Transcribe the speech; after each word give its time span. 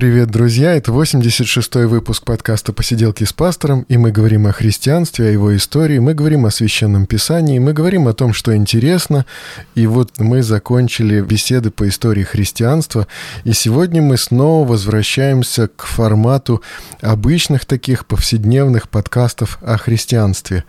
Привет, 0.00 0.30
друзья! 0.30 0.74
Это 0.74 0.92
86-й 0.92 1.84
выпуск 1.84 2.24
подкаста 2.24 2.72
«Посиделки 2.72 3.24
с 3.24 3.34
пастором», 3.34 3.82
и 3.82 3.98
мы 3.98 4.12
говорим 4.12 4.46
о 4.46 4.52
христианстве, 4.52 5.26
о 5.26 5.30
его 5.30 5.54
истории, 5.54 5.98
мы 5.98 6.14
говорим 6.14 6.46
о 6.46 6.50
Священном 6.50 7.04
Писании, 7.04 7.58
мы 7.58 7.74
говорим 7.74 8.08
о 8.08 8.14
том, 8.14 8.32
что 8.32 8.56
интересно, 8.56 9.26
и 9.74 9.86
вот 9.86 10.18
мы 10.18 10.42
закончили 10.42 11.20
беседы 11.20 11.70
по 11.70 11.86
истории 11.86 12.22
христианства, 12.22 13.08
и 13.44 13.52
сегодня 13.52 14.00
мы 14.00 14.16
снова 14.16 14.66
возвращаемся 14.66 15.68
к 15.68 15.84
формату 15.84 16.62
обычных 17.02 17.66
таких 17.66 18.06
повседневных 18.06 18.88
подкастов 18.88 19.58
о 19.60 19.76
христианстве. 19.76 20.64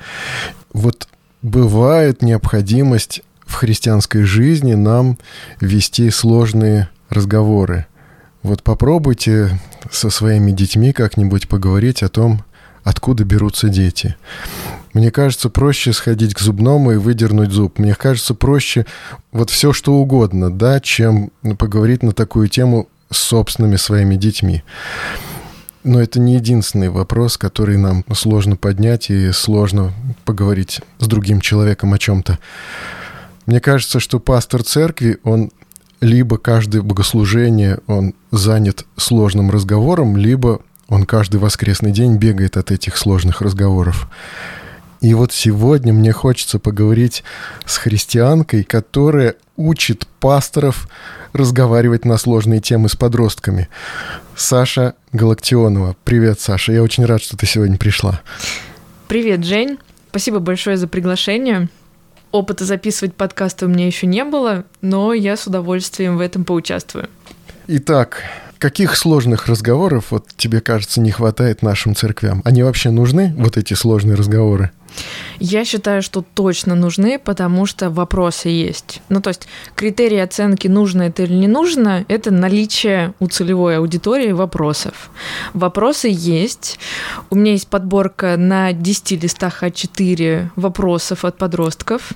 Вот 0.73 1.08
бывает 1.41 2.22
необходимость 2.22 3.22
в 3.45 3.53
христианской 3.53 4.23
жизни 4.23 4.73
нам 4.73 5.17
вести 5.61 6.09
сложные 6.09 6.89
разговоры– 7.09 7.86
вот 8.44 8.63
попробуйте 8.63 9.59
со 9.91 10.09
своими 10.09 10.52
детьми 10.52 10.94
как-нибудь 10.94 11.48
поговорить 11.48 12.04
о 12.04 12.09
том, 12.09 12.44
откуда 12.84 13.23
берутся 13.23 13.70
дети. 13.70 14.16
Мне 14.94 15.12
кажется, 15.12 15.50
проще 15.50 15.94
сходить 15.94 16.34
к 16.34 16.40
зубному 16.40 16.91
и 16.91 16.98
выдернуть 16.98 17.52
зуб. 17.52 17.80
Мне 17.80 17.95
кажется, 17.95 18.34
проще 18.34 18.86
вот 19.31 19.50
все 19.50 19.72
что 19.72 19.94
угодно, 19.94 20.52
да, 20.52 20.80
чем 20.80 21.31
поговорить 21.58 22.04
на 22.04 22.12
такую 22.12 22.50
тему 22.50 22.90
с 23.09 23.17
собственными 23.17 23.78
своими 23.78 24.16
детьми. 24.16 24.64
Но 25.84 26.00
это 26.02 26.19
не 26.19 26.36
единственный 26.36 26.89
вопрос, 26.89 27.38
который 27.38 27.78
нам 27.78 28.03
сложно 28.14 28.56
поднять 28.56 29.09
и 29.09 29.31
сложно 29.31 29.94
поговорить 30.25 30.81
с 31.00 31.08
другим 31.08 31.42
человеком 31.42 31.94
о 31.94 31.97
чем-то. 31.97 32.38
Мне 33.45 33.59
кажется, 33.59 34.00
что 34.00 34.19
пастор 34.19 34.64
церкви, 34.64 35.17
он 35.23 35.52
либо 36.02 36.38
каждое 36.38 36.81
богослужение 36.81 37.80
он 37.88 38.13
занят 38.31 38.85
сложным 38.97 39.52
разговором, 39.52 40.17
либо 40.17 40.61
он 40.89 41.05
каждый 41.05 41.38
воскресный 41.39 41.91
день 41.91 42.17
бегает 42.17 42.57
от 42.57 42.71
этих 42.71 42.97
сложных 42.97 43.41
разговоров. 43.41 44.09
И 44.99 45.13
вот 45.13 45.31
сегодня 45.31 45.94
мне 45.94 46.11
хочется 46.11 46.59
поговорить 46.59 47.23
с 47.66 47.77
христианкой, 47.77 48.63
которая 48.63 49.35
учит 49.55 50.07
пасторов 50.19 50.88
разговаривать 51.33 52.03
на 52.05 52.17
сложные 52.17 52.59
темы 52.59 52.89
с 52.89 52.95
подростками. 52.95 53.69
Саша 54.35 54.95
Галактионова. 55.13 55.95
Привет, 56.03 56.39
Саша. 56.39 56.73
Я 56.73 56.83
очень 56.83 57.05
рад, 57.05 57.22
что 57.22 57.38
ты 57.38 57.45
сегодня 57.45 57.77
пришла. 57.77 58.22
Привет, 59.07 59.45
Жень. 59.45 59.77
Спасибо 60.09 60.39
большое 60.39 60.77
за 60.77 60.88
приглашение. 60.88 61.69
Опыта 62.32 62.64
записывать 62.64 63.14
подкасты 63.14 63.66
у 63.66 63.70
меня 63.70 63.86
еще 63.86 64.08
не 64.08 64.24
было, 64.24 64.64
но 64.82 65.14
я 65.14 65.36
с 65.36 65.48
удовольствием 65.48 66.18
в 66.18 66.22
этом 66.22 66.46
поучаствую. 66.46 67.10
Итак, 67.68 68.24
каких 68.58 68.96
сложных 68.96 69.48
разговоров 69.48 70.08
вот 70.12 70.28
тебе 70.38 70.62
кажется 70.62 71.02
не 71.02 71.12
хватает 71.12 71.62
нашим 71.62 71.96
церквям? 71.96 72.42
Они 72.46 72.64
вообще 72.64 72.90
нужны, 72.90 73.34
вот 73.38 73.58
эти 73.58 73.74
сложные 73.74 74.16
разговоры? 74.16 74.72
Я 75.39 75.66
считаю, 75.66 76.02
что 76.02 76.22
точно 76.22 76.75
нужны, 76.75 77.17
потому 77.17 77.66
что 77.66 77.89
вопросы 77.89 78.50
есть. 78.50 79.02
Ну, 79.09 79.22
то 79.22 79.30
есть 79.30 79.47
критерии 79.75 80.20
оценки, 80.20 80.67
нужно 80.67 81.03
это 81.03 81.23
или 81.23 81.34
не 81.34 81.47
нужно, 81.47 82.06
это 82.08 82.31
наличие 82.31 83.14
у 83.19 83.28
целевой 83.28 83.78
аудитории 83.78 84.31
вопросов. 84.31 85.09
Вопросы 85.53 86.09
есть. 86.12 86.80
У 87.29 87.35
меня 87.35 87.53
есть 87.53 87.68
подборка 87.68 88.38
на 88.38 88.74
10 88.74 89.24
листах 89.24 89.63
А4 89.63 90.50
вопросов 90.56 91.25
от 91.25 91.38
подростков 91.38 92.13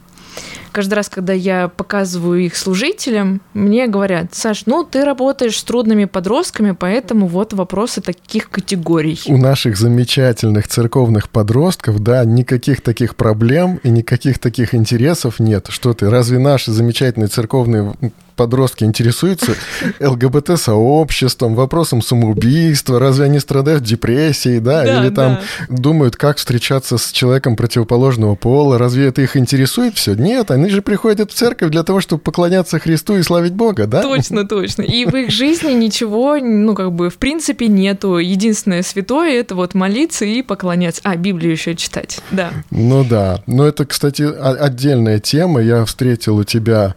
каждый 0.72 0.96
раз, 0.96 1.10
когда 1.10 1.34
я 1.34 1.68
показываю 1.70 2.46
их 2.46 2.56
служителям, 2.56 3.42
мне 3.54 3.88
говорят, 3.88 4.34
Саш, 4.34 4.66
ну 4.66 4.84
ты 4.84 5.06
работаешь 5.06 5.58
с 5.58 5.64
трудными 5.64 6.06
подростками, 6.06 6.72
поэтому 6.72 7.28
вот 7.28 7.54
вопросы 7.54 8.02
таких 8.02 8.50
категорий. 8.50 9.20
У 9.28 9.38
наших 9.38 9.78
замечательных 9.78 10.68
церковных 10.68 11.30
подростков, 11.30 12.00
да, 12.00 12.26
никаких 12.26 12.82
таких 12.82 13.16
проблем 13.16 13.80
и 13.84 13.90
никаких 13.90 14.40
таких 14.40 14.76
интересов 14.76 15.40
нет. 15.40 15.68
Что 15.70 15.94
ты, 15.94 16.10
разве 16.10 16.40
наши 16.40 16.72
замечательные 16.72 17.28
церковные 17.28 17.96
подростки 18.36 18.84
интересуются 18.84 19.56
ЛГБТ-сообществом, 20.00 21.56
вопросом 21.56 22.02
самоубийства, 22.02 23.00
разве 23.00 23.26
они 23.26 23.40
страдают 23.40 23.84
депрессией, 23.84 24.60
да, 24.60 24.84
да 24.84 25.02
или 25.02 25.10
там 25.10 25.40
да. 25.70 25.76
думают, 25.76 26.16
как 26.16 26.38
встречаться 26.38 26.98
с 26.98 27.12
человеком 27.12 27.56
противоположного 27.56 28.36
пола, 28.36 28.78
разве 28.78 29.08
это 29.08 29.22
их 29.22 29.38
интересует 29.38 29.96
все? 29.98 30.14
Нет, 30.14 30.52
они 30.52 30.70
же 30.70 30.82
приходят 30.82 31.32
в 31.32 31.36
церковь 31.36 31.72
для 31.72 31.84
того, 31.84 32.02
чтобы 32.02 32.22
поклоняться 32.22 32.80
Христу 32.80 33.18
и 33.18 33.24
славить 33.24 33.54
Бога, 33.54 33.88
да? 33.88 34.02
Точно, 34.02 34.48
точно. 34.48 34.84
И 34.84 35.06
в 35.06 35.16
их 35.16 35.32
жизни 35.32 35.72
ничего, 35.74 36.38
ну, 36.38 36.76
как 36.76 36.92
бы, 36.92 37.10
в 37.10 37.18
принципе, 37.18 37.68
нету. 37.68 38.18
Единственное 38.18 38.84
святое— 38.84 39.40
это 39.40 39.56
вот 39.56 39.74
молиться 39.74 40.26
и 40.26 40.42
поклоняться. 40.42 41.02
А, 41.04 41.16
Библию 41.16 41.52
еще 41.52 41.76
читать, 41.76 42.20
да. 42.32 42.52
Ну 42.72 43.04
да. 43.04 43.42
Но 43.48 43.66
это, 43.66 43.86
кстати, 43.86 44.24
отдельная 44.24 45.20
тема. 45.20 45.62
Я 45.62 45.86
встретил 45.86 46.38
у 46.38 46.44
тебя 46.44 46.96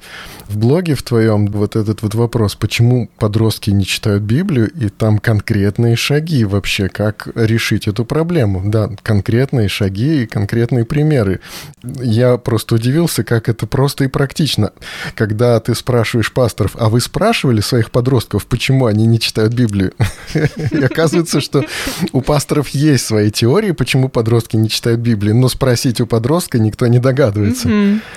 в 0.48 0.56
блоге 0.56 0.94
в 0.94 1.02
твоем 1.02 1.46
вот 1.46 1.76
этот 1.76 2.02
вот 2.02 2.14
вопрос, 2.14 2.54
почему 2.54 3.08
подростки 3.18 3.70
не 3.70 3.84
читают 3.84 4.22
Библию, 4.22 4.70
и 4.70 4.88
там 4.88 5.18
конкретные 5.18 5.94
шаги 5.94 6.44
вообще, 6.44 6.88
как 6.88 7.28
решить 7.34 7.86
эту 7.86 8.04
проблему. 8.04 8.62
Да, 8.64 8.90
конкретные 9.02 9.68
шаги 9.68 10.22
и 10.22 10.26
конкретные 10.26 10.84
примеры. 10.84 11.40
Я 11.82 12.38
просто 12.38 12.76
удивился, 12.76 13.24
как 13.24 13.48
это 13.48 13.66
просто 13.66 14.04
и 14.04 14.08
практично. 14.08 14.72
Когда 15.14 15.60
ты 15.60 15.74
спрашиваешь 15.74 16.32
пасторов, 16.32 16.76
а 16.78 16.88
вы 16.88 17.00
спрашивали 17.00 17.60
своих 17.60 17.90
подростков, 17.90 18.46
почему 18.46 18.86
они 18.86 19.06
не 19.06 19.20
читают 19.20 19.52
Библию? 19.52 19.92
И 20.34 20.82
оказывается, 20.82 21.40
что 21.40 21.64
у 22.12 22.22
пасторов 22.22 22.70
есть 22.70 23.04
свои 23.04 23.30
теории, 23.30 23.72
почему 23.72 24.08
подростки 24.08 24.56
не 24.56 24.68
читают 24.68 25.00
Библию, 25.00 25.36
но 25.36 25.48
спросить 25.48 26.00
у 26.00 26.06
подростка 26.06 26.58
никто 26.58 26.86
не 26.86 26.98
догадывается. 26.98 27.68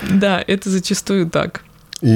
Да, 0.08 0.42
это 0.46 0.70
зачастую 0.70 1.28
так. 1.28 1.62
И 2.02 2.08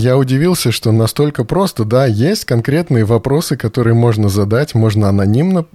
я 0.00 0.16
удивился, 0.16 0.70
что 0.70 0.92
настолько 0.92 1.44
просто, 1.44 1.84
да, 1.84 2.06
есть 2.06 2.44
конкретные 2.44 3.04
вопросы, 3.04 3.56
которые 3.56 3.94
можно 3.94 4.28
задать, 4.28 4.74
можно 4.74 5.08
анонимно 5.08 5.66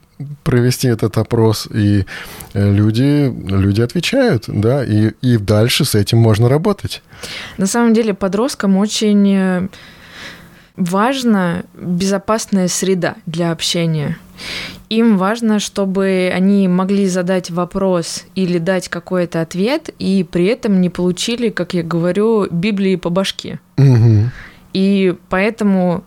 провести 0.44 0.88
этот 0.88 1.18
опрос, 1.18 1.68
и 1.74 2.06
э, 2.54 2.72
люди, 2.74 3.34
люди 3.48 3.82
отвечают, 3.82 4.46
да, 4.48 4.84
и, 4.84 5.12
и 5.22 5.38
дальше 5.38 5.84
с 5.84 5.96
этим 5.96 6.20
можно 6.20 6.48
работать. 6.50 7.02
На 7.58 7.68
самом 7.68 7.94
деле 7.94 8.14
подросткам 8.14 8.78
очень 8.78 9.34
э, 9.34 9.68
важна 10.78 11.64
безопасная 11.74 12.70
среда 12.70 13.16
для 13.26 13.52
общения. 13.52 14.18
Им 14.90 15.18
важно, 15.18 15.60
чтобы 15.60 16.32
они 16.34 16.68
могли 16.68 17.08
задать 17.08 17.52
вопрос 17.52 18.26
или 18.36 18.58
дать 18.58 18.90
какой-то 18.90 19.42
ответ, 19.42 19.90
и 20.00 20.26
при 20.30 20.46
этом 20.46 20.82
не 20.82 20.90
получили, 20.90 21.50
как 21.50 21.74
я 21.74 21.84
говорю, 21.84 22.48
Библии 22.50 22.96
по 22.96 23.10
башке. 23.10 23.60
Угу. 23.78 24.32
И 24.74 25.16
поэтому 25.30 26.04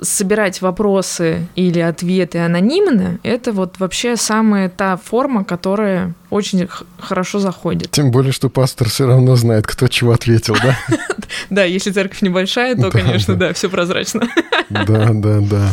собирать 0.00 0.62
вопросы 0.62 1.46
или 1.56 1.80
ответы 1.80 2.38
анонимно, 2.38 3.18
это 3.22 3.52
вот 3.52 3.78
вообще 3.78 4.16
самая 4.16 4.68
та 4.68 4.96
форма, 4.96 5.44
которая 5.44 6.14
очень 6.30 6.68
хорошо 6.98 7.38
заходит. 7.38 7.90
Тем 7.90 8.10
более, 8.10 8.32
что 8.32 8.48
пастор 8.48 8.88
все 8.88 9.06
равно 9.06 9.36
знает, 9.36 9.66
кто 9.66 9.88
чего 9.88 10.12
ответил, 10.12 10.56
да? 10.62 10.76
Да, 11.50 11.64
если 11.64 11.90
церковь 11.90 12.20
небольшая, 12.20 12.76
то, 12.76 12.90
конечно, 12.90 13.34
да, 13.34 13.52
все 13.54 13.70
прозрачно. 13.70 14.28
Да, 14.68 14.84
да, 15.12 15.40
да. 15.40 15.68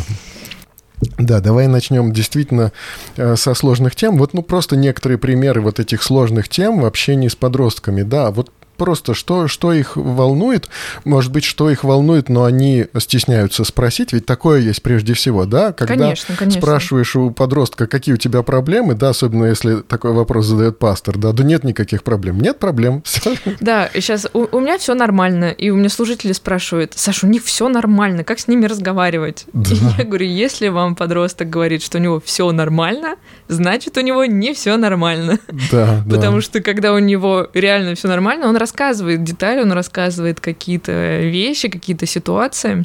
Да, 1.18 1.40
давай 1.40 1.66
начнем 1.66 2.12
действительно 2.12 2.72
э, 3.16 3.36
со 3.36 3.54
сложных 3.54 3.96
тем. 3.96 4.18
Вот, 4.18 4.34
ну, 4.34 4.42
просто 4.42 4.76
некоторые 4.76 5.18
примеры 5.18 5.60
вот 5.60 5.80
этих 5.80 6.02
сложных 6.02 6.48
тем 6.48 6.80
в 6.80 6.84
общении 6.84 7.28
с 7.28 7.34
подростками. 7.34 8.02
Да, 8.02 8.30
вот 8.30 8.50
просто, 8.80 9.12
что, 9.12 9.46
что 9.46 9.74
их 9.74 9.98
волнует, 9.98 10.70
может 11.04 11.30
быть, 11.30 11.44
что 11.44 11.68
их 11.68 11.84
волнует, 11.84 12.30
но 12.30 12.44
они 12.44 12.86
стесняются 12.98 13.62
спросить, 13.64 14.14
ведь 14.14 14.24
такое 14.24 14.60
есть 14.60 14.80
прежде 14.80 15.12
всего, 15.12 15.44
да? 15.44 15.74
Когда 15.74 15.96
конечно, 15.96 16.34
конечно. 16.34 16.62
спрашиваешь 16.62 17.14
у 17.14 17.30
подростка, 17.30 17.86
какие 17.86 18.14
у 18.14 18.16
тебя 18.16 18.42
проблемы, 18.42 18.94
да, 18.94 19.10
особенно 19.10 19.44
если 19.44 19.82
такой 19.82 20.14
вопрос 20.14 20.46
задает 20.46 20.78
пастор, 20.78 21.18
да, 21.18 21.32
да 21.32 21.44
нет 21.44 21.62
никаких 21.62 22.02
проблем, 22.02 22.40
нет 22.40 22.58
проблем. 22.58 23.04
Да, 23.60 23.90
сейчас 23.92 24.26
у, 24.32 24.46
у 24.50 24.60
меня 24.60 24.78
все 24.78 24.94
нормально, 24.94 25.50
и 25.50 25.68
у 25.68 25.76
меня 25.76 25.90
служители 25.90 26.32
спрашивают, 26.32 26.92
Саша, 26.96 27.26
у 27.26 27.28
них 27.28 27.44
все 27.44 27.68
нормально, 27.68 28.24
как 28.24 28.38
с 28.38 28.48
ними 28.48 28.64
разговаривать? 28.64 29.44
Да. 29.52 29.70
И 29.70 29.74
я 29.98 30.04
говорю, 30.04 30.24
если 30.24 30.68
вам 30.68 30.96
подросток 30.96 31.50
говорит, 31.50 31.82
что 31.82 31.98
у 31.98 32.00
него 32.00 32.22
все 32.24 32.50
нормально, 32.50 33.16
значит, 33.48 33.98
у 33.98 34.00
него 34.00 34.24
не 34.24 34.54
все 34.54 34.78
нормально. 34.78 35.38
Да, 35.70 36.02
Потому 36.10 36.36
да. 36.36 36.42
что 36.42 36.60
когда 36.60 36.94
у 36.94 36.98
него 36.98 37.48
реально 37.52 37.94
все 37.94 38.08
нормально, 38.08 38.48
он 38.48 38.56
рассказывает 38.56 38.69
детали, 38.72 39.62
он 39.62 39.72
рассказывает 39.72 40.40
какие-то 40.40 41.20
вещи, 41.20 41.68
какие-то 41.68 42.06
ситуации. 42.06 42.84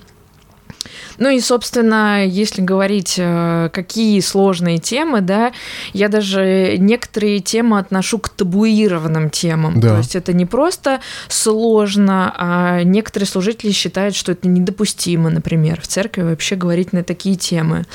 Ну 1.18 1.30
и, 1.30 1.40
собственно, 1.40 2.26
если 2.26 2.62
говорить, 2.62 3.16
э, 3.18 3.70
какие 3.74 4.20
сложные 4.20 4.78
темы, 4.78 5.22
да, 5.22 5.54
я 5.94 6.10
даже 6.10 6.76
некоторые 6.78 7.40
темы 7.40 7.80
отношу 7.80 8.20
к 8.20 8.30
табуированным 8.30 9.30
темам. 9.30 9.80
Да. 9.80 9.90
То 9.90 9.98
есть 9.98 10.16
это 10.16 10.34
не 10.34 10.46
просто 10.46 11.00
сложно, 11.28 12.34
а 12.38 12.84
некоторые 12.84 13.28
служители 13.28 13.72
считают, 13.72 14.16
что 14.16 14.32
это 14.34 14.48
недопустимо, 14.48 15.30
например, 15.30 15.82
в 15.82 15.88
церкви 15.88 16.22
вообще 16.22 16.56
говорить 16.56 16.94
на 16.94 17.04
такие 17.04 17.36
темы. 17.36 17.86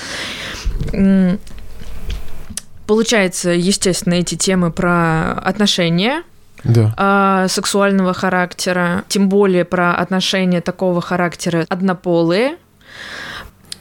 Получается, 2.86 3.50
естественно, 3.50 4.14
эти 4.14 4.34
темы 4.34 4.72
про 4.72 5.34
отношения, 5.34 6.24
да. 6.64 7.46
сексуального 7.48 8.12
характера, 8.14 9.04
тем 9.08 9.28
более 9.28 9.64
про 9.64 9.94
отношения 9.94 10.60
такого 10.60 11.00
характера 11.00 11.66
однополые, 11.68 12.56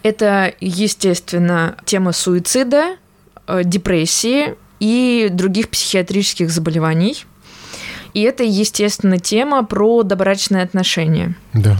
это, 0.04 0.54
естественно, 0.60 1.76
тема 1.86 2.14
суицида, 2.14 2.96
э, 3.48 3.62
депрессии 3.64 4.56
и 4.80 5.28
других 5.32 5.70
психиатрических 5.70 6.50
заболеваний. 6.50 7.26
И 8.14 8.22
это, 8.22 8.44
естественно, 8.44 9.20
тема 9.20 9.64
про 9.64 10.04
добрачные 10.04 10.64
отношения. 10.64 11.36
Да. 11.54 11.78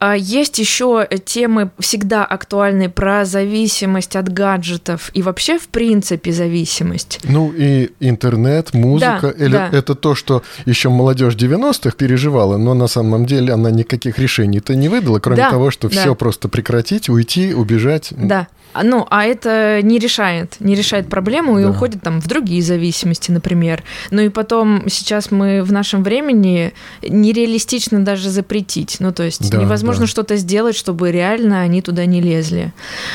А 0.00 0.16
есть 0.16 0.58
еще 0.58 1.06
темы 1.26 1.70
всегда 1.78 2.24
актуальные 2.24 2.88
про 2.88 3.26
зависимость 3.26 4.16
от 4.16 4.32
гаджетов 4.32 5.10
и 5.12 5.20
вообще, 5.20 5.58
в 5.58 5.68
принципе, 5.68 6.32
зависимость. 6.32 7.20
Ну 7.24 7.52
и 7.54 7.90
интернет, 8.00 8.72
музыка. 8.72 9.34
Да, 9.36 9.44
или 9.44 9.52
да. 9.52 9.68
Это 9.70 9.94
то, 9.94 10.14
что 10.14 10.42
еще 10.64 10.88
молодежь 10.88 11.34
90-х 11.34 11.90
переживала, 11.98 12.56
но 12.56 12.72
на 12.72 12.86
самом 12.86 13.26
деле 13.26 13.52
она 13.52 13.70
никаких 13.70 14.18
решений-то 14.18 14.74
не 14.74 14.88
выдала, 14.88 15.18
кроме 15.18 15.42
да, 15.42 15.50
того, 15.50 15.70
что 15.70 15.90
да. 15.90 16.00
все 16.00 16.14
просто 16.14 16.48
прекратить, 16.48 17.10
уйти, 17.10 17.52
убежать. 17.52 18.08
Да. 18.16 18.48
А, 18.72 18.84
ну, 18.84 19.06
а 19.10 19.24
это 19.24 19.80
не 19.82 19.98
решает, 19.98 20.56
не 20.60 20.74
решает 20.74 21.08
проблему 21.08 21.54
да. 21.54 21.62
и 21.62 21.64
уходит 21.64 22.02
там 22.02 22.20
в 22.20 22.28
другие 22.28 22.62
зависимости, 22.62 23.30
например. 23.30 23.82
Ну 24.10 24.22
и 24.22 24.28
потом 24.28 24.88
сейчас 24.88 25.30
мы 25.30 25.62
в 25.62 25.72
нашем 25.72 26.04
времени 26.04 26.72
нереалистично 27.02 28.04
даже 28.04 28.30
запретить. 28.30 28.96
Ну, 29.00 29.12
то 29.12 29.24
есть 29.24 29.50
да, 29.50 29.58
невозможно 29.58 30.04
да. 30.04 30.10
что-то 30.10 30.36
сделать, 30.36 30.76
чтобы 30.76 31.10
реально 31.10 31.62
они 31.62 31.82
туда 31.82 32.06
не 32.06 32.20
лезли. 32.20 32.72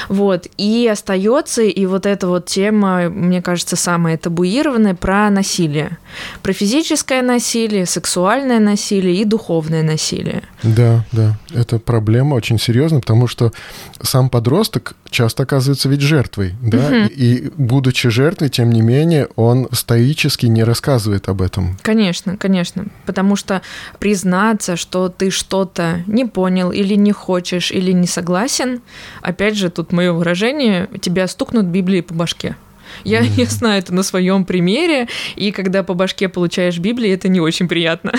Вот. 0.10 0.48
И 0.58 0.90
остается 0.92 1.62
и 1.62 1.86
вот 1.86 2.06
эта 2.06 2.28
вот 2.28 2.48
тема, 2.48 3.10
мне 3.10 3.42
кажется, 3.42 3.76
самая 3.76 4.18
табуированная 4.18 4.96
про 4.96 5.30
насилие. 5.30 5.98
Про 6.42 6.54
физическое 6.54 7.22
насилие, 7.22 7.86
сексуальное 7.86 8.60
насилие 8.60 9.16
и 9.16 9.26
духовное 9.26 9.84
насилие. 9.84 10.44
Да, 10.64 11.06
да. 11.12 11.38
Это 11.54 11.80
проблема 11.80 12.36
очень 12.36 12.60
серьезная, 12.60 13.00
потому 13.00 13.28
что 13.28 13.54
сам 14.02 14.30
подросток 14.30 14.96
часто 15.10 15.45
оказывается 15.46 15.90
ведь 15.90 16.02
жертвой, 16.02 16.56
да, 16.62 16.78
угу. 16.78 16.96
и, 17.16 17.36
и 17.36 17.52
будучи 17.56 18.10
жертвой, 18.10 18.50
тем 18.50 18.72
не 18.72 18.82
менее, 18.82 19.30
он 19.36 19.68
стоически 19.72 20.48
не 20.48 20.64
рассказывает 20.64 21.30
об 21.30 21.42
этом. 21.42 21.78
Конечно, 21.82 22.38
конечно, 22.38 22.86
потому 23.06 23.36
что 23.36 23.62
признаться, 24.00 24.76
что 24.76 25.10
ты 25.10 25.30
что-то 25.32 26.04
не 26.08 26.26
понял 26.26 26.72
или 26.72 26.96
не 26.96 27.12
хочешь 27.12 27.72
или 27.72 27.92
не 27.92 28.08
согласен, 28.08 28.82
опять 29.22 29.56
же, 29.56 29.70
тут 29.70 29.92
мое 29.92 30.12
выражение, 30.12 30.90
тебя 31.02 31.28
стукнут 31.28 31.66
Библией 31.66 32.04
по 32.04 32.14
башке. 32.14 32.56
Я, 33.04 33.22
mm. 33.22 33.32
я 33.38 33.46
знаю 33.46 33.80
это 33.80 33.94
на 33.94 34.04
своем 34.04 34.46
примере, 34.46 35.08
и 35.36 35.52
когда 35.52 35.84
по 35.84 35.94
башке 35.94 36.30
получаешь 36.30 36.78
Библию, 36.78 37.14
это 37.14 37.28
не 37.28 37.40
очень 37.40 37.68
приятно. 37.68 38.14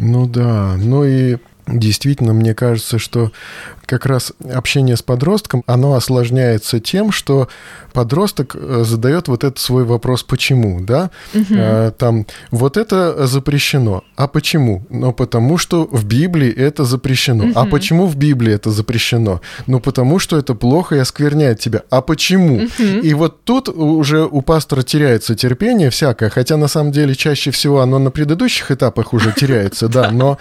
Ну 0.00 0.26
да, 0.26 0.76
ну 0.78 1.04
и 1.04 1.38
Действительно, 1.68 2.32
мне 2.32 2.54
кажется, 2.54 2.98
что 2.98 3.30
как 3.84 4.06
раз 4.06 4.32
общение 4.52 4.96
с 4.96 5.02
подростком, 5.02 5.64
оно 5.66 5.94
осложняется 5.94 6.78
тем, 6.78 7.10
что 7.10 7.48
подросток 7.92 8.54
э, 8.54 8.84
задает 8.84 9.28
вот 9.28 9.44
этот 9.44 9.58
свой 9.58 9.84
вопрос 9.84 10.22
«почему?», 10.22 10.80
да? 10.80 11.10
Угу. 11.34 11.92
Там, 11.96 12.26
вот 12.50 12.76
это 12.76 13.26
запрещено. 13.26 14.04
А 14.14 14.28
почему? 14.28 14.84
Ну, 14.90 15.12
потому 15.12 15.56
что 15.56 15.86
в 15.90 16.04
Библии 16.04 16.52
это 16.52 16.84
запрещено. 16.84 17.44
Угу. 17.44 17.52
А 17.54 17.64
почему 17.64 18.06
в 18.06 18.16
Библии 18.16 18.52
это 18.52 18.70
запрещено? 18.70 19.40
Ну, 19.66 19.80
потому 19.80 20.18
что 20.18 20.36
это 20.36 20.54
плохо 20.54 20.96
и 20.96 20.98
оскверняет 20.98 21.58
тебя. 21.58 21.82
А 21.90 22.02
почему? 22.02 22.56
Угу. 22.56 23.00
И 23.02 23.14
вот 23.14 23.44
тут 23.44 23.68
уже 23.68 24.24
у 24.26 24.42
пастора 24.42 24.82
теряется 24.82 25.34
терпение 25.34 25.88
всякое, 25.88 26.28
хотя 26.28 26.56
на 26.58 26.68
самом 26.68 26.92
деле 26.92 27.14
чаще 27.14 27.50
всего 27.50 27.80
оно 27.80 27.98
на 27.98 28.10
предыдущих 28.10 28.70
этапах 28.70 29.14
уже 29.14 29.32
теряется, 29.32 29.88
да, 29.88 30.10
но, 30.10 30.38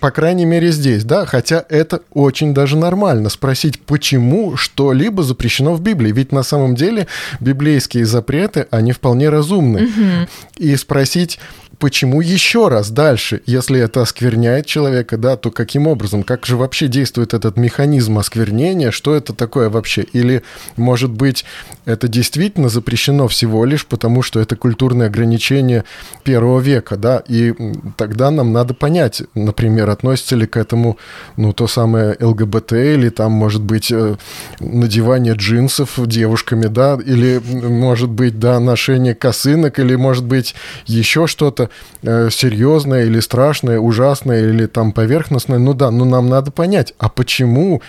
по 0.00 0.10
крайней 0.10 0.44
мере, 0.44 0.61
здесь, 0.70 1.04
да, 1.04 1.26
хотя 1.26 1.64
это 1.68 2.02
очень 2.12 2.54
даже 2.54 2.76
нормально 2.76 3.28
спросить, 3.28 3.80
почему 3.80 4.56
что-либо 4.56 5.22
запрещено 5.22 5.74
в 5.74 5.80
Библии. 5.80 6.12
Ведь 6.12 6.32
на 6.32 6.42
самом 6.42 6.74
деле 6.74 7.06
библейские 7.40 8.06
запреты, 8.06 8.66
они 8.70 8.92
вполне 8.92 9.28
разумны. 9.28 9.84
Угу. 9.84 10.28
И 10.58 10.76
спросить, 10.76 11.38
почему 11.82 12.20
еще 12.20 12.68
раз 12.68 12.92
дальше, 12.92 13.42
если 13.44 13.80
это 13.80 14.02
оскверняет 14.02 14.66
человека, 14.66 15.16
да, 15.16 15.36
то 15.36 15.50
каким 15.50 15.88
образом, 15.88 16.22
как 16.22 16.46
же 16.46 16.56
вообще 16.56 16.86
действует 16.86 17.34
этот 17.34 17.56
механизм 17.56 18.18
осквернения, 18.18 18.92
что 18.92 19.16
это 19.16 19.32
такое 19.32 19.68
вообще? 19.68 20.02
Или, 20.02 20.44
может 20.76 21.10
быть, 21.10 21.44
это 21.84 22.06
действительно 22.06 22.68
запрещено 22.68 23.26
всего 23.26 23.64
лишь 23.64 23.84
потому, 23.84 24.22
что 24.22 24.38
это 24.38 24.54
культурное 24.54 25.08
ограничение 25.08 25.82
первого 26.22 26.60
века, 26.60 26.96
да, 26.96 27.20
и 27.26 27.52
тогда 27.96 28.30
нам 28.30 28.52
надо 28.52 28.74
понять, 28.74 29.22
например, 29.34 29.90
относится 29.90 30.36
ли 30.36 30.46
к 30.46 30.56
этому, 30.56 30.98
ну, 31.36 31.52
то 31.52 31.66
самое 31.66 32.16
ЛГБТ, 32.20 32.74
или 32.74 33.08
там, 33.08 33.32
может 33.32 33.62
быть, 33.62 33.90
э, 33.90 34.14
надевание 34.60 35.34
джинсов 35.34 35.98
девушками, 36.06 36.66
да, 36.66 36.96
или, 37.04 37.42
может 37.44 38.10
быть, 38.10 38.38
да, 38.38 38.60
ношение 38.60 39.16
косынок, 39.16 39.80
или, 39.80 39.96
может 39.96 40.24
быть, 40.24 40.54
еще 40.86 41.26
что-то 41.26 41.70
серьезное 42.02 43.04
или 43.04 43.20
страшное, 43.20 43.78
ужасное 43.78 44.48
или 44.48 44.66
там 44.66 44.92
поверхностное. 44.92 45.58
Ну 45.58 45.74
да, 45.74 45.90
но 45.90 46.04
нам 46.04 46.28
надо 46.28 46.50
понять, 46.50 46.94
а 46.98 47.08
почему 47.08 47.82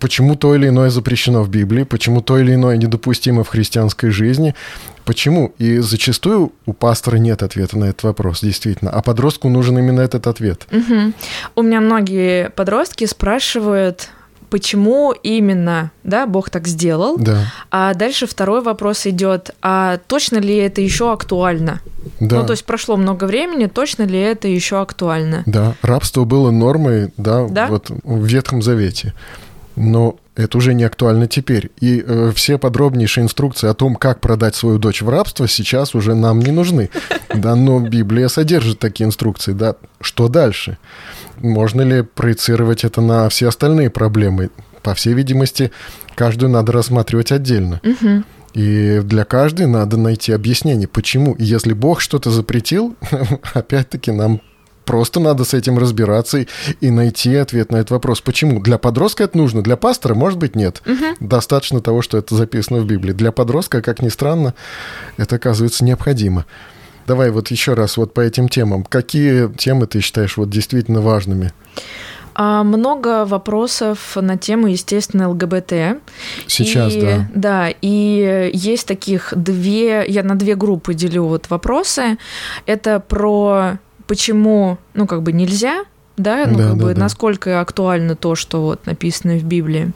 почему 0.00 0.34
то 0.34 0.54
или 0.54 0.68
иное 0.68 0.90
запрещено 0.90 1.42
в 1.42 1.50
Библии, 1.50 1.84
почему 1.84 2.22
то 2.22 2.38
или 2.38 2.54
иное 2.54 2.76
недопустимо 2.76 3.44
в 3.44 3.48
христианской 3.48 4.10
жизни, 4.10 4.54
почему. 5.04 5.52
И 5.58 5.78
зачастую 5.78 6.52
у 6.66 6.72
пастора 6.72 7.16
нет 7.16 7.42
ответа 7.42 7.78
на 7.78 7.84
этот 7.84 8.02
вопрос, 8.02 8.40
действительно. 8.40 8.90
А 8.90 9.02
подростку 9.02 9.48
нужен 9.48 9.78
именно 9.78 10.00
этот 10.00 10.26
ответ. 10.26 10.66
Угу. 10.72 11.12
У 11.56 11.62
меня 11.62 11.80
многие 11.80 12.50
подростки 12.50 13.04
спрашивают, 13.04 14.08
почему 14.50 15.14
именно, 15.22 15.92
да, 16.04 16.26
Бог 16.26 16.50
так 16.50 16.66
сделал. 16.66 17.16
Да. 17.16 17.46
А 17.70 17.94
дальше 17.94 18.26
второй 18.26 18.60
вопрос 18.60 19.06
идет, 19.06 19.54
а 19.62 19.98
точно 20.08 20.38
ли 20.38 20.56
это 20.56 20.80
еще 20.80 21.12
актуально? 21.12 21.80
Да. 22.18 22.40
Ну, 22.40 22.46
то 22.46 22.52
есть 22.52 22.64
прошло 22.64 22.96
много 22.96 23.24
времени, 23.24 23.66
точно 23.66 24.02
ли 24.02 24.18
это 24.18 24.48
еще 24.48 24.80
актуально? 24.80 25.44
Да, 25.46 25.74
рабство 25.82 26.24
было 26.24 26.50
нормой, 26.50 27.12
да, 27.16 27.46
да? 27.48 27.68
вот 27.68 27.90
в 28.02 28.24
Ветхом 28.24 28.62
Завете. 28.62 29.14
Но 29.80 30.16
это 30.36 30.58
уже 30.58 30.74
не 30.74 30.84
актуально 30.84 31.26
теперь. 31.26 31.70
И 31.80 32.04
э, 32.06 32.32
все 32.34 32.58
подробнейшие 32.58 33.24
инструкции 33.24 33.66
о 33.66 33.72
том, 33.72 33.96
как 33.96 34.20
продать 34.20 34.54
свою 34.54 34.78
дочь 34.78 35.00
в 35.00 35.08
рабство, 35.08 35.48
сейчас 35.48 35.94
уже 35.94 36.14
нам 36.14 36.40
не 36.40 36.52
нужны. 36.52 36.90
Да, 37.32 37.54
но 37.54 37.78
Библия 37.78 38.26
содержит 38.26 38.80
такие 38.80 39.06
инструкции, 39.06 39.52
да. 39.52 39.76
Что 40.00 40.26
дальше? 40.26 40.78
Можно 41.38 41.82
ли 41.82 42.02
проецировать 42.02 42.82
это 42.82 43.00
на 43.00 43.28
все 43.28 43.48
остальные 43.48 43.88
проблемы? 43.88 44.50
По 44.82 44.94
всей 44.94 45.14
видимости, 45.14 45.70
каждую 46.16 46.50
надо 46.50 46.72
рассматривать 46.72 47.30
отдельно. 47.30 47.80
Угу. 47.84 48.24
И 48.54 49.00
для 49.04 49.24
каждой 49.24 49.66
надо 49.66 49.96
найти 49.96 50.32
объяснение, 50.32 50.88
почему. 50.88 51.34
И 51.34 51.44
если 51.44 51.72
Бог 51.72 52.00
что-то 52.00 52.30
запретил, 52.30 52.96
опять-таки 53.54 54.10
нам 54.10 54.40
просто 54.90 55.20
надо 55.20 55.44
с 55.44 55.54
этим 55.54 55.78
разбираться 55.78 56.44
и, 56.80 56.90
найти 56.90 57.36
ответ 57.36 57.70
на 57.70 57.76
этот 57.76 57.92
вопрос. 57.92 58.20
Почему? 58.20 58.60
Для 58.60 58.76
подростка 58.76 59.22
это 59.22 59.38
нужно, 59.38 59.62
для 59.62 59.76
пастора, 59.76 60.14
может 60.14 60.36
быть, 60.40 60.56
нет. 60.56 60.82
Угу. 60.84 61.28
Достаточно 61.28 61.80
того, 61.80 62.02
что 62.02 62.18
это 62.18 62.34
записано 62.34 62.80
в 62.80 62.86
Библии. 62.86 63.12
Для 63.12 63.30
подростка, 63.30 63.82
как 63.82 64.02
ни 64.02 64.08
странно, 64.08 64.52
это 65.16 65.36
оказывается 65.36 65.84
необходимо. 65.84 66.44
Давай 67.06 67.30
вот 67.30 67.52
еще 67.52 67.74
раз 67.74 67.98
вот 67.98 68.12
по 68.12 68.20
этим 68.20 68.48
темам. 68.48 68.82
Какие 68.82 69.46
темы 69.56 69.86
ты 69.86 70.00
считаешь 70.00 70.36
вот 70.36 70.50
действительно 70.50 71.00
важными? 71.00 71.52
А, 72.34 72.64
много 72.64 73.24
вопросов 73.26 74.16
на 74.16 74.36
тему, 74.38 74.66
естественно, 74.66 75.28
ЛГБТ. 75.28 76.02
Сейчас, 76.48 76.94
и, 76.94 77.00
да. 77.00 77.28
Да, 77.32 77.68
и 77.80 78.50
есть 78.52 78.88
таких 78.88 79.34
две, 79.36 80.04
я 80.08 80.24
на 80.24 80.34
две 80.34 80.56
группы 80.56 80.94
делю 80.94 81.26
вот 81.26 81.48
вопросы. 81.48 82.18
Это 82.66 82.98
про 82.98 83.78
почему, 84.10 84.78
ну, 84.92 85.06
как 85.06 85.22
бы 85.22 85.32
нельзя 85.32 85.84
да, 86.16 86.46
ну 86.46 86.58
Да, 86.58 86.68
как 86.68 86.76
да, 86.76 86.84
бы 86.84 86.94
да. 86.94 87.00
насколько 87.00 87.60
актуально 87.60 88.14
то, 88.14 88.34
что 88.34 88.62
вот 88.62 88.86
написано 88.86 89.38
в 89.38 89.44
Библии. 89.44 89.92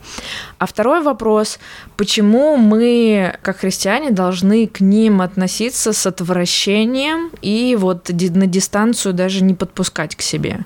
А 0.57 0.65
второй 0.65 1.01
вопрос, 1.01 1.59
почему 1.97 2.57
мы, 2.57 3.35
как 3.41 3.57
христиане, 3.57 4.11
должны 4.11 4.67
к 4.67 4.79
ним 4.79 5.21
относиться 5.21 5.93
с 5.93 6.07
отвращением 6.07 7.29
и 7.41 7.77
вот 7.79 8.09
на 8.09 8.47
дистанцию 8.47 9.13
даже 9.13 9.43
не 9.43 9.53
подпускать 9.53 10.15
к 10.15 10.21
себе? 10.21 10.61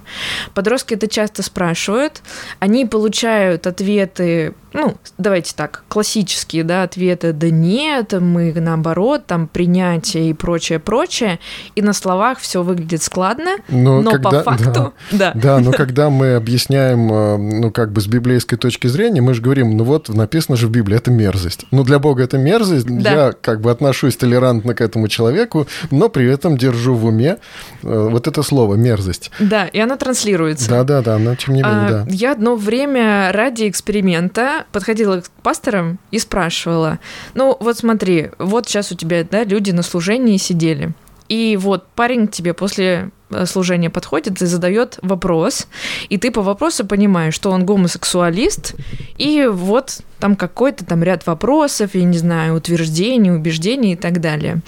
Подростки 0.54 0.94
это 0.94 1.08
часто 1.08 1.44
спрашивают, 1.44 2.22
они 2.60 2.86
получают 2.86 3.68
ответы, 3.68 4.54
ну, 4.74 4.96
давайте 5.18 5.54
так, 5.56 5.84
классические, 5.88 6.64
да, 6.64 6.84
ответы, 6.84 7.34
да 7.34 7.50
нет, 7.50 8.14
мы 8.14 8.54
наоборот, 8.54 9.26
там, 9.26 9.48
принятие 9.48 10.30
и 10.30 10.34
прочее, 10.34 10.80
прочее, 10.80 11.40
и 11.76 11.82
на 11.82 11.94
словах 11.94 12.40
все 12.40 12.64
выглядит 12.64 13.02
складно, 13.04 13.52
Но 13.70 14.02
но 14.02 14.12
когда- 14.12 14.30
по 14.30 14.42
факту, 14.44 14.94
да. 15.12 15.32
Да, 15.36 15.60
но 15.60 15.72
когда 15.72 16.10
мы 16.10 16.36
объясняем, 16.36 17.12
э, 17.12 17.38
ну, 17.38 17.72
как 17.72 17.92
бы 17.92 18.02
с 18.02 18.08
библейской 18.08 18.58
точки 18.58 18.88
зрения, 18.88 19.22
мы 19.22 19.34
же 19.34 19.42
говорим, 19.42 19.76
ну 19.78 19.84
вот, 19.84 20.10
написано 20.10 20.58
же 20.58 20.68
в 20.68 20.72
Библии, 20.72 20.98
это 20.98 21.12
мерзость. 21.12 21.66
Ну, 21.72 21.84
для 21.84 22.00
Бога 22.00 22.24
это 22.24 22.38
мерзость, 22.38 22.86
Да. 22.88 23.12
я 23.28 23.32
как 23.32 23.62
бы 23.62 23.72
отношусь 23.72 24.18
толерантно 24.18 24.74
к 24.74 24.82
этому 24.82 25.08
человеку, 25.08 25.68
но 25.92 26.10
при 26.10 26.30
этом 26.32 26.58
держу 26.58 26.96
в 26.96 27.06
уме 27.06 27.38
э, 27.84 28.08
вот 28.12 28.28
это 28.28 28.44
слово 28.44 28.76
«мерзость». 28.76 29.32
Да, 29.40 29.66
и 29.66 29.80
оно 29.80 29.96
транслируется. 29.98 30.70
Да-да-да, 30.70 31.18
но 31.18 31.36
тем 31.36 31.54
не 31.56 31.62
менее, 31.62 31.86
А, 31.88 31.90
да. 31.90 32.06
Я 32.10 32.32
одно 32.34 32.56
время 32.56 33.32
ради 33.32 33.68
эксперимента 33.70 34.66
подходила 34.72 35.22
к 35.22 35.30
пасторам 35.44 36.00
и 36.12 36.20
спрашивала, 36.20 37.00
ну 37.34 37.58
вот 37.60 37.78
смотри, 37.78 38.32
вот 38.38 38.68
сейчас 38.68 38.92
у 38.92 38.96
тебя 38.96 39.24
да, 39.24 39.44
люди 39.44 39.72
на 39.72 39.84
служении 39.84 40.38
сидели, 40.38 40.94
и 41.30 41.58
вот 41.58 41.88
парень 41.90 42.28
тебе 42.28 42.56
после 42.56 43.12
э, 43.30 43.46
служения 43.46 43.92
подходит 43.92 44.42
и 44.42 44.46
задает 44.48 44.98
вопрос, 45.04 45.68
и 46.10 46.18
ты 46.18 46.32
по 46.32 46.42
вопросу 46.42 46.86
понимаешь, 46.86 47.36
что 47.36 47.52
он 47.52 47.66
гомосексуалист, 47.66 48.76
и 49.18 49.48
вот 49.50 50.02
там 50.20 50.36
какой-то 50.36 50.86
там 50.86 51.04
ряд 51.04 51.28
вопросов, 51.28 51.92
я 51.94 52.04
не 52.04 52.18
знаю, 52.18 52.56
утверждений, 52.56 53.32
убеждений 53.32 53.94
и 53.94 53.96
так 53.96 54.20
далее. 54.22 54.62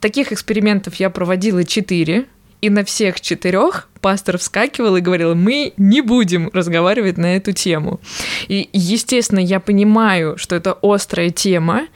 Таких 0.00 0.32
экспериментов 0.32 0.94
я 0.96 1.10
проводила 1.10 1.64
четыре, 1.64 2.26
и 2.64 2.70
на 2.70 2.82
всех 2.82 3.20
четырех 3.20 3.88
пастор 4.00 4.38
вскакивал 4.38 4.96
и 4.96 5.02
говорил, 5.02 5.34
мы 5.34 5.74
не 5.76 6.00
будем 6.00 6.48
разговаривать 6.54 7.18
на 7.18 7.36
эту 7.36 7.52
тему. 7.52 8.00
И, 8.48 8.70
естественно, 8.72 9.38
я 9.38 9.60
понимаю, 9.60 10.38
что 10.38 10.56
это 10.56 10.78
острая 10.80 11.28
тема, 11.28 11.88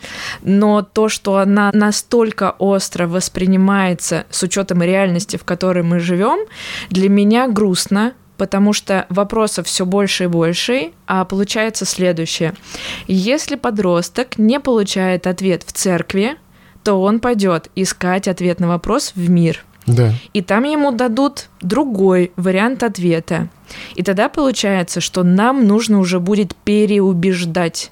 но 0.42 0.82
то, 0.82 1.08
что 1.08 1.38
она 1.38 1.70
настолько 1.72 2.54
остро 2.58 3.06
воспринимается 3.06 4.26
с 4.28 4.42
учетом 4.42 4.82
реальности, 4.82 5.38
в 5.38 5.44
которой 5.44 5.84
мы 5.84 6.00
живем, 6.00 6.46
для 6.90 7.08
меня 7.08 7.48
грустно, 7.48 8.12
потому 8.36 8.74
что 8.74 9.06
вопросов 9.08 9.68
все 9.68 9.86
больше 9.86 10.24
и 10.24 10.26
больше, 10.26 10.90
а 11.06 11.24
получается 11.24 11.86
следующее. 11.86 12.52
Если 13.06 13.56
подросток 13.56 14.36
не 14.36 14.60
получает 14.60 15.26
ответ 15.26 15.62
в 15.62 15.72
церкви, 15.72 16.36
то 16.84 17.00
он 17.00 17.20
пойдет 17.20 17.70
искать 17.74 18.28
ответ 18.28 18.60
на 18.60 18.68
вопрос 18.68 19.12
в 19.14 19.30
мир. 19.30 19.64
Да. 19.88 20.12
И 20.32 20.42
там 20.42 20.64
ему 20.64 20.92
дадут 20.92 21.48
другой 21.60 22.32
вариант 22.36 22.82
ответа. 22.82 23.48
И 23.94 24.02
тогда 24.02 24.28
получается, 24.28 25.00
что 25.00 25.22
нам 25.24 25.66
нужно 25.66 25.98
уже 26.00 26.20
будет 26.20 26.54
переубеждать. 26.54 27.90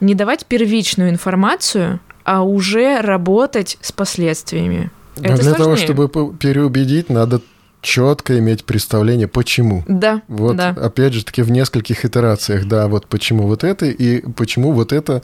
Не 0.00 0.14
давать 0.14 0.46
первичную 0.46 1.10
информацию, 1.10 2.00
а 2.24 2.42
уже 2.42 3.00
работать 3.00 3.78
с 3.80 3.92
последствиями. 3.92 4.90
Но 5.16 5.24
Это 5.34 5.42
для 5.42 5.52
того, 5.52 5.64
сложнее. 5.64 5.86
чтобы 5.86 6.08
по- 6.08 6.32
переубедить, 6.32 7.08
надо 7.08 7.40
четко 7.86 8.36
иметь 8.40 8.64
представление, 8.64 9.28
почему. 9.28 9.84
Да, 9.86 10.20
Вот, 10.26 10.56
да. 10.56 10.70
опять 10.70 11.12
же 11.12 11.24
таки, 11.24 11.42
в 11.42 11.50
нескольких 11.52 12.04
итерациях, 12.04 12.66
да, 12.66 12.88
вот 12.88 13.06
почему 13.06 13.46
вот 13.46 13.62
это 13.62 13.86
и 13.86 14.20
почему 14.32 14.72
вот 14.72 14.92
это, 14.92 15.22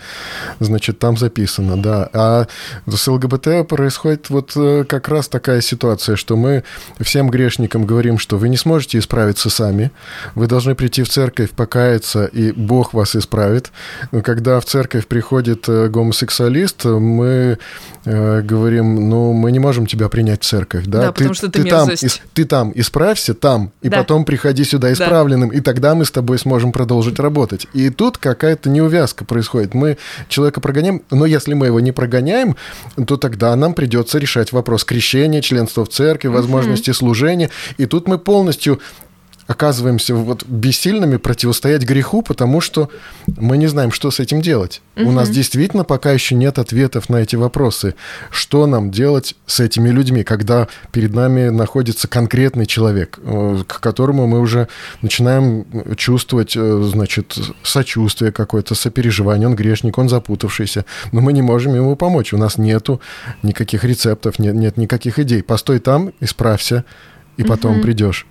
значит, 0.61 1.01
там 1.01 1.17
записано, 1.17 1.83
да. 1.83 2.09
А 2.13 2.47
с 2.89 3.09
ЛГБТ 3.09 3.67
происходит 3.69 4.31
вот 4.31 4.53
э, 4.55 4.85
как 4.89 5.09
раз 5.09 5.27
такая 5.29 5.61
ситуация, 5.61 6.15
что 6.15 6.37
мы 6.37 6.63
всем 7.01 7.31
грешникам 7.31 7.85
говорим, 7.85 8.17
что 8.19 8.39
вы 8.39 8.49
не 8.49 8.57
сможете 8.57 8.99
исправиться 8.99 9.51
сами, 9.51 9.91
вы 10.37 10.47
должны 10.47 10.77
прийти 10.77 11.03
в 11.03 11.09
церковь, 11.09 11.51
покаяться, 11.51 12.27
и 12.27 12.53
Бог 12.53 12.95
вас 12.95 13.17
исправит. 13.17 13.73
Но 14.13 14.23
когда 14.23 14.61
в 14.61 14.65
церковь 14.67 15.09
приходит 15.09 15.69
э, 15.69 15.89
гомосексуалист, 15.89 16.85
мы 16.85 17.59
э, 18.05 18.41
говорим, 18.43 19.09
ну, 19.09 19.33
мы 19.33 19.51
не 19.51 19.59
можем 19.59 19.87
тебя 19.87 20.09
принять 20.09 20.43
в 20.45 20.47
церковь, 20.47 20.85
да, 20.87 21.01
Да, 21.03 21.13
потому 21.13 21.35
что 21.35 21.51
ты 21.51 21.65
там, 21.65 21.89
мерзость. 21.89 22.05
ис- 22.05 22.21
ты 22.35 22.45
там 22.53 22.71
исправься, 22.75 23.33
там, 23.33 23.73
и 23.81 23.89
Да. 23.89 23.97
потом 23.97 24.27
приходи 24.27 24.65
сюда 24.65 24.89
Да. 24.89 24.93
исправленным, 24.93 25.49
и 25.49 25.61
тогда 25.61 25.95
мы 25.95 26.05
с 26.05 26.11
тобой 26.11 26.39
сможем 26.39 26.71
продолжить 26.71 27.19
работать. 27.19 27.67
И 27.73 27.89
тут 27.89 28.19
какая-то 28.19 28.69
неувязка 28.69 29.25
происходит. 29.25 29.73
Мы 29.73 29.97
человека 30.29 30.61
прогоняем, 30.61 31.01
но 31.11 31.25
если 31.25 31.55
мы 31.55 31.65
его 31.69 31.81
не 31.81 31.93
прогоняем, 31.93 32.57
то 33.07 33.17
тогда 33.17 33.57
нам 33.57 33.73
придется 33.73 34.19
решать 34.19 34.53
вопрос 34.53 34.85
крещения, 34.85 35.41
членства 35.41 35.87
в 35.87 35.89
церкви, 35.89 36.29
возможности 36.29 36.91
служения. 36.91 37.49
И 37.79 37.87
тут 37.87 38.07
мы 38.07 38.19
полностью 38.19 38.81
оказываемся 39.47 40.15
вот 40.15 40.45
бессильными 40.47 41.17
противостоять 41.17 41.83
греху, 41.83 42.23
потому 42.23 42.61
что 42.61 42.89
мы 43.27 43.57
не 43.57 43.67
знаем, 43.67 43.93
что 43.93 44.11
с 44.11 44.21
этим 44.21 44.41
делать. 44.41 44.83
У 44.97 45.11
нас 45.11 45.31
действительно 45.31 45.85
пока 45.85 46.13
еще 46.13 46.35
нет 46.35 46.59
ответов 46.59 47.09
на 47.09 47.17
эти 47.17 47.37
вопросы. 47.37 47.95
Что 48.31 48.67
нам 48.67 48.91
делать 48.91 49.35
с 49.47 49.61
этими 49.61 49.89
людьми, 49.91 50.23
когда 50.23 50.69
перед 50.93 51.15
нами 51.15 51.49
находится 51.49 52.09
конкретный 52.09 52.67
человек, 52.67 53.19
э, 53.23 53.65
к 53.67 53.81
которому 53.81 54.27
мы 54.27 54.41
уже 54.41 54.69
начинаем 55.01 55.67
чувствовать, 55.97 56.57
э, 56.57 56.83
значит, 56.85 57.37
сочувствие 57.63 58.33
какое-то, 58.33 58.75
сопереживание. 58.75 59.49
Он 59.49 59.57
грешник, 59.57 59.99
он 59.99 60.09
запутавшийся, 60.09 60.85
но 61.11 61.21
мы 61.21 61.33
не 61.33 61.43
можем 61.43 61.75
ему 61.75 61.97
помочь. 61.97 62.33
У 62.33 62.39
нас 62.39 62.59
нету 62.59 63.01
никаких 63.43 63.85
рецептов, 63.85 64.39
нет, 64.39 64.55
нет 64.55 64.77
никаких 64.77 65.19
идей. 65.19 65.43
Постой 65.43 65.79
там, 65.79 66.13
исправься, 66.21 66.85
и 67.37 67.45
потом 67.45 67.73
Мгм. 67.75 67.83
придешь. 67.83 68.27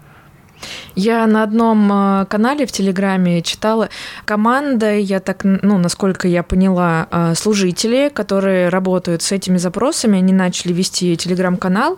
Я 0.95 1.25
на 1.27 1.43
одном 1.43 1.89
э, 1.91 2.25
канале 2.25 2.65
в 2.65 2.71
Телеграме 2.71 3.41
читала 3.41 3.89
команда, 4.25 4.97
я 4.97 5.19
так, 5.19 5.43
ну, 5.43 5.77
насколько 5.77 6.27
я 6.27 6.43
поняла, 6.43 7.07
э, 7.09 7.33
служители, 7.35 8.11
которые 8.13 8.69
работают 8.69 9.21
с 9.21 9.31
этими 9.31 9.57
запросами, 9.57 10.17
они 10.17 10.33
начали 10.33 10.73
вести 10.73 11.15
Телеграм-канал, 11.15 11.97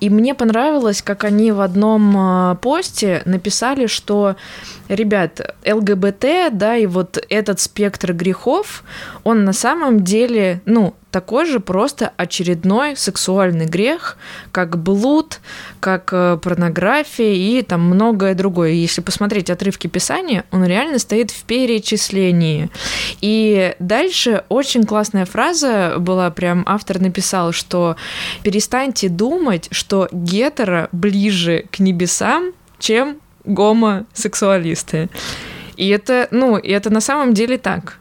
и 0.00 0.10
мне 0.10 0.34
понравилось, 0.34 1.02
как 1.02 1.24
они 1.24 1.52
в 1.52 1.60
одном 1.60 2.16
э, 2.52 2.56
посте 2.56 3.22
написали, 3.24 3.86
что, 3.86 4.36
ребят, 4.88 5.40
ЛГБТ, 5.64 6.50
да, 6.52 6.76
и 6.76 6.86
вот 6.86 7.24
этот 7.28 7.60
спектр 7.60 8.12
грехов, 8.12 8.82
он 9.24 9.44
на 9.44 9.52
самом 9.52 10.02
деле, 10.02 10.60
ну, 10.66 10.94
такой 11.10 11.44
же 11.44 11.60
просто 11.60 12.12
очередной 12.16 12.96
сексуальный 12.96 13.66
грех, 13.66 14.16
как 14.50 14.78
блуд, 14.78 15.40
как 15.78 16.06
порнография 16.10 17.34
и 17.34 17.60
там 17.60 17.90
многое 18.02 18.34
другое. 18.34 18.70
Если 18.72 19.00
посмотреть 19.00 19.48
отрывки 19.48 19.86
Писания, 19.86 20.44
он 20.50 20.64
реально 20.64 20.98
стоит 20.98 21.30
в 21.30 21.44
перечислении. 21.44 22.68
И 23.20 23.74
дальше 23.78 24.42
очень 24.48 24.84
классная 24.84 25.24
фраза 25.24 25.94
была, 25.98 26.30
прям 26.30 26.64
автор 26.66 27.00
написал, 27.00 27.52
что 27.52 27.96
перестаньте 28.42 29.08
думать, 29.08 29.68
что 29.70 30.08
гетеро 30.10 30.88
ближе 30.90 31.66
к 31.70 31.78
небесам, 31.78 32.52
чем 32.80 33.18
гомосексуалисты. 33.44 35.08
И 35.76 35.88
это, 35.88 36.26
ну, 36.32 36.58
и 36.58 36.70
это 36.70 36.90
на 36.90 37.00
самом 37.00 37.34
деле 37.34 37.56
так. 37.56 37.98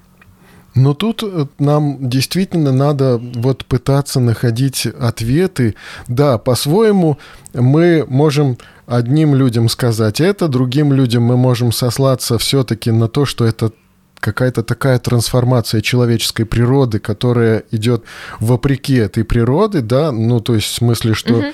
Но 0.74 0.94
тут 0.94 1.22
э, 1.24 1.46
нам 1.60 1.98
действительно 2.10 2.72
надо 2.72 3.18
вот 3.18 3.66
пытаться 3.66 4.20
находить 4.20 4.86
ответы. 4.86 5.76
Да, 6.08 6.38
по-своему 6.38 7.18
мы 7.54 8.06
можем 8.08 8.58
одним 8.98 9.36
людям 9.36 9.70
сказать 9.70 10.20
это, 10.22 10.48
другим 10.48 10.94
людям 10.94 11.24
мы 11.24 11.38
можем 11.38 11.72
сослаться 11.72 12.38
все-таки 12.38 12.92
на 12.92 13.08
то, 13.08 13.26
что 13.26 13.46
это 13.46 13.72
какая-то 14.20 14.62
такая 14.62 15.00
трансформация 15.00 15.82
человеческой 15.82 16.46
природы, 16.46 17.00
которая 17.00 17.64
идет 17.72 18.04
вопреки 18.40 18.96
этой 18.96 19.24
природы, 19.24 19.82
да, 19.82 20.12
ну, 20.12 20.40
то 20.40 20.54
есть 20.56 20.68
в 20.68 20.74
смысле, 20.76 21.16
что, 21.16 21.34
Мгм. 21.34 21.46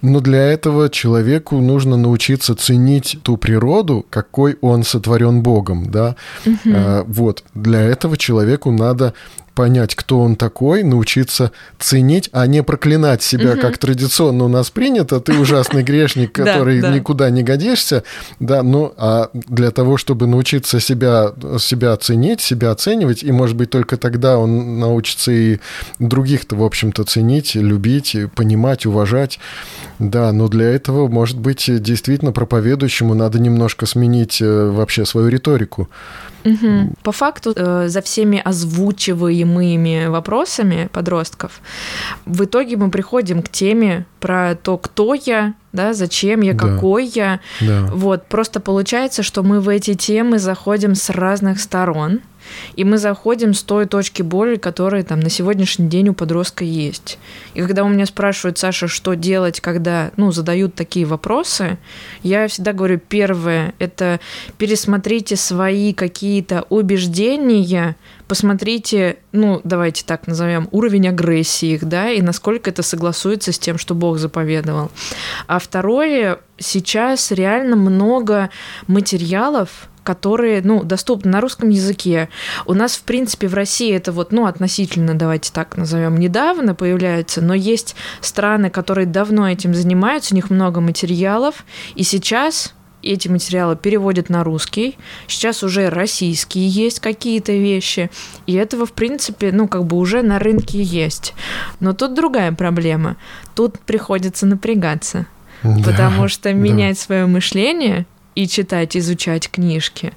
но 0.00 0.20
для 0.20 0.38
этого 0.42 0.88
человеку 0.88 1.60
нужно 1.60 1.96
научиться 1.98 2.54
ценить 2.54 3.18
ту 3.22 3.36
природу, 3.36 4.06
какой 4.08 4.56
он 4.62 4.84
сотворен 4.84 5.42
Богом, 5.42 5.90
да, 5.90 6.16
Мгм. 6.46 6.58
а, 6.74 7.04
вот, 7.06 7.44
для 7.54 7.82
этого 7.82 8.16
человеку 8.16 8.70
надо 8.70 9.12
понять, 9.54 9.94
кто 9.94 10.20
он 10.20 10.36
такой, 10.36 10.82
научиться 10.82 11.52
ценить, 11.78 12.28
а 12.32 12.46
не 12.46 12.62
проклинать 12.62 13.22
себя, 13.22 13.52
угу. 13.52 13.60
как 13.60 13.78
традиционно 13.78 14.44
у 14.44 14.48
нас 14.48 14.70
принято. 14.70 15.20
Ты 15.20 15.38
ужасный 15.38 15.82
грешник, 15.84 16.32
который 16.32 16.82
никуда 16.94 17.30
не 17.30 17.42
годишься. 17.42 18.02
Да, 18.40 18.62
ну, 18.62 18.92
а 18.96 19.30
для 19.32 19.70
того, 19.70 19.96
чтобы 19.96 20.26
научиться 20.26 20.80
себя, 20.80 21.32
себя 21.58 21.96
ценить, 21.96 22.40
себя 22.40 22.70
оценивать, 22.70 23.22
и, 23.22 23.32
может 23.32 23.56
быть, 23.56 23.70
только 23.70 23.96
тогда 23.96 24.38
он 24.38 24.78
научится 24.78 25.32
и 25.32 25.58
других-то, 25.98 26.56
в 26.56 26.64
общем-то, 26.64 27.04
ценить, 27.04 27.54
любить, 27.54 28.16
понимать, 28.34 28.86
уважать. 28.86 29.38
Да, 29.98 30.32
но 30.32 30.48
для 30.48 30.70
этого, 30.70 31.08
может 31.08 31.38
быть, 31.38 31.70
действительно 31.82 32.32
проповедующему 32.32 33.14
надо 33.14 33.38
немножко 33.38 33.86
сменить 33.86 34.42
э, 34.42 34.70
вообще 34.70 35.06
свою 35.06 35.28
риторику. 35.28 35.88
Угу. 36.44 36.94
По 37.02 37.12
факту, 37.12 37.52
э, 37.56 37.88
за 37.88 38.00
всеми 38.02 38.40
озвучиваемыми 38.44 40.06
вопросами 40.06 40.88
подростков, 40.92 41.60
в 42.26 42.44
итоге 42.44 42.76
мы 42.76 42.90
приходим 42.90 43.42
к 43.42 43.48
теме 43.48 44.06
про 44.20 44.54
то, 44.54 44.76
кто 44.76 45.14
я, 45.14 45.54
да, 45.72 45.94
зачем 45.94 46.42
я, 46.42 46.52
да. 46.52 46.58
какой 46.58 47.06
я. 47.06 47.40
Да. 47.60 47.88
Вот, 47.92 48.26
просто 48.26 48.60
получается, 48.60 49.22
что 49.22 49.42
мы 49.42 49.60
в 49.60 49.68
эти 49.68 49.94
темы 49.94 50.38
заходим 50.38 50.94
с 50.94 51.10
разных 51.10 51.60
сторон. 51.60 52.20
И 52.76 52.84
мы 52.84 52.98
заходим 52.98 53.54
с 53.54 53.62
той 53.62 53.86
точки 53.86 54.22
боли, 54.22 54.56
которая 54.56 55.02
там 55.02 55.20
на 55.20 55.30
сегодняшний 55.30 55.88
день 55.88 56.08
у 56.08 56.14
подростка 56.14 56.64
есть. 56.64 57.18
И 57.54 57.60
когда 57.60 57.84
у 57.84 57.88
меня 57.88 58.06
спрашивают, 58.06 58.58
Саша, 58.58 58.88
что 58.88 59.14
делать, 59.14 59.60
когда, 59.60 60.10
ну, 60.16 60.32
задают 60.32 60.74
такие 60.74 61.06
вопросы, 61.06 61.78
я 62.22 62.48
всегда 62.48 62.72
говорю, 62.72 62.98
первое, 62.98 63.74
это 63.78 64.20
пересмотрите 64.58 65.36
свои 65.36 65.92
какие-то 65.92 66.64
убеждения, 66.68 67.96
посмотрите, 68.28 69.18
ну, 69.32 69.60
давайте 69.64 70.04
так 70.04 70.26
назовем, 70.26 70.68
уровень 70.72 71.08
агрессии 71.08 71.74
их, 71.74 71.84
да, 71.84 72.10
и 72.10 72.22
насколько 72.22 72.70
это 72.70 72.82
согласуется 72.82 73.52
с 73.52 73.58
тем, 73.58 73.78
что 73.78 73.94
Бог 73.94 74.18
заповедовал. 74.18 74.90
А 75.46 75.58
второе, 75.58 76.40
сейчас 76.58 77.30
реально 77.30 77.76
много 77.76 78.50
материалов, 78.86 79.88
которые, 80.04 80.62
ну, 80.62 80.84
доступны 80.84 81.30
на 81.32 81.40
русском 81.40 81.70
языке. 81.70 82.28
У 82.66 82.74
нас, 82.74 82.94
в 82.96 83.02
принципе, 83.02 83.48
в 83.48 83.54
России 83.54 83.92
это 83.92 84.12
вот, 84.12 84.30
ну, 84.30 84.46
относительно, 84.46 85.14
давайте 85.14 85.50
так 85.52 85.76
назовем, 85.76 86.18
недавно 86.18 86.74
появляется, 86.74 87.40
но 87.40 87.54
есть 87.54 87.96
страны, 88.20 88.70
которые 88.70 89.06
давно 89.06 89.50
этим 89.50 89.74
занимаются, 89.74 90.34
у 90.34 90.36
них 90.36 90.50
много 90.50 90.80
материалов, 90.80 91.64
и 91.96 92.04
сейчас 92.04 92.74
эти 93.02 93.28
материалы 93.28 93.76
переводят 93.76 94.30
на 94.30 94.44
русский. 94.44 94.96
Сейчас 95.26 95.62
уже 95.62 95.90
российские 95.90 96.66
есть 96.68 97.00
какие-то 97.00 97.52
вещи. 97.52 98.10
И 98.46 98.54
этого, 98.54 98.86
в 98.86 98.92
принципе, 98.92 99.52
ну, 99.52 99.68
как 99.68 99.84
бы 99.84 99.98
уже 99.98 100.22
на 100.22 100.38
рынке 100.38 100.82
есть. 100.82 101.34
Но 101.80 101.92
тут 101.92 102.14
другая 102.14 102.52
проблема. 102.52 103.16
Тут 103.54 103.78
приходится 103.80 104.46
напрягаться. 104.46 105.26
Да, 105.62 105.82
потому 105.84 106.28
что 106.28 106.44
да. 106.44 106.52
менять 106.52 106.98
свое 106.98 107.26
мышление 107.26 108.06
и 108.34 108.46
читать, 108.48 108.96
изучать 108.96 109.50
книжки. 109.50 110.12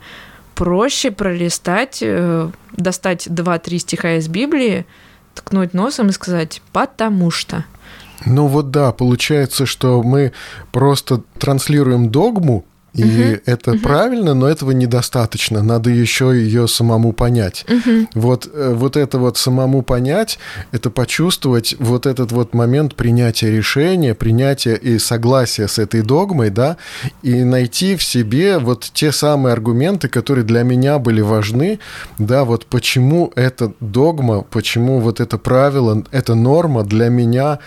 Проще 0.55 1.11
пролистать, 1.11 1.99
э, 2.01 2.49
достать 2.75 3.27
два-три 3.29 3.79
стиха 3.79 4.15
из 4.15 4.27
Библии, 4.27 4.85
ткнуть 5.35 5.73
носом 5.73 6.09
и 6.09 6.13
сказать 6.13 6.61
«потому 6.71 7.29
что». 7.31 7.65
Ну 8.25 8.47
вот 8.47 8.71
да, 8.71 8.91
получается, 8.91 9.67
что 9.67 10.01
мы 10.01 10.33
просто 10.71 11.21
транслируем 11.37 12.09
догму, 12.09 12.65
и 12.97 13.03
угу. 13.03 13.41
это 13.45 13.71
угу. 13.71 13.79
правильно, 13.79 14.33
но 14.33 14.47
этого 14.47 14.71
недостаточно. 14.71 15.61
Надо 15.61 15.91
еще 15.91 16.31
ее 16.33 16.67
самому 16.67 17.13
понять. 17.13 17.63
Угу. 17.69 18.07
Вот, 18.15 18.49
э, 18.51 18.73
вот 18.73 18.97
это 18.97 19.19
вот 19.19 19.37
самому 19.37 19.83
понять, 19.83 20.39
это 20.71 20.89
почувствовать 20.89 21.75
вот 21.77 22.07
этот 22.07 22.31
вот 22.31 22.55
момент 22.55 22.95
принятия 22.95 23.51
решения, 23.51 24.15
принятия 24.15 24.75
и 24.75 24.97
согласия 24.97 25.67
с 25.67 25.77
этой 25.77 26.01
догмой, 26.01 26.49
да, 26.49 26.77
и 27.21 27.43
найти 27.43 27.95
в 27.95 28.03
себе 28.03 28.57
вот 28.57 28.89
те 28.93 29.11
самые 29.11 29.53
аргументы, 29.53 30.07
которые 30.07 30.43
для 30.43 30.63
меня 30.63 30.97
были 30.97 31.21
важны, 31.21 31.79
да, 32.17 32.45
вот 32.45 32.65
почему 32.65 33.31
эта 33.35 33.73
догма, 33.79 34.41
почему 34.41 34.99
вот 34.99 35.19
это 35.19 35.37
правило, 35.37 36.03
эта 36.11 36.33
норма 36.33 36.83
для 36.83 37.09
меня 37.09 37.59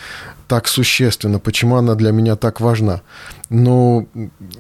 так 0.51 0.67
существенна, 0.67 1.39
почему 1.39 1.77
она 1.77 1.95
для 1.95 2.11
меня 2.11 2.35
так 2.35 2.61
важна. 2.61 3.03
Но 3.51 4.07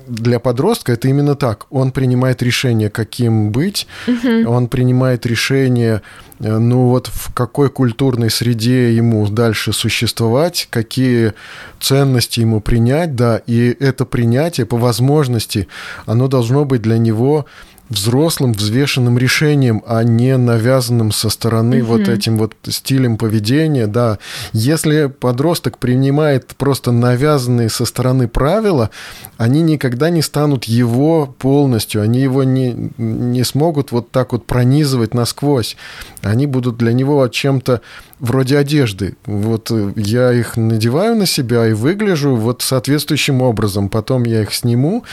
для 0.06 0.38
подростка 0.38 0.92
это 0.92 1.09
именно 1.09 1.35
так. 1.35 1.66
Он 1.70 1.90
принимает 1.90 2.42
решение, 2.42 2.90
каким 2.90 3.50
быть, 3.50 3.88
угу. 4.06 4.49
он 4.49 4.68
принимает 4.68 5.26
решение, 5.26 6.02
э, 6.38 6.59
ну 6.59 6.87
вот 6.90 7.09
в 7.09 7.35
какой 7.35 7.70
культурной 7.70 8.30
среде 8.30 8.94
ему 8.94 9.26
дальше 9.26 9.73
существовать, 9.73 10.68
какие 10.70 11.32
ценности 11.80 12.38
ему 12.38 12.61
принять, 12.61 13.16
да, 13.16 13.42
и 13.49 13.76
это 13.80 14.04
принятие 14.04 14.66
по 14.66 14.76
возможности, 14.76 15.66
оно 16.06 16.28
должно 16.28 16.64
быть 16.64 16.82
для 16.82 16.99
него 16.99 17.47
взрослым, 17.90 18.52
взвешенным 18.52 19.18
решением, 19.18 19.82
а 19.85 20.04
не 20.04 20.37
навязанным 20.37 21.10
со 21.10 21.28
стороны 21.28 21.82
угу. 21.82 21.97
вот 21.97 22.08
этим 22.08 22.38
вот 22.38 22.54
стилем 22.69 23.19
поведения, 23.19 23.88
да. 23.88 24.19
Если 24.52 25.06
подросток 25.06 25.78
принимает 25.78 26.54
просто 26.56 26.93
навязанные 26.93 27.69
со 27.69 27.84
стороны 27.84 28.28
правила, 28.28 28.91
они 29.36 29.60
никогда 29.62 30.08
не 30.08 30.23
станут 30.23 30.64
его 30.64 31.26
полностью, 31.26 32.02
они 32.02 32.21
его 32.21 32.45
не, 32.45 32.93
не 32.97 33.45
смогут 33.45 33.91
вот 33.91 34.12
так 34.12 34.32
вот 34.32 34.47
пронизывать 34.47 35.12
насквозь. 35.12 35.76
Они 36.23 36.47
будут 36.47 36.76
для 36.76 36.93
него 36.93 37.26
чем-то 37.26 37.80
вроде 38.21 38.59
одежды. 38.59 39.17
Вот 39.26 39.71
э, 39.71 39.93
я 39.97 40.33
их 40.33 40.56
надеваю 40.56 41.17
на 41.17 41.26
себя 41.26 41.67
и 41.67 41.73
выгляжу 41.73 42.37
вот 42.37 42.63
соответствующим 42.63 43.43
образом. 43.43 43.89
Потом 43.89 44.25
я 44.25 44.43
их 44.43 44.54
сниму 44.54 45.04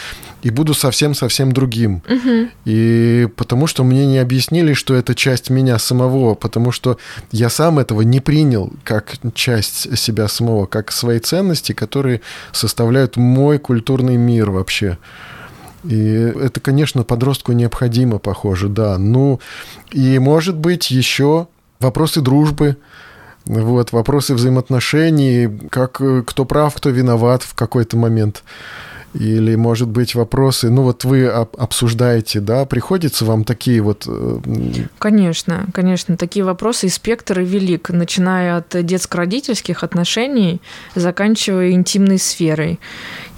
и 0.43 0.49
буду 0.49 0.73
совсем-совсем 0.73 1.53
другим. 1.53 2.03
Угу. 2.07 2.49
И 2.65 3.27
потому 3.35 3.65
что 3.67 3.83
мне 3.83 4.05
не 4.05 4.19
объяснили, 4.19 4.73
что 4.73 4.93
это 4.93 5.15
часть 5.15 5.49
меня 5.49 5.79
самого, 5.79 6.35
потому 6.35 6.71
что 6.71 6.97
я 7.31 7.49
сам 7.49 7.79
этого 7.79 8.01
не 8.01 8.19
принял 8.19 8.71
как 8.83 9.15
часть 9.33 9.97
себя 9.97 10.27
самого, 10.27 10.65
как 10.65 10.91
свои 10.91 11.19
ценности, 11.19 11.71
которые 11.71 12.21
составляют 12.51 13.17
мой 13.17 13.57
культурный 13.57 14.17
мир 14.17 14.51
вообще. 14.51 14.97
И 15.83 15.95
это, 15.95 16.59
конечно, 16.59 17.03
подростку 17.03 17.53
необходимо, 17.53 18.19
похоже, 18.19 18.67
да. 18.67 18.97
Ну, 18.97 19.39
и, 19.91 20.19
может 20.19 20.57
быть, 20.57 20.91
еще 20.91 21.47
вопросы 21.79 22.21
дружбы, 22.21 22.77
вот, 23.45 23.91
вопросы 23.91 24.33
взаимоотношений, 24.33 25.49
как 25.69 26.01
кто 26.25 26.45
прав, 26.45 26.75
кто 26.75 26.89
виноват 26.89 27.43
в 27.43 27.53
какой-то 27.53 27.97
момент. 27.97 28.43
Или, 29.13 29.55
может 29.55 29.87
быть, 29.87 30.15
вопросы, 30.15 30.69
ну 30.69 30.83
вот 30.83 31.03
вы 31.05 31.27
обсуждаете, 31.27 32.39
да, 32.39 32.65
приходится 32.65 33.25
вам 33.25 33.45
такие 33.45 33.81
вот... 33.81 34.03
Э, 34.05 34.39
конечно, 34.99 35.65
конечно, 35.73 36.17
такие 36.17 36.43
вопросы 36.43 36.87
и 36.87 36.89
спектр 36.89 37.39
велик, 37.39 37.89
начиная 37.89 38.57
от 38.57 38.85
детско-родительских 38.85 39.83
отношений, 39.83 40.61
заканчивая 40.93 41.71
интимной 41.71 42.19
сферой. 42.19 42.79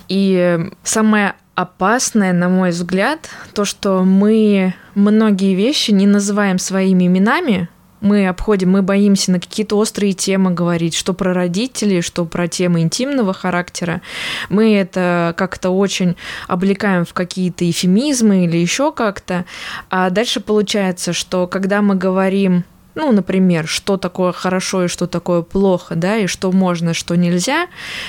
И 0.10 0.60
самое 0.84 1.36
опасное, 1.56 2.34
на 2.34 2.50
мой 2.50 2.72
взгляд, 2.72 3.30
то, 3.54 3.64
что 3.64 4.04
мы 4.04 4.74
многие 4.96 5.54
вещи 5.54 5.92
не 5.92 6.08
называем 6.08 6.58
своими 6.58 7.06
именами, 7.06 7.70
мы 8.02 8.28
обходим, 8.28 8.72
мы 8.72 8.82
боимся 8.82 9.32
на 9.32 9.40
какие-то 9.40 9.78
острые 9.78 10.14
темы 10.14 10.52
говорить, 10.52 10.94
что 10.96 11.14
про 11.14 11.34
родителей, 11.34 12.02
что 12.02 12.26
про 12.26 12.48
темы 12.48 12.82
интимного 12.82 13.34
характера. 13.34 14.02
Мы 14.50 14.76
это 14.76 15.34
как-то 15.38 15.70
очень 15.70 16.16
облекаем 16.48 17.06
в 17.06 17.14
какие-то 17.14 17.70
эфемизмы 17.70 18.46
или 18.46 18.58
еще 18.58 18.92
как-то. 18.92 19.46
А 19.90 20.10
дальше 20.10 20.40
получается, 20.40 21.14
что 21.14 21.48
когда 21.48 21.82
мы 21.82 21.96
говорим 21.96 22.64
ну, 22.96 23.14
например, 23.14 23.66
что 23.66 23.96
такое 23.96 24.34
хорошо 24.34 24.86
и 24.86 24.88
что 24.90 25.08
такое 25.08 25.42
плохо, 25.42 25.96
да, 25.96 26.18
и 26.18 26.28
что 26.28 26.52
можно, 26.52 26.94
что 26.94 27.16
нельзя, 27.16 27.68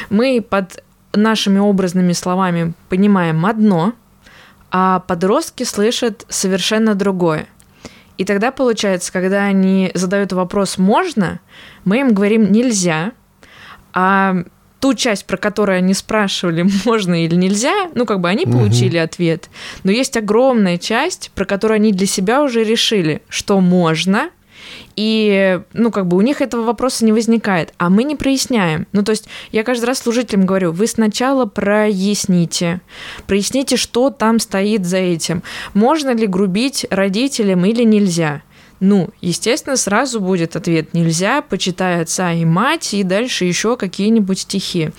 мы 0.09 0.45
под 0.49 0.83
нашими 1.13 1.59
образными 1.59 2.13
словами 2.13 2.73
понимаем 2.89 3.47
одно, 3.47 3.93
а 4.73 5.01
подростки 5.01 5.63
слышат 5.63 6.25
совершенно 6.29 6.97
другое. 6.97 7.47
И 8.21 8.25
тогда 8.27 8.51
получается, 8.51 9.11
когда 9.15 9.45
они 9.45 9.91
задают 9.95 10.35
вопрос 10.35 10.77
«можно», 10.77 11.41
мы 11.87 12.01
им 12.01 12.13
говорим 12.13 12.53
«нельзя», 12.53 13.13
а 13.95 14.45
ту 14.79 14.93
часть, 14.93 15.25
про 15.25 15.39
которую 15.39 15.79
они 15.79 15.95
спрашивали, 15.95 16.67
можно 16.85 17.25
или 17.25 17.35
нельзя, 17.35 17.89
ну, 17.95 18.05
как 18.05 18.21
бы 18.21 18.29
они 18.29 18.45
получили 18.45 18.99
угу. 18.99 19.05
ответ. 19.05 19.49
Но 19.85 19.91
есть 19.91 20.19
огромная 20.19 20.77
часть, 20.77 21.31
про 21.35 21.47
которую 21.47 21.77
они 21.77 21.93
для 21.93 22.07
себя 22.07 22.43
уже 22.43 22.63
решили, 22.63 23.23
что 23.31 23.59
можно, 23.59 24.29
и, 24.97 25.61
ну, 25.73 25.91
как 25.91 26.07
бы 26.07 26.17
у 26.17 26.21
них 26.21 26.41
этого 26.41 26.63
вопроса 26.63 27.05
не 27.05 27.13
возникает, 27.13 27.73
а 27.79 27.91
мы 27.91 28.05
не 28.05 28.17
проясняем. 28.17 28.87
Ну, 28.93 29.03
то 29.03 29.11
есть 29.11 29.29
я 29.53 29.63
каждый 29.63 29.87
раз 29.87 29.99
служителям 29.99 30.47
говорю, 30.47 30.73
вы 30.73 30.87
сначала 30.87 31.47
проясните, 31.47 32.81
проясните, 33.27 33.77
что 33.77 34.11
там 34.11 34.39
стоит 34.39 34.87
за 34.87 34.99
этим. 34.99 35.43
Можно 35.75 36.15
ли 36.15 36.27
грубить 36.27 36.87
родителям 36.91 37.65
или 37.65 37.85
нельзя? 37.85 38.43
Ну, 38.81 39.11
естественно, 39.21 39.77
сразу 39.77 40.21
будет 40.21 40.57
ответ 40.57 40.95
«нельзя», 40.95 41.43
«почитай 41.43 42.01
отца 42.01 42.33
и 42.33 42.47
мать» 42.47 42.95
и 42.95 43.03
дальше 43.03 43.45
еще 43.45 43.77
какие-нибудь 43.77 44.41
стихи. 44.41 44.91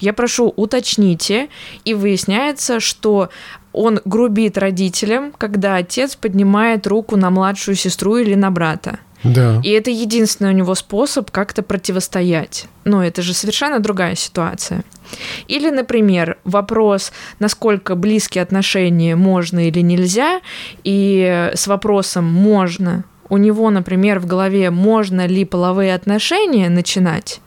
Я 0.00 0.12
прошу, 0.12 0.52
уточните, 0.56 1.48
и 1.84 1.94
выясняется, 1.94 2.80
что 2.80 3.30
он 3.72 4.00
грубит 4.04 4.58
родителям, 4.58 5.32
когда 5.38 5.76
отец 5.76 6.16
поднимает 6.16 6.88
руку 6.88 7.16
на 7.16 7.30
младшую 7.30 7.76
сестру 7.76 8.16
или 8.16 8.34
на 8.34 8.50
брата. 8.50 8.98
Да. 9.24 9.60
И 9.64 9.70
это 9.70 9.90
единственный 9.90 10.50
у 10.50 10.54
него 10.54 10.74
способ 10.74 11.30
как-то 11.30 11.62
противостоять. 11.62 12.66
Но 12.84 13.04
это 13.04 13.22
же 13.22 13.34
совершенно 13.34 13.80
другая 13.80 14.14
ситуация. 14.14 14.84
Или, 15.46 15.70
например, 15.70 16.38
вопрос, 16.44 17.12
насколько 17.38 17.94
близкие 17.94 18.42
отношения 18.42 19.16
можно 19.16 19.66
или 19.66 19.80
нельзя, 19.80 20.40
и 20.84 21.50
с 21.54 21.66
вопросом 21.66 22.24
«можно» 22.24 23.04
у 23.30 23.36
него, 23.36 23.68
например, 23.70 24.20
в 24.20 24.26
голове 24.26 24.70
можно 24.70 25.26
ли 25.26 25.44
половые 25.44 25.94
отношения 25.94 26.68
начинать, 26.70 27.40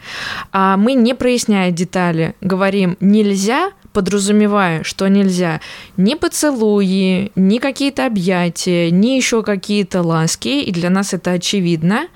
а 0.52 0.78
мы, 0.78 0.94
не 0.94 1.14
проясняя 1.14 1.72
детали, 1.72 2.36
говорим 2.42 2.98
«нельзя», 3.00 3.72
подразумевая, 3.94 4.84
что 4.84 5.08
нельзя 5.08 5.62
ни 5.98 6.16
поцелуи, 6.16 7.32
ни 7.36 7.58
какие-то 7.60 8.06
объятия, 8.06 8.92
ни 8.92 9.16
еще 9.16 9.44
какие-то 9.44 10.02
ласки, 10.02 10.50
и 10.50 10.72
для 10.72 10.90
нас 10.90 11.14
это 11.14 11.32
очевидно, 11.32 12.08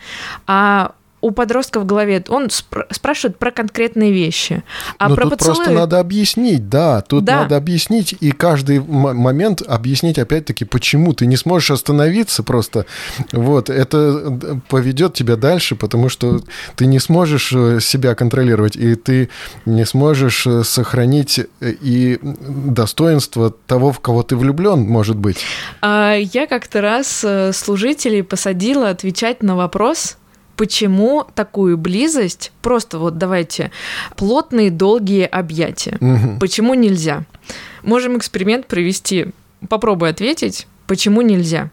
а 0.48 0.94
у 1.22 1.32
подростка 1.32 1.80
в 1.80 1.86
голове, 1.86 2.24
он 2.28 2.46
спр- 2.48 2.86
спрашивает 2.92 3.40
про 3.40 3.50
конкретные 3.50 4.12
вещи. 4.12 4.64
А 5.00 5.10
Но 5.10 5.16
про 5.16 5.24
тут 5.24 5.32
поцелуи... 5.40 5.56
просто 5.56 5.74
надо 5.74 6.00
объяснить, 6.00 6.70
да, 6.70 7.02
тут 7.02 7.24
Да. 7.24 7.42
надо 7.42 7.58
объяснить, 7.58 8.16
и 8.20 8.32
каждый 8.32 8.80
момент 8.80 9.64
объяснить 9.68 10.20
опять-таки, 10.20 10.66
почему 10.66 11.14
ты 11.14 11.26
не 11.26 11.36
сможешь 11.38 11.72
остановиться 11.72 12.44
просто. 12.44 12.86
Вот, 13.32 13.70
это 13.72 13.98
э, 13.98 14.56
поведет 14.70 15.16
тебя 15.16 15.36
дальше, 15.36 15.76
потому 15.76 16.10
что 16.10 16.42
ты 16.76 16.86
не 16.86 17.00
сможешь 17.00 17.52
э, 17.54 17.80
себя 17.80 18.14
контролировать, 18.14 18.76
и 18.76 18.94
ты 18.96 19.30
не 19.66 19.86
сможешь 19.86 20.46
э, 20.46 20.64
сохранить 20.64 21.40
и 21.62 22.20
достоинство 22.22 23.50
того, 23.66 23.92
в 23.92 24.00
кого 24.00 24.22
ты 24.22 24.36
влюблен, 24.36 24.82
может 24.82 25.16
быть. 25.18 25.38
А 25.82 26.14
я 26.16 26.46
как-то 26.46 26.82
раз 26.82 27.26
служителей 27.54 28.24
посадила 28.24 28.90
отвечать 28.90 29.42
на 29.42 29.56
вопрос, 29.56 30.18
почему 30.56 31.26
такую 31.36 31.78
близость, 31.78 32.52
просто 32.62 33.00
вот 33.00 33.18
давайте, 33.18 33.72
плотные 34.16 34.72
долгие 34.72 35.26
объятия. 35.26 35.98
Мгм. 36.00 36.40
Почему 36.40 36.74
нельзя? 36.74 37.24
Можем 37.84 38.18
эксперимент 38.18 38.68
провести. 38.68 39.28
Попробуй 39.70 40.10
ответить, 40.10 40.68
почему 40.88 41.22
нельзя. 41.22 41.70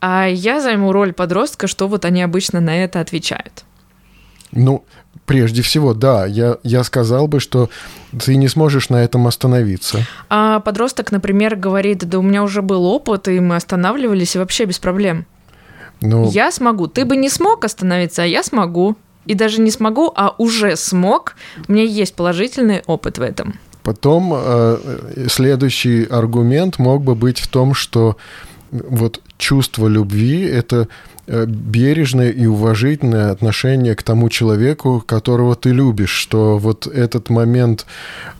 А 0.00 0.26
я 0.26 0.60
займу 0.60 0.92
роль 0.92 1.12
подростка, 1.12 1.66
что 1.66 1.88
вот 1.88 2.04
они 2.04 2.22
обычно 2.22 2.60
на 2.60 2.84
это 2.84 3.00
отвечают. 3.00 3.64
Ну, 4.52 4.84
прежде 5.26 5.62
всего, 5.62 5.94
да, 5.94 6.26
я, 6.26 6.58
я 6.62 6.84
сказал 6.84 7.26
бы, 7.26 7.40
что 7.40 7.70
ты 8.24 8.36
не 8.36 8.48
сможешь 8.48 8.88
на 8.88 9.02
этом 9.02 9.26
остановиться. 9.26 10.06
А 10.28 10.60
подросток, 10.60 11.10
например, 11.10 11.56
говорит, 11.56 12.08
да 12.08 12.18
у 12.18 12.22
меня 12.22 12.42
уже 12.42 12.62
был 12.62 12.84
опыт, 12.84 13.28
и 13.28 13.40
мы 13.40 13.56
останавливались, 13.56 14.36
и 14.36 14.38
вообще 14.38 14.64
без 14.64 14.78
проблем. 14.78 15.26
Ну, 16.00 16.30
Я 16.30 16.50
смогу. 16.50 16.86
Ты 16.86 17.04
бы 17.04 17.16
не 17.16 17.28
смог 17.28 17.64
остановиться, 17.64 18.22
а 18.22 18.26
я 18.26 18.42
смогу. 18.42 18.96
И 19.26 19.34
даже 19.34 19.60
не 19.60 19.70
смогу, 19.70 20.12
а 20.14 20.34
уже 20.36 20.76
смог. 20.76 21.36
У 21.66 21.72
меня 21.72 21.84
есть 21.84 22.14
положительный 22.14 22.82
опыт 22.86 23.18
в 23.18 23.22
этом. 23.22 23.58
Потом 23.82 24.32
э, 24.34 25.26
следующий 25.28 26.04
аргумент 26.04 26.78
мог 26.78 27.02
бы 27.02 27.14
быть 27.14 27.38
в 27.38 27.48
том, 27.48 27.74
что 27.74 28.16
вот 28.70 29.20
чувство 29.38 29.88
любви 29.88 30.42
это 30.42 30.76
э, 30.76 30.86
бережное 31.26 32.30
и 32.30 32.46
уважительное 32.46 33.30
отношение 33.30 33.94
к 33.94 34.02
тому 34.02 34.28
человеку, 34.28 35.02
которого 35.04 35.54
ты 35.54 35.70
любишь, 35.70 36.10
что 36.10 36.58
вот 36.58 36.86
этот 36.86 37.30
момент 37.30 37.86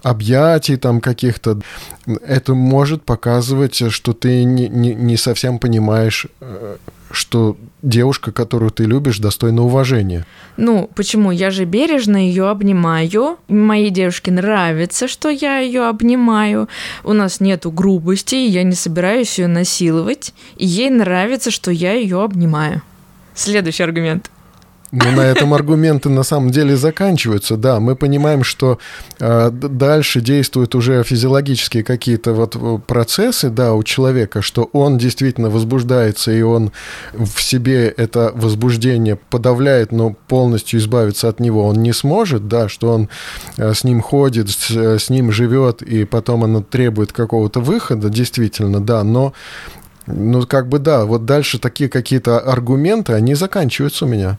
объятий 0.03 0.77
там 0.77 1.01
каких-то, 1.01 1.61
это 2.07 2.55
может 2.55 3.03
показывать, 3.05 3.91
что 3.93 4.13
ты 4.13 4.45
не, 4.45 4.69
не, 4.69 4.95
не 4.95 5.17
совсем 5.17 5.59
понимаешь, 5.59 6.27
э, 6.41 6.77
что 7.11 7.57
девушка, 7.85 8.33
которую 8.33 8.71
ты 8.71 8.85
любишь, 8.85 9.19
достойна 9.19 9.63
уважения. 9.63 10.27
Ну, 10.57 10.91
почему? 10.95 11.31
Я 11.31 11.51
же 11.51 11.65
бережно 11.65 12.17
ее 12.17 12.49
обнимаю. 12.49 13.39
Моей 13.49 13.91
девушке 13.91 14.33
нравится, 14.33 15.07
что 15.07 15.29
я 15.29 15.59
ее 15.59 15.87
обнимаю. 15.87 16.69
У 17.05 17.13
нас 17.13 17.41
нету 17.41 17.71
грубости, 17.71 18.35
я 18.35 18.63
не 18.63 18.75
собираюсь 18.75 19.39
ее 19.39 19.47
насиловать. 19.47 20.35
И 20.57 20.67
ей 20.67 20.91
нравится, 20.91 21.51
что 21.51 21.71
я 21.71 21.93
ее 21.93 22.23
обнимаю. 22.23 22.83
Следующий 23.35 23.83
аргумент. 23.83 24.31
Ну, 24.97 25.11
на 25.11 25.23
этом 25.23 25.53
аргументы 25.53 26.09
на 26.09 26.23
самом 26.23 26.51
деле 26.51 26.77
заканчиваются. 26.77 27.57
Да, 27.57 27.81
мы 27.81 27.97
понимаем, 27.97 28.45
что 28.45 28.79
э, 29.19 29.51
дальше 29.51 30.21
действуют 30.21 30.77
уже 30.77 31.03
физиологические 31.03 31.83
какие-то 31.83 32.33
вот 32.33 32.55
э, 32.55 32.79
процессы, 32.87 33.51
да, 33.51 33.75
у 33.75 33.83
человека, 33.83 34.41
что 34.41 34.71
он 34.73 34.97
действительно 34.97 35.51
возбуждается, 35.51 36.31
и 36.31 36.43
он 36.43 36.71
в 37.13 37.43
себе 37.43 37.89
это 37.89 38.31
возбуждение 38.37 39.17
подавляет, 39.17 39.91
но 39.91 40.15
полностью 40.29 40.79
избавиться 40.79 41.29
от 41.29 41.41
него 41.41 41.67
он 41.67 41.83
не 41.83 41.93
сможет, 41.93 42.47
да, 42.47 42.69
что 42.69 42.93
он 42.93 43.09
э, 43.57 43.75
с 43.75 43.83
ним 43.83 44.01
ходит, 44.01 44.49
с, 44.49 44.71
э, 44.71 45.01
с 45.01 45.11
ним 45.11 45.33
живет, 45.33 45.83
и 45.83 46.05
потом 46.05 46.45
оно 46.45 46.63
требует 46.63 47.13
какого-то 47.13 47.59
выхода, 47.59 48.11
действительно, 48.11 48.81
да, 48.81 49.03
но 49.03 49.33
ну, 50.07 50.47
как 50.47 50.69
бы 50.69 50.79
да, 50.79 51.05
вот 51.05 51.25
дальше 51.25 51.59
такие 51.59 51.91
какие-то 51.91 52.39
аргументы, 52.39 53.15
они 53.15 53.35
заканчиваются 53.35 54.05
у 54.05 54.09
меня. 54.09 54.39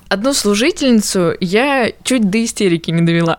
Одну 0.11 0.33
служительницу 0.33 1.35
я 1.39 1.89
чуть 2.03 2.29
до 2.29 2.43
истерики 2.43 2.91
не 2.91 3.01
довела. 3.01 3.37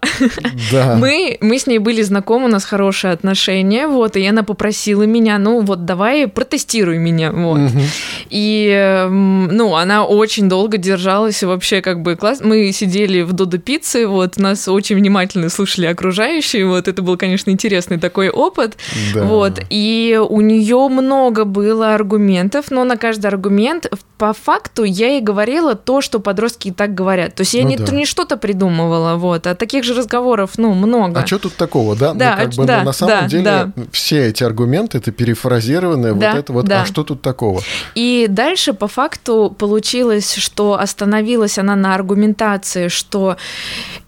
Да. 0.72 0.96
Мы, 0.98 1.36
мы 1.42 1.58
с 1.58 1.66
ней 1.66 1.78
были 1.78 2.00
знакомы, 2.00 2.46
у 2.46 2.48
нас 2.48 2.64
хорошие 2.64 3.12
отношения, 3.12 3.86
вот, 3.86 4.16
и 4.16 4.26
она 4.26 4.42
попросила 4.42 5.02
меня, 5.02 5.36
ну 5.36 5.60
вот 5.60 5.84
давай 5.84 6.26
протестируй 6.28 6.96
меня, 6.96 7.30
вот. 7.30 7.58
Мгм. 7.58 7.82
И, 8.30 8.68
эм, 8.74 9.48
ну, 9.48 9.76
она 9.76 10.06
очень 10.06 10.48
долго 10.48 10.78
держалась, 10.78 11.42
и 11.42 11.46
вообще 11.46 11.82
как 11.82 12.00
бы 12.00 12.16
класс. 12.16 12.40
Мы 12.42 12.72
сидели 12.72 13.20
в 13.20 13.34
Додо 13.34 13.58
Пицце, 13.58 14.06
вот, 14.06 14.38
нас 14.38 14.66
очень 14.66 14.96
внимательно 14.96 15.50
слушали 15.50 15.84
окружающие, 15.84 16.64
вот, 16.66 16.88
это 16.88 17.02
был, 17.02 17.18
конечно, 17.18 17.50
интересный 17.50 17.98
такой 17.98 18.30
опыт, 18.30 18.78
Да. 19.12 19.24
вот, 19.24 19.60
и 19.68 20.18
у 20.26 20.40
нее 20.40 20.88
много 20.88 21.44
было 21.44 21.94
аргументов, 21.94 22.70
но 22.70 22.84
на 22.84 22.96
каждый 22.96 23.26
аргумент 23.26 23.92
по 24.16 24.32
факту 24.32 24.84
я 24.84 25.08
ей 25.08 25.20
говорила 25.20 25.74
то, 25.74 26.00
что 26.00 26.18
подростки 26.18 26.61
и 26.66 26.72
так 26.72 26.94
говорят. 26.94 27.34
То 27.34 27.42
есть 27.42 27.54
я 27.54 27.62
Ну 27.62 27.68
не, 27.68 27.76
да. 27.76 27.92
не 27.92 28.06
что-то 28.06 28.36
придумывала, 28.36 29.16
вот, 29.16 29.46
а 29.46 29.54
таких 29.54 29.84
же 29.84 29.94
разговоров, 29.94 30.52
ну, 30.56 30.74
много. 30.74 31.20
А 31.20 31.26
что 31.26 31.38
тут 31.38 31.54
такого, 31.54 31.96
да? 31.96 32.14
Да, 32.14 32.30
ну, 32.30 32.44
как 32.44 32.54
а 32.54 32.56
бы, 32.56 32.64
да, 32.66 32.78
ну, 32.78 32.84
на 32.84 32.92
самом 32.92 33.20
да, 33.20 33.28
деле 33.28 33.44
да. 33.44 33.72
все 33.90 34.28
эти 34.28 34.44
аргументы 34.44 34.98
это 34.98 35.12
перефразированное, 35.12 36.12
Да, 36.14 36.30
вот 36.30 36.38
это 36.38 36.52
вот. 36.52 36.64
да. 36.66 36.82
А 36.82 36.86
что 36.86 37.04
тут 37.04 37.22
такого? 37.22 37.60
И 37.94 38.26
дальше 38.28 38.72
по 38.72 38.88
факту 38.88 39.54
получилось, 39.58 40.34
что 40.34 40.78
остановилась 40.78 41.58
она 41.58 41.76
на 41.76 41.94
аргументации, 41.94 42.88
что 42.88 43.36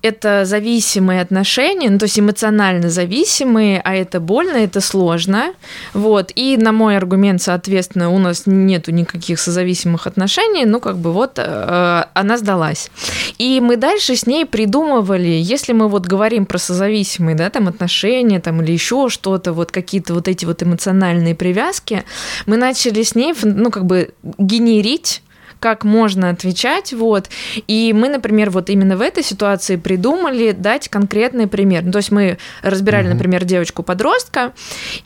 это 0.02 0.44
зависимые 0.44 1.20
отношения, 1.20 1.90
ну, 1.90 1.98
то 1.98 2.04
есть 2.04 2.18
эмоционально 2.18 2.90
зависимые, 2.90 3.80
а 3.80 3.94
это 3.94 4.20
больно, 4.20 4.56
это 4.56 4.80
сложно. 4.80 5.54
Вот. 5.94 6.32
И 6.34 6.56
на 6.56 6.72
мой 6.72 6.96
аргумент, 6.96 7.42
соответственно, 7.42 8.10
у 8.10 8.18
нас 8.18 8.42
нету 8.46 8.92
никаких 8.92 9.40
созависимых 9.40 10.06
отношений, 10.06 10.64
ну, 10.66 10.80
как 10.80 10.98
бы 10.98 11.12
вот 11.12 11.38
э, 11.38 12.04
она 12.14 12.36
сдалась. 12.44 12.90
И 13.38 13.60
мы 13.60 13.76
дальше 13.76 14.16
с 14.16 14.26
ней 14.26 14.44
придумывали, 14.44 15.40
если 15.54 15.72
мы 15.72 15.88
вот 15.88 16.06
говорим 16.06 16.44
про 16.44 16.58
созависимые, 16.58 17.34
да, 17.34 17.48
там 17.48 17.68
отношения, 17.68 18.38
там 18.38 18.60
или 18.62 18.72
еще 18.72 19.08
что-то, 19.08 19.52
вот 19.54 19.72
какие-то 19.72 20.12
вот 20.12 20.28
эти 20.28 20.44
вот 20.44 20.62
эмоциональные 20.62 21.34
привязки, 21.34 22.04
мы 22.46 22.56
начали 22.58 23.02
с 23.02 23.14
ней, 23.14 23.34
ну, 23.42 23.70
как 23.70 23.86
бы 23.86 24.10
генерить 24.38 25.22
как 25.60 25.84
можно 25.84 26.28
отвечать, 26.28 26.92
вот. 26.92 27.30
И 27.66 27.94
мы, 27.94 28.10
например, 28.10 28.50
вот 28.50 28.68
именно 28.68 28.98
в 28.98 29.00
этой 29.00 29.22
ситуации 29.22 29.76
придумали 29.76 30.52
дать 30.52 30.90
конкретный 30.90 31.46
пример. 31.46 31.82
Ну, 31.84 31.92
то 31.92 31.98
есть 31.98 32.10
мы 32.10 32.36
разбирали, 32.60 33.06
Мгм. 33.06 33.14
например, 33.14 33.44
девочку-подростка, 33.44 34.52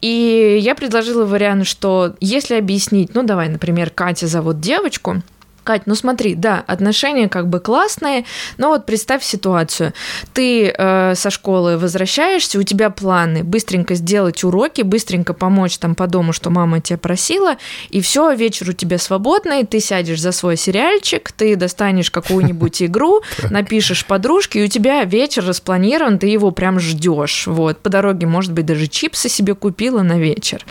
и 0.00 0.58
я 0.60 0.74
предложила 0.74 1.24
вариант, 1.26 1.68
что 1.68 2.16
если 2.18 2.56
объяснить, 2.56 3.14
ну, 3.14 3.22
давай, 3.22 3.48
например, 3.48 3.90
Катя 3.90 4.26
зовут 4.26 4.58
девочку, 4.58 5.22
Кать, 5.68 5.82
ну 5.84 5.94
смотри, 5.94 6.34
да, 6.34 6.64
отношения 6.66 7.28
как 7.28 7.50
бы 7.50 7.60
классные, 7.60 8.24
но 8.56 8.68
вот 8.70 8.86
представь 8.86 9.22
ситуацию. 9.22 9.92
Ты 10.32 10.74
э, 10.74 11.14
со 11.14 11.28
школы 11.28 11.76
возвращаешься, 11.76 12.58
у 12.58 12.62
тебя 12.62 12.88
планы 12.88 13.44
быстренько 13.44 13.94
сделать 13.94 14.42
уроки, 14.44 14.80
быстренько 14.80 15.34
помочь 15.34 15.76
там 15.76 15.94
по 15.94 16.06
дому, 16.06 16.32
что 16.32 16.48
мама 16.48 16.80
тебя 16.80 16.96
просила, 16.96 17.56
и 17.90 18.00
все, 18.00 18.32
вечер 18.32 18.70
у 18.70 18.72
тебя 18.72 18.96
свободный, 18.96 19.66
ты 19.66 19.80
сядешь 19.80 20.22
за 20.22 20.32
свой 20.32 20.56
сериальчик, 20.56 21.30
ты 21.32 21.54
достанешь 21.54 22.10
какую-нибудь 22.10 22.82
игру, 22.84 23.20
напишешь 23.50 24.06
подружке, 24.06 24.60
и 24.60 24.64
у 24.64 24.68
тебя 24.68 25.04
вечер 25.04 25.44
распланирован, 25.44 26.18
ты 26.18 26.28
его 26.28 26.50
прям 26.50 26.80
ждешь. 26.80 27.46
Вот, 27.46 27.80
по 27.80 27.90
дороге, 27.90 28.26
может 28.26 28.52
быть, 28.52 28.64
даже 28.64 28.86
чипсы 28.86 29.28
себе 29.28 29.54
купила 29.54 30.00
на 30.00 30.18
вечер. 30.18 30.64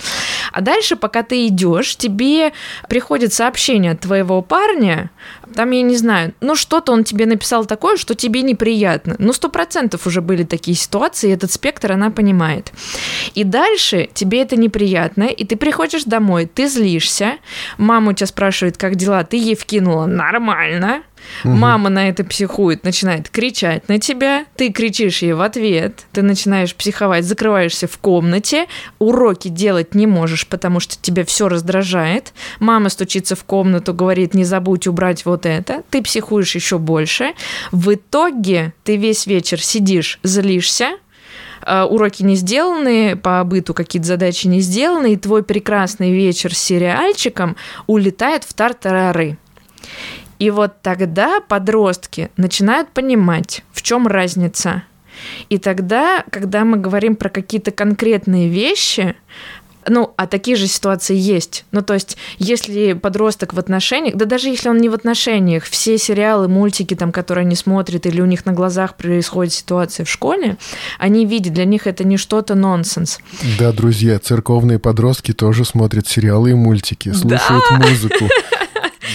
А 0.52 0.62
дальше, 0.62 0.96
пока 0.96 1.22
ты 1.22 1.46
идешь, 1.46 1.96
тебе 1.98 2.52
приходит 2.90 3.32
сообщение 3.32 3.92
от 3.92 4.00
твоего 4.00 4.42
парня, 4.42 4.87
мнение, 4.88 5.10
там, 5.56 5.72
я 5.72 5.82
не 5.82 5.96
знаю, 5.96 6.34
ну 6.42 6.56
что-то 6.56 6.92
он 6.92 7.04
тебе 7.04 7.26
написал 7.26 7.66
такое, 7.66 7.98
что 7.98 8.16
тебе 8.16 8.42
неприятно. 8.42 9.16
Ну, 9.20 9.34
сто 9.34 9.50
процентов 9.50 10.08
уже 10.08 10.22
были 10.22 10.44
такие 10.44 10.76
ситуации, 10.76 11.30
и 11.30 11.34
этот 11.34 11.52
спектр 11.52 11.92
она 11.92 12.10
понимает. 12.10 12.72
И 13.36 13.44
дальше 13.44 14.10
тебе 14.14 14.42
это 14.42 14.56
неприятно, 14.56 15.24
и 15.24 15.46
ты 15.46 15.56
приходишь 15.56 16.04
домой, 16.04 16.46
ты 16.46 16.68
злишься, 16.68 17.38
мама 17.78 18.12
у 18.12 18.14
тебя 18.14 18.28
спрашивает, 18.28 18.78
как 18.78 18.96
дела, 18.96 19.24
ты 19.24 19.38
ей 19.38 19.56
вкинула 19.56 20.06
нормально, 20.06 21.02
Угу. 21.44 21.54
Мама 21.54 21.90
на 21.90 22.10
это 22.10 22.24
психует, 22.24 22.84
начинает 22.84 23.30
кричать 23.30 23.88
на 23.90 24.00
тебя, 24.00 24.46
ты 24.56 24.72
кричишь 24.72 25.22
ей 25.22 25.34
в 25.34 25.42
ответ, 25.42 26.06
ты 26.12 26.22
начинаешь 26.22 26.76
психовать, 26.76 27.26
закрываешься 27.26 27.88
в 27.88 27.98
комнате, 27.98 28.68
уроки 29.00 29.48
делать 29.48 29.96
не 29.96 30.08
можешь, 30.08 30.48
потому 30.48 30.80
что 30.80 30.96
тебя 31.02 31.26
все 31.26 31.50
раздражает. 31.50 32.34
Мама 32.60 32.90
стучится 32.90 33.36
в 33.36 33.44
комнату, 33.44 33.94
говорит, 33.94 34.34
не 34.34 34.44
забудь 34.44 34.88
убрать 34.88 35.26
вот 35.26 35.46
это, 35.46 35.84
ты 35.90 36.02
психуешь 36.02 36.56
еще 36.56 36.78
больше. 36.78 37.34
В 37.72 37.94
итоге 37.94 38.74
ты 38.84 38.98
весь 38.98 39.28
вечер 39.28 39.62
сидишь, 39.62 40.20
злишься, 40.24 40.98
а, 41.62 41.86
уроки 41.86 42.24
не 42.24 42.36
сделаны, 42.36 43.16
по 43.16 43.44
быту 43.44 43.74
какие-то 43.74 44.08
задачи 44.08 44.48
не 44.48 44.62
сделаны, 44.62 45.14
и 45.14 45.18
твой 45.18 45.44
прекрасный 45.44 46.12
вечер 46.12 46.56
с 46.56 46.60
сериальчиком 46.60 47.58
улетает 47.88 48.44
в 48.44 48.54
тартарары. 48.54 49.38
И 50.40 50.50
вот 50.50 50.82
тогда 50.82 51.42
подростки 51.42 52.30
начинают 52.38 52.90
понимать, 52.90 53.64
в 53.72 53.82
чем 53.82 54.08
разница. 54.08 54.84
И 55.50 55.58
тогда, 55.58 56.24
когда 56.32 56.64
мы 56.64 56.78
говорим 56.78 57.16
про 57.16 57.30
какие-то 57.30 57.72
конкретные 57.72 58.50
вещи, 58.50 59.16
ну, 59.90 60.14
а 60.18 60.28
такие 60.28 60.58
же 60.58 60.68
ситуации 60.68 61.16
есть. 61.16 61.66
Ну, 61.72 61.82
то 61.82 61.94
есть, 61.94 62.18
если 62.40 62.94
подросток 62.94 63.54
в 63.54 63.60
отношениях, 63.60 64.16
да 64.16 64.26
даже 64.26 64.50
если 64.50 64.70
он 64.70 64.78
не 64.78 64.90
в 64.90 64.94
отношениях, 64.94 65.64
все 65.64 65.98
сериалы, 65.98 66.48
мультики, 66.48 66.94
там, 66.94 67.12
которые 67.12 67.44
они 67.44 67.56
смотрят, 67.56 68.06
или 68.06 68.22
у 68.22 68.26
них 68.26 68.46
на 68.46 68.52
глазах 68.52 68.96
происходит 68.96 69.54
ситуация 69.54 70.06
в 70.06 70.10
школе, 70.10 70.58
они 71.00 71.26
видят, 71.26 71.54
для 71.54 71.66
них 71.66 71.88
это 71.88 72.04
не 72.04 72.18
что-то 72.18 72.56
нонсенс. 72.56 73.20
Да, 73.58 73.72
друзья, 73.72 74.20
церковные 74.20 74.80
подростки 74.80 75.34
тоже 75.34 75.64
смотрят 75.64 76.08
сериалы 76.08 76.52
и 76.52 76.54
мультики, 76.54 77.14
слушают 77.14 77.64
да! 77.70 77.78
музыку. 77.78 78.28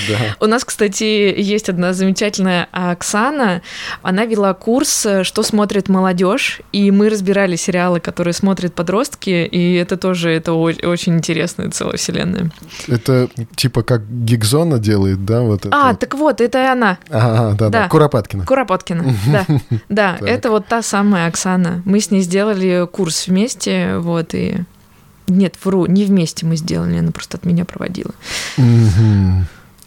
Да. 0.08 0.36
У 0.40 0.46
нас, 0.46 0.64
кстати, 0.64 1.04
есть 1.04 1.68
одна 1.68 1.92
замечательная 1.92 2.68
Оксана. 2.72 3.62
Она 4.02 4.24
вела 4.24 4.54
курс 4.54 5.06
«Что 5.22 5.42
смотрит 5.42 5.88
молодежь», 5.88 6.60
и 6.72 6.90
мы 6.90 7.08
разбирали 7.08 7.56
сериалы, 7.56 8.00
которые 8.00 8.34
смотрят 8.34 8.74
подростки, 8.74 9.46
и 9.46 9.74
это 9.74 9.96
тоже 9.96 10.30
это 10.30 10.52
очень 10.52 11.14
интересная 11.14 11.70
целая 11.70 11.96
вселенная. 11.96 12.50
Это 12.88 13.28
типа 13.56 13.82
как 13.82 14.02
Гигзона 14.08 14.78
делает, 14.78 15.24
да? 15.24 15.42
Вот 15.42 15.66
это. 15.66 15.70
А, 15.72 15.94
так 15.94 16.14
вот, 16.14 16.40
это 16.40 16.62
и 16.62 16.66
она. 16.66 16.98
Ага, 17.10 17.56
да, 17.58 17.68
да. 17.68 17.88
Куропаткина. 17.88 18.44
Куропаткина, 18.46 19.04
да. 19.26 19.46
Да, 19.88 20.18
это 20.20 20.50
вот 20.50 20.66
та 20.66 20.82
самая 20.82 21.28
Оксана. 21.28 21.82
Мы 21.84 22.00
с 22.00 22.10
ней 22.10 22.22
сделали 22.22 22.86
курс 22.90 23.28
вместе, 23.28 23.98
вот, 23.98 24.34
и... 24.34 24.64
Нет, 25.28 25.54
вру, 25.62 25.86
не 25.86 26.04
вместе 26.04 26.44
мы 26.44 26.56
сделали, 26.56 26.98
она 26.98 27.12
просто 27.12 27.38
от 27.38 27.44
меня 27.44 27.64
проводила. 27.64 28.12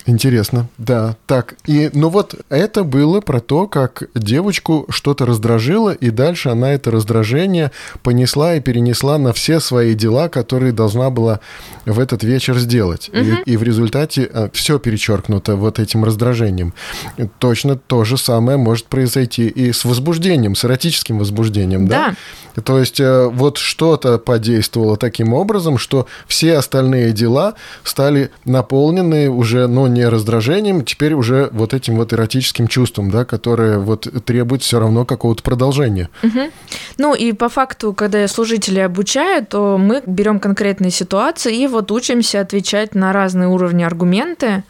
Интересно, 0.08 0.68
да. 0.78 1.16
Так, 1.26 1.56
и, 1.66 1.90
ну 1.94 2.10
вот 2.10 2.36
это 2.50 2.84
было 2.84 3.22
про 3.22 3.40
то, 3.40 3.68
как 3.68 4.04
девочку 4.14 4.86
что-то 4.90 5.26
раздражило, 5.26 5.92
и 5.92 6.12
дальше 6.12 6.50
она 6.50 6.74
это 6.74 6.92
раздражение 6.92 7.72
понесла 8.04 8.56
и 8.56 8.60
перенесла 8.60 9.18
на 9.18 9.34
все 9.34 9.60
свои 9.60 9.96
дела, 9.96 10.30
которые 10.30 10.74
должна 10.74 11.10
была 11.10 11.40
в 11.86 12.00
этот 12.00 12.24
вечер 12.24 12.60
сделать. 12.60 13.10
Угу. 13.10 13.20
И, 13.20 13.54
и 13.54 13.58
в 13.58 13.64
результате 13.64 14.30
а, 14.32 14.50
все 14.54 14.78
перечеркнуто 14.78 15.56
вот 15.56 15.80
этим 15.80 16.04
раздражением. 16.04 16.74
Точно 17.40 17.76
то 17.76 18.04
же 18.04 18.18
самое 18.18 18.58
может 18.58 18.86
произойти 18.86 19.48
и 19.48 19.72
с 19.72 19.86
возбуждением, 19.86 20.54
с 20.54 20.66
эротическим 20.66 21.18
возбуждением, 21.18 21.88
да? 21.88 22.16
да? 22.56 22.62
То 22.62 22.80
есть 22.80 23.00
э, 23.00 23.28
вот 23.28 23.58
что-то 23.58 24.18
подействовало 24.18 24.98
таким 24.98 25.34
образом, 25.34 25.78
что 25.78 26.08
все 26.28 26.58
остальные 26.58 27.12
дела 27.12 27.56
стали 27.84 28.30
наполнены 28.46 29.30
уже, 29.30 29.68
ну, 29.68 29.88
не 29.96 30.08
раздражением, 30.08 30.86
теперь 30.86 31.14
уже 31.14 31.50
вот 31.52 31.74
этим 31.74 31.96
вот 31.96 32.14
эротическим 32.14 32.68
чувством, 32.68 33.10
да, 33.10 33.26
которое 33.26 33.80
вот 33.80 34.08
требует 34.26 34.62
все 34.62 34.80
равно 34.80 35.06
какого-то 35.06 35.42
продолжения. 35.42 36.10
Угу. 36.22 36.52
Ну 37.00 37.16
и 37.16 37.32
по 37.32 37.50
факту, 37.50 37.94
когда 37.94 38.20
я 38.20 38.28
служителей 38.28 38.86
обучаю, 38.86 39.44
то 39.46 39.78
мы 39.80 40.04
берем 40.06 40.40
конкретные 40.40 40.92
ситуации 40.92 41.64
и 41.64 41.68
вот 41.68 41.92
учимся 41.92 42.42
отвечать 42.42 42.94
на 42.94 43.12
разные 43.12 43.48
уровни 43.48 43.84
аргументы, 43.84 44.64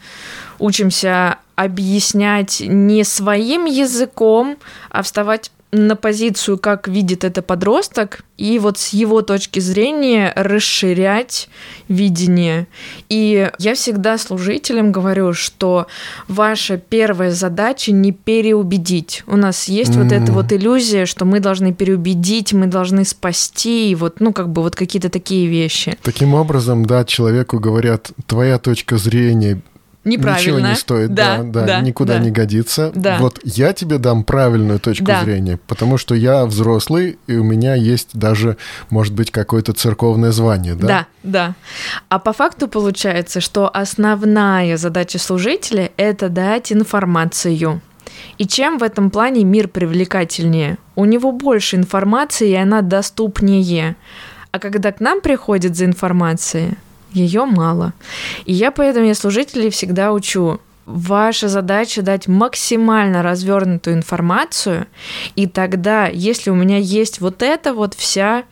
учимся 0.58 1.38
объяснять 1.56 2.62
не 2.64 3.02
своим 3.04 3.64
языком, 3.64 4.56
а 4.90 5.02
вставать 5.02 5.50
на 5.76 5.96
позицию, 5.96 6.58
как 6.58 6.88
видит 6.88 7.24
это 7.24 7.42
подросток, 7.42 8.20
и 8.38 8.58
вот 8.58 8.78
с 8.78 8.88
его 8.88 9.22
точки 9.22 9.60
зрения 9.60 10.32
расширять 10.36 11.48
видение. 11.88 12.66
И 13.08 13.50
я 13.58 13.74
всегда 13.74 14.18
служителям 14.18 14.92
говорю, 14.92 15.32
что 15.32 15.86
ваша 16.28 16.76
первая 16.76 17.30
задача 17.30 17.92
не 17.92 18.12
переубедить. 18.12 19.22
У 19.26 19.36
нас 19.36 19.68
есть 19.68 19.92
mm-hmm. 19.92 20.02
вот 20.02 20.12
эта 20.12 20.32
вот 20.32 20.52
иллюзия, 20.52 21.06
что 21.06 21.24
мы 21.24 21.40
должны 21.40 21.72
переубедить, 21.72 22.52
мы 22.52 22.66
должны 22.66 23.04
спасти, 23.04 23.90
и 23.90 23.94
вот, 23.94 24.20
ну, 24.20 24.32
как 24.32 24.50
бы 24.50 24.62
вот 24.62 24.74
какие-то 24.76 25.08
такие 25.08 25.46
вещи. 25.46 25.96
Таким 26.02 26.34
образом, 26.34 26.84
да, 26.84 27.04
человеку 27.04 27.58
говорят, 27.58 28.10
твоя 28.26 28.58
точка 28.58 28.98
зрения 28.98 29.60
неправильно. 30.06 30.58
Ничего 30.58 30.68
не 30.68 30.74
стоит, 30.74 31.14
да, 31.14 31.38
да, 31.38 31.42
да, 31.44 31.66
да 31.66 31.80
никуда 31.80 32.14
да. 32.14 32.20
не 32.20 32.30
годится. 32.30 32.92
Да. 32.94 33.18
Вот 33.18 33.40
я 33.44 33.72
тебе 33.72 33.98
дам 33.98 34.24
правильную 34.24 34.80
точку 34.80 35.04
да. 35.04 35.22
зрения, 35.22 35.58
потому 35.66 35.98
что 35.98 36.14
я 36.14 36.46
взрослый, 36.46 37.18
и 37.26 37.36
у 37.36 37.44
меня 37.44 37.74
есть 37.74 38.10
даже, 38.14 38.56
может 38.88 39.12
быть, 39.12 39.30
какое-то 39.30 39.72
церковное 39.72 40.32
звание, 40.32 40.74
да? 40.74 40.86
Да, 40.86 41.06
да. 41.22 41.54
А 42.08 42.18
по 42.18 42.32
факту 42.32 42.68
получается, 42.68 43.40
что 43.40 43.68
основная 43.68 44.76
задача 44.76 45.18
служителя— 45.18 45.90
это 45.96 46.28
дать 46.28 46.72
информацию. 46.72 47.80
И 48.38 48.46
чем 48.46 48.78
в 48.78 48.82
этом 48.82 49.10
плане 49.10 49.44
мир 49.44 49.68
привлекательнее? 49.68 50.78
У 50.94 51.04
него 51.04 51.32
больше 51.32 51.76
информации, 51.76 52.50
и 52.50 52.54
она 52.54 52.82
доступнее. 52.82 53.96
А 54.52 54.58
когда 54.58 54.92
к 54.92 55.00
нам 55.00 55.20
приходит 55.20 55.76
за 55.76 55.84
информацией, 55.84 56.76
ее 57.12 57.44
мало. 57.44 57.92
И 58.44 58.52
я 58.52 58.70
поэтому 58.70 59.06
я 59.06 59.14
служителей 59.14 59.70
всегда 59.70 60.12
учу. 60.12 60.60
Ваша 60.84 61.48
задача 61.48 62.02
дать 62.02 62.28
максимально 62.28 63.22
развернутую 63.22 63.96
информацию, 63.96 64.86
и 65.34 65.48
тогда, 65.48 66.06
если 66.06 66.50
у 66.50 66.54
меня 66.54 66.78
есть 66.78 67.20
вот 67.20 67.42
эта 67.42 67.74
вот 67.74 67.94
вся 67.94 68.44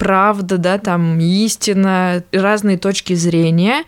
правда, 0.00 0.56
да, 0.56 0.78
там 0.78 1.20
истина, 1.20 2.24
разные 2.32 2.78
точки 2.78 3.12
зрения. 3.12 3.84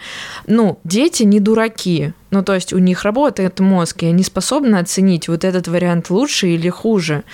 Ну, 0.46 0.78
дети 0.84 1.22
не 1.22 1.40
дураки. 1.40 2.12
Ну, 2.30 2.44
то 2.44 2.54
есть 2.54 2.74
у 2.74 2.78
них 2.78 3.02
работает 3.04 3.60
мозг, 3.60 4.02
и 4.02 4.06
они 4.06 4.22
способны 4.22 4.76
оценить 4.76 5.28
вот 5.28 5.42
этот 5.42 5.68
вариант 5.68 6.10
лучше 6.10 6.48
или 6.48 6.68
хуже. 6.68 7.24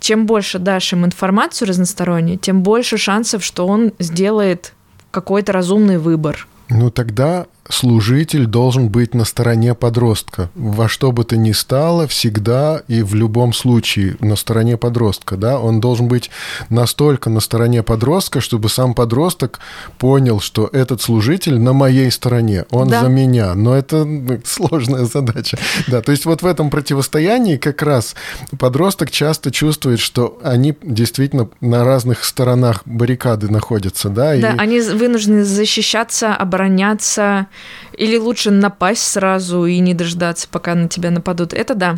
Чем 0.00 0.26
больше 0.26 0.58
дашь 0.58 0.92
им 0.92 1.04
информацию 1.04 1.68
разностороннюю, 1.68 2.38
тем 2.38 2.62
больше 2.62 2.98
шансов, 2.98 3.44
что 3.44 3.68
он 3.68 3.92
сделает 4.00 4.74
какой-то 5.10 5.52
разумный 5.52 5.98
выбор. 5.98 6.46
Ну 6.68 6.90
тогда 6.90 7.46
служитель 7.68 8.46
должен 8.46 8.88
быть 8.88 9.14
на 9.14 9.24
стороне 9.24 9.74
подростка. 9.74 10.50
Во 10.54 10.88
что 10.88 11.12
бы 11.12 11.24
то 11.24 11.36
ни 11.36 11.52
стало, 11.52 12.06
всегда 12.06 12.82
и 12.88 13.02
в 13.02 13.14
любом 13.14 13.52
случае 13.52 14.16
на 14.20 14.36
стороне 14.36 14.76
подростка. 14.76 15.36
Да? 15.36 15.58
Он 15.58 15.80
должен 15.80 16.08
быть 16.08 16.30
настолько 16.70 17.30
на 17.30 17.40
стороне 17.40 17.82
подростка, 17.82 18.40
чтобы 18.40 18.68
сам 18.68 18.94
подросток 18.94 19.60
понял, 19.98 20.40
что 20.40 20.68
этот 20.72 21.02
служитель 21.02 21.58
на 21.58 21.72
моей 21.72 22.10
стороне, 22.10 22.64
он 22.70 22.88
да. 22.88 23.02
за 23.02 23.08
меня. 23.08 23.54
Но 23.54 23.76
это 23.76 24.06
сложная 24.44 25.04
задача. 25.04 25.58
Да, 25.88 26.02
то 26.02 26.12
есть 26.12 26.26
вот 26.26 26.42
в 26.42 26.46
этом 26.46 26.70
противостоянии 26.70 27.56
как 27.56 27.82
раз 27.82 28.14
подросток 28.58 29.10
часто 29.10 29.50
чувствует, 29.50 30.00
что 30.00 30.38
они 30.42 30.76
действительно 30.82 31.48
на 31.60 31.84
разных 31.84 32.24
сторонах 32.24 32.82
баррикады 32.84 33.50
находятся. 33.50 34.08
Да, 34.08 34.36
да 34.36 34.52
и... 34.52 34.58
они 34.58 34.80
вынуждены 34.80 35.44
защищаться, 35.44 36.34
обороняться, 36.34 37.46
или 37.92 38.16
лучше 38.16 38.50
напасть 38.50 39.02
сразу 39.02 39.66
и 39.66 39.78
не 39.78 39.94
дождаться, 39.94 40.48
пока 40.50 40.74
на 40.74 40.88
тебя 40.88 41.10
нападут. 41.10 41.52
Это 41.52 41.74
да. 41.74 41.96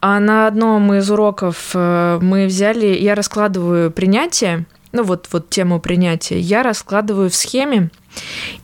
А 0.00 0.20
на 0.20 0.46
одном 0.46 0.92
из 0.94 1.10
уроков 1.10 1.70
э, 1.74 2.18
мы 2.20 2.46
взяли, 2.46 2.86
я 2.86 3.14
раскладываю 3.14 3.90
принятие, 3.90 4.66
ну 4.92 5.02
вот, 5.02 5.28
вот 5.32 5.48
тему 5.48 5.80
принятия, 5.80 6.38
я 6.38 6.62
раскладываю 6.62 7.30
в 7.30 7.34
схеме, 7.34 7.90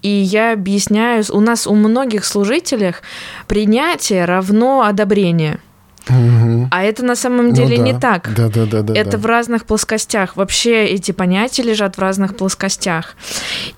и 0.02 0.08
я 0.08 0.52
объясняю, 0.52 1.24
у 1.30 1.40
нас 1.40 1.66
у 1.66 1.74
многих 1.74 2.24
служителях 2.24 3.02
принятие 3.46 4.24
равно 4.24 4.82
одобрение– 4.82 5.60
Угу. 6.08 6.68
А 6.70 6.82
это 6.82 7.04
на 7.04 7.16
самом 7.16 7.52
деле 7.52 7.78
ну, 7.78 7.84
да. 7.84 7.92
не 7.92 7.98
так. 7.98 8.34
Да, 8.34 8.48
да, 8.48 8.66
да, 8.66 8.82
да. 8.82 8.94
Это 8.94 9.12
да. 9.12 9.18
в 9.18 9.26
разных 9.26 9.64
плоскостях. 9.64 10.36
Вообще 10.36 10.86
эти 10.86 11.12
понятия 11.12 11.62
лежат 11.62 11.96
в 11.96 12.00
разных 12.00 12.36
плоскостях. 12.36 13.16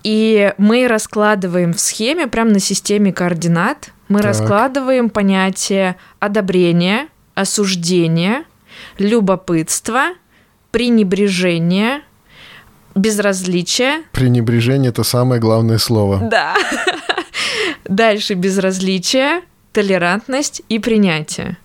И 0.02 0.52
мы 0.58 0.86
раскладываем 0.88 1.72
в 1.72 1.80
схеме, 1.80 2.26
прямо 2.26 2.50
на 2.50 2.60
системе 2.60 3.12
координат, 3.12 3.90
мы 4.08 4.18
так. 4.18 4.26
раскладываем 4.26 5.08
понятие 5.10 5.96
одобрения, 6.18 7.08
осуждения, 7.34 8.44
любопытства, 8.98 10.14
пренебрежения, 10.70 12.02
безразличия. 12.94 14.02
Пренебрежение 14.12 14.90
это 14.90 15.04
самое 15.04 15.40
главное 15.40 15.78
слово. 15.78 16.18
Да. 16.30 16.54
Дальше 17.84 18.34
безразличие, 18.34 19.42
толерантность 19.72 20.62
и 20.68 20.78
принятие. 20.78 21.56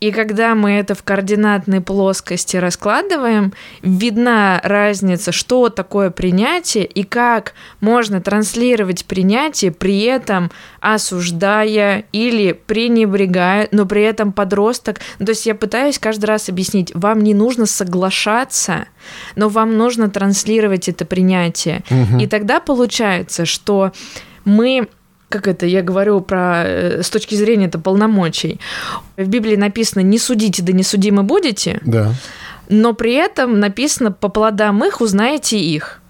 И 0.00 0.10
когда 0.10 0.56
мы 0.56 0.72
это 0.72 0.96
в 0.96 1.04
координатной 1.04 1.80
плоскости 1.80 2.56
раскладываем, 2.56 3.52
видна 3.82 4.60
разница, 4.64 5.30
что 5.30 5.68
такое 5.68 6.10
принятие 6.10 6.84
и 6.84 7.04
как 7.04 7.54
можно 7.80 8.20
транслировать 8.20 9.04
принятие, 9.04 9.70
при 9.70 10.02
этом 10.02 10.50
осуждая 10.80 12.04
или 12.10 12.52
пренебрегая, 12.52 13.68
но 13.70 13.86
при 13.86 14.02
этом 14.02 14.32
подросток... 14.32 15.00
То 15.18 15.30
есть 15.30 15.46
я 15.46 15.54
пытаюсь 15.54 16.00
каждый 16.00 16.26
раз 16.26 16.48
объяснить, 16.48 16.92
вам 16.94 17.20
не 17.20 17.34
нужно 17.34 17.66
соглашаться, 17.66 18.86
но 19.36 19.48
вам 19.48 19.78
нужно 19.78 20.10
транслировать 20.10 20.88
это 20.88 21.04
принятие. 21.04 21.84
Угу. 21.90 22.18
И 22.20 22.26
тогда 22.26 22.58
получается, 22.58 23.46
что 23.46 23.92
мы 24.44 24.88
как 25.34 25.48
это, 25.48 25.66
я 25.66 25.82
говорю 25.82 26.20
про 26.20 26.62
э, 26.64 27.02
с 27.02 27.10
точки 27.10 27.34
зрения 27.34 27.66
это 27.66 27.80
полномочий. 27.80 28.60
В 29.16 29.26
Библии 29.26 29.56
написано 29.56 30.02
«не 30.02 30.20
судите, 30.20 30.62
да 30.62 30.72
не 30.72 30.84
судимы 30.84 31.24
будете», 31.24 31.80
да. 31.84 32.14
но 32.68 32.92
при 32.94 33.14
этом 33.14 33.58
написано 33.58 34.12
«по 34.12 34.28
плодам 34.28 34.84
их 34.84 35.00
узнаете 35.00 35.58
их». 35.58 36.00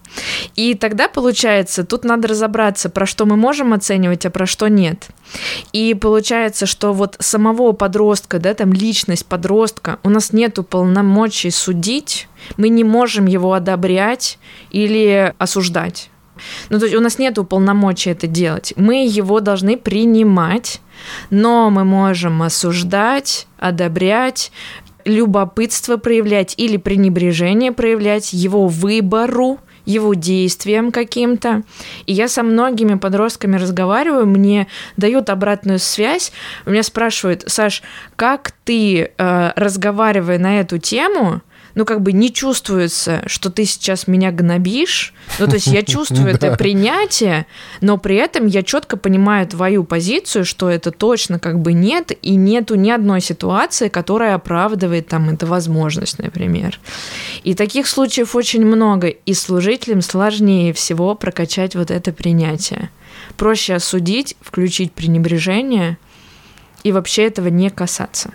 И 0.56 0.74
тогда 0.74 1.08
получается, 1.08 1.84
тут 1.84 2.04
надо 2.04 2.28
разобраться, 2.28 2.90
про 2.90 3.06
что 3.06 3.24
мы 3.24 3.36
можем 3.36 3.72
оценивать, 3.72 4.26
а 4.26 4.30
про 4.30 4.44
что 4.44 4.68
нет. 4.68 5.08
И 5.72 5.94
получается, 5.94 6.66
что 6.66 6.92
вот 6.92 7.16
самого 7.18 7.72
подростка, 7.72 8.38
да, 8.38 8.52
там 8.52 8.74
личность 8.74 9.24
подростка, 9.24 9.98
у 10.02 10.10
нас 10.10 10.34
нету 10.34 10.64
полномочий 10.64 11.50
судить, 11.50 12.28
мы 12.58 12.68
не 12.68 12.84
можем 12.84 13.24
его 13.24 13.54
одобрять 13.54 14.38
или 14.70 15.32
осуждать. 15.38 16.10
Ну, 16.70 16.78
то 16.78 16.86
есть 16.86 16.96
у 16.96 17.00
нас 17.00 17.18
нет 17.18 17.38
полномочий 17.48 18.10
это 18.10 18.26
делать. 18.26 18.72
Мы 18.76 19.06
его 19.06 19.40
должны 19.40 19.76
принимать, 19.76 20.80
но 21.30 21.70
мы 21.70 21.84
можем 21.84 22.42
осуждать, 22.42 23.46
одобрять, 23.58 24.52
любопытство 25.04 25.96
проявлять 25.96 26.54
или 26.56 26.76
пренебрежение 26.76 27.72
проявлять 27.72 28.32
его 28.32 28.68
выбору, 28.68 29.60
его 29.84 30.14
действиям 30.14 30.92
каким-то. 30.92 31.62
И 32.06 32.12
я 32.12 32.28
со 32.28 32.42
многими 32.42 32.94
подростками 32.94 33.56
разговариваю, 33.56 34.26
мне 34.26 34.66
дают 34.96 35.28
обратную 35.28 35.78
связь, 35.78 36.32
меня 36.64 36.82
спрашивают, 36.82 37.44
Саш, 37.46 37.82
как 38.16 38.52
ты, 38.64 39.10
э, 39.16 39.52
разговаривая 39.56 40.38
на 40.38 40.60
эту 40.60 40.78
тему, 40.78 41.42
ну, 41.74 41.84
как 41.84 42.02
бы 42.02 42.12
не 42.12 42.32
чувствуется, 42.32 43.22
что 43.26 43.50
ты 43.50 43.64
сейчас 43.64 44.06
меня 44.06 44.30
гнобишь. 44.30 45.12
Ну, 45.38 45.46
то 45.46 45.54
есть 45.54 45.66
я 45.66 45.82
чувствую 45.82 46.28
это 46.34 46.56
принятие, 46.56 47.46
но 47.80 47.98
при 47.98 48.16
этом 48.16 48.46
я 48.46 48.62
четко 48.62 48.96
понимаю 48.96 49.46
твою 49.46 49.84
позицию, 49.84 50.44
что 50.44 50.70
это 50.70 50.90
точно 50.90 51.38
как 51.38 51.60
бы 51.60 51.72
нет, 51.72 52.12
и 52.22 52.36
нету 52.36 52.76
ни 52.76 52.90
одной 52.90 53.20
ситуации, 53.20 53.88
которая 53.88 54.34
оправдывает 54.34 55.08
там 55.08 55.30
эту 55.30 55.46
возможность, 55.46 56.18
например. 56.18 56.78
И 57.42 57.54
таких 57.54 57.86
случаев 57.88 58.36
очень 58.36 58.64
много, 58.64 59.08
и 59.08 59.34
служителям 59.34 60.00
сложнее 60.00 60.72
всего 60.72 61.14
прокачать 61.14 61.74
вот 61.74 61.90
это 61.90 62.12
принятие. 62.12 62.90
Проще 63.36 63.74
осудить, 63.74 64.36
включить 64.40 64.92
пренебрежение– 64.92 65.98
и 66.84 66.92
вообще 66.92 67.24
этого 67.24 67.48
не 67.48 67.70
касаться. 67.70 68.30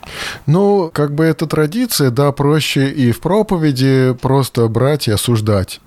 Ну, 0.46 0.92
как 0.94 1.14
бы 1.14 1.24
это 1.24 1.46
традиция, 1.46 2.10
да, 2.10 2.32
проще 2.32 2.90
и 2.90 3.12
в 3.12 3.22
проповеди 3.22 4.16
просто 4.22 4.68
брать 4.68 5.08
и 5.08 5.12
осуждать 5.12 5.80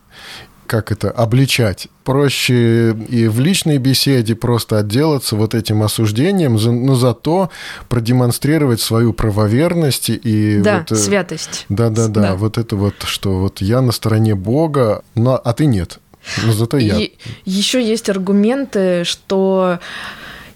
как 0.72 0.90
это, 0.90 1.10
обличать. 1.10 1.88
Проще 2.02 2.92
и 2.92 3.28
в 3.28 3.40
личной 3.40 3.76
беседе 3.76 4.34
просто 4.34 4.78
отделаться 4.78 5.36
вот 5.36 5.54
этим 5.54 5.82
осуждением, 5.82 6.54
но 6.86 6.94
зато 6.94 7.50
продемонстрировать 7.90 8.80
свою 8.80 9.12
правоверность 9.12 10.08
и... 10.08 10.62
Да, 10.62 10.78
вот, 10.78 10.92
э, 10.92 10.94
святость. 10.94 11.66
Да-да-да, 11.68 12.36
вот 12.36 12.56
это 12.56 12.76
вот, 12.76 12.94
что 13.04 13.38
вот 13.38 13.60
я 13.60 13.82
на 13.82 13.92
стороне 13.92 14.34
Бога, 14.34 15.02
но, 15.14 15.38
а 15.44 15.52
ты 15.52 15.66
нет. 15.66 15.98
Но 16.42 16.52
зато 16.52 16.78
я. 16.78 16.96
И 16.96 17.12
еще 17.44 17.86
есть 17.86 18.08
аргументы, 18.08 19.04
что 19.04 19.78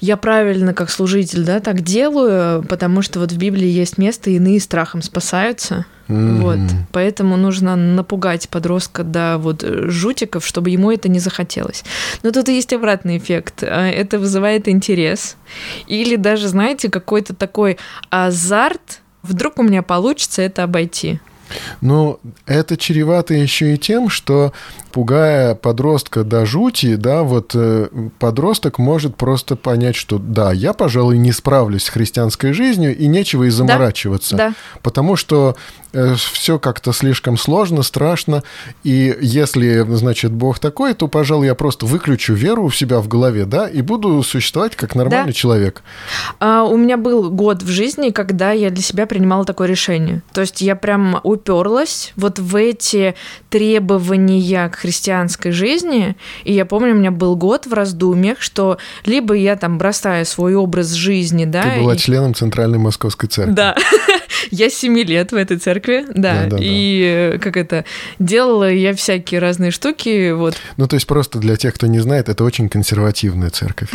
я 0.01 0.17
правильно 0.17 0.75
как 0.75 0.91
служитель, 0.91 1.45
да, 1.45 1.61
так 1.61 1.83
делаю, 1.83 2.63
потому 2.63 3.03
что 3.03 3.21
вот 3.21 3.33
в 3.33 3.39
Библии 3.39 3.69
есть 3.69 3.99
место, 3.99 4.31
иные 4.31 4.61
страхом 4.61 5.03
спасаются. 5.03 5.87
Mm-hmm. 6.09 6.41
Вот, 6.41 6.59
поэтому 6.93 7.37
нужно 7.37 7.75
напугать 7.75 8.49
подростка 8.49 9.03
до 9.03 9.39
вот 9.39 9.65
жутиков, 9.65 10.47
чтобы 10.47 10.71
ему 10.71 10.93
это 10.93 11.09
не 11.09 11.19
захотелось. 11.19 11.85
Но 12.23 12.31
тут 12.31 12.49
есть 12.49 12.73
обратный 12.73 13.19
эффект. 13.19 13.65
А, 13.65 13.89
это 13.89 14.19
вызывает 14.19 14.69
интерес. 14.69 15.37
Или 15.89 16.17
даже, 16.17 16.49
знаете, 16.49 16.89
какой-то 16.91 17.35
такой 17.35 17.79
азарт. 18.11 19.01
Вдруг 19.23 19.59
у 19.59 19.65
меня 19.65 19.83
получится 19.83 20.43
это 20.43 20.63
обойти. 20.63 21.19
Ну, 21.81 22.19
это 22.47 22.77
чревато 22.77 23.35
еще 23.35 23.75
и 23.75 23.79
тем, 23.79 24.09
что 24.09 24.53
пугая 24.97 25.55
подростка 25.55 26.25
до 26.25 26.47
жути, 26.47 26.97
да, 26.97 27.23
вот 27.23 27.53
э, 27.55 27.89
подросток 28.19 28.79
может 28.79 29.15
просто 29.15 29.55
понять, 29.55 29.95
что 29.95 30.19
да, 30.19 30.53
я, 30.53 30.73
пожалуй, 30.73 31.19
не 31.19 31.33
справлюсь 31.33 31.85
с 31.85 31.89
христианской 31.91 32.55
жизнью 32.55 32.97
и 32.97 33.07
нечего 33.07 33.45
и 33.45 33.51
заморачиваться. 33.51 34.37
Да, 34.37 34.49
да. 34.49 34.55
Потому 34.83 35.17
что 35.17 35.55
э, 35.93 36.15
все 36.15 36.59
как-то 36.59 36.93
слишком 36.93 37.37
сложно, 37.37 37.83
страшно. 37.83 38.43
И 38.85 39.15
если, 39.21 39.85
значит, 39.87 40.33
Бог 40.33 40.59
такой, 40.61 40.95
то, 40.95 41.09
пожалуй, 41.09 41.45
я 41.45 41.55
просто 41.55 41.85
выключу 41.85 42.33
веру 42.33 42.65
у 42.65 42.71
себя 42.71 43.01
в 43.01 43.09
голове, 43.09 43.45
да, 43.45 43.69
и 43.69 43.83
буду 43.83 44.23
существовать 44.23 44.77
как 44.77 44.95
нормальный 44.95 45.27
да. 45.27 45.33
человек. 45.33 45.83
А, 46.41 46.63
у 46.63 46.79
меня 46.79 46.97
был 46.97 47.31
год 47.31 47.63
в 47.63 47.69
жизни, 47.69 48.09
когда 48.09 48.53
я 48.53 48.71
для 48.71 48.83
себя 48.83 49.05
принимала 49.07 49.45
такое 49.45 49.69
решение. 49.69 50.23
То 50.33 50.41
есть 50.41 50.63
я 50.63 50.75
прям 50.75 51.21
уперлась 51.37 52.13
вот 52.17 52.39
в 52.39 52.57
эти 52.57 53.15
требования 53.51 54.69
к 54.69 54.77
христианской 54.77 55.53
жизни. 55.53 56.17
И 56.45 56.53
я 56.53 56.67
помню, 56.67 56.93
у 56.93 56.97
меня 56.97 57.11
был 57.11 57.37
год 57.37 57.67
в 57.67 57.73
раздумьях, 57.73 58.41
что 58.41 58.79
либо 59.05 59.35
я 59.35 59.57
там 59.57 59.79
бросаю 59.79 60.27
свой 60.27 60.55
образ 60.55 60.93
жизни, 60.93 61.45
да. 61.45 61.63
Ты 61.63 61.81
была 61.81 61.95
и... 61.95 61.99
членом 61.99 62.35
Центральной 62.35 62.79
Московской 62.79 63.29
церкви. 63.29 63.55
Да. 63.55 63.77
я 64.51 64.71
семи 64.71 65.05
лет 65.05 65.33
в 65.33 65.37
этой 65.37 65.59
церкви, 65.59 66.05
да. 66.15 66.45
да, 66.45 66.57
да 66.57 66.59
и 66.61 67.31
да. 67.33 67.39
как 67.39 67.57
это, 67.57 67.85
делала 68.19 68.71
я 68.71 68.95
всякие 68.95 69.41
разные 69.41 69.71
штуки, 69.71 70.33
вот. 70.33 70.57
Ну, 70.77 70.89
то 70.89 70.95
есть 70.95 71.07
просто 71.07 71.39
для 71.39 71.57
тех, 71.57 71.75
кто 71.75 71.87
не 71.87 72.01
знает, 72.01 72.29
это 72.29 72.45
очень 72.45 72.69
консервативная 72.69 73.51
церковь, 73.51 73.91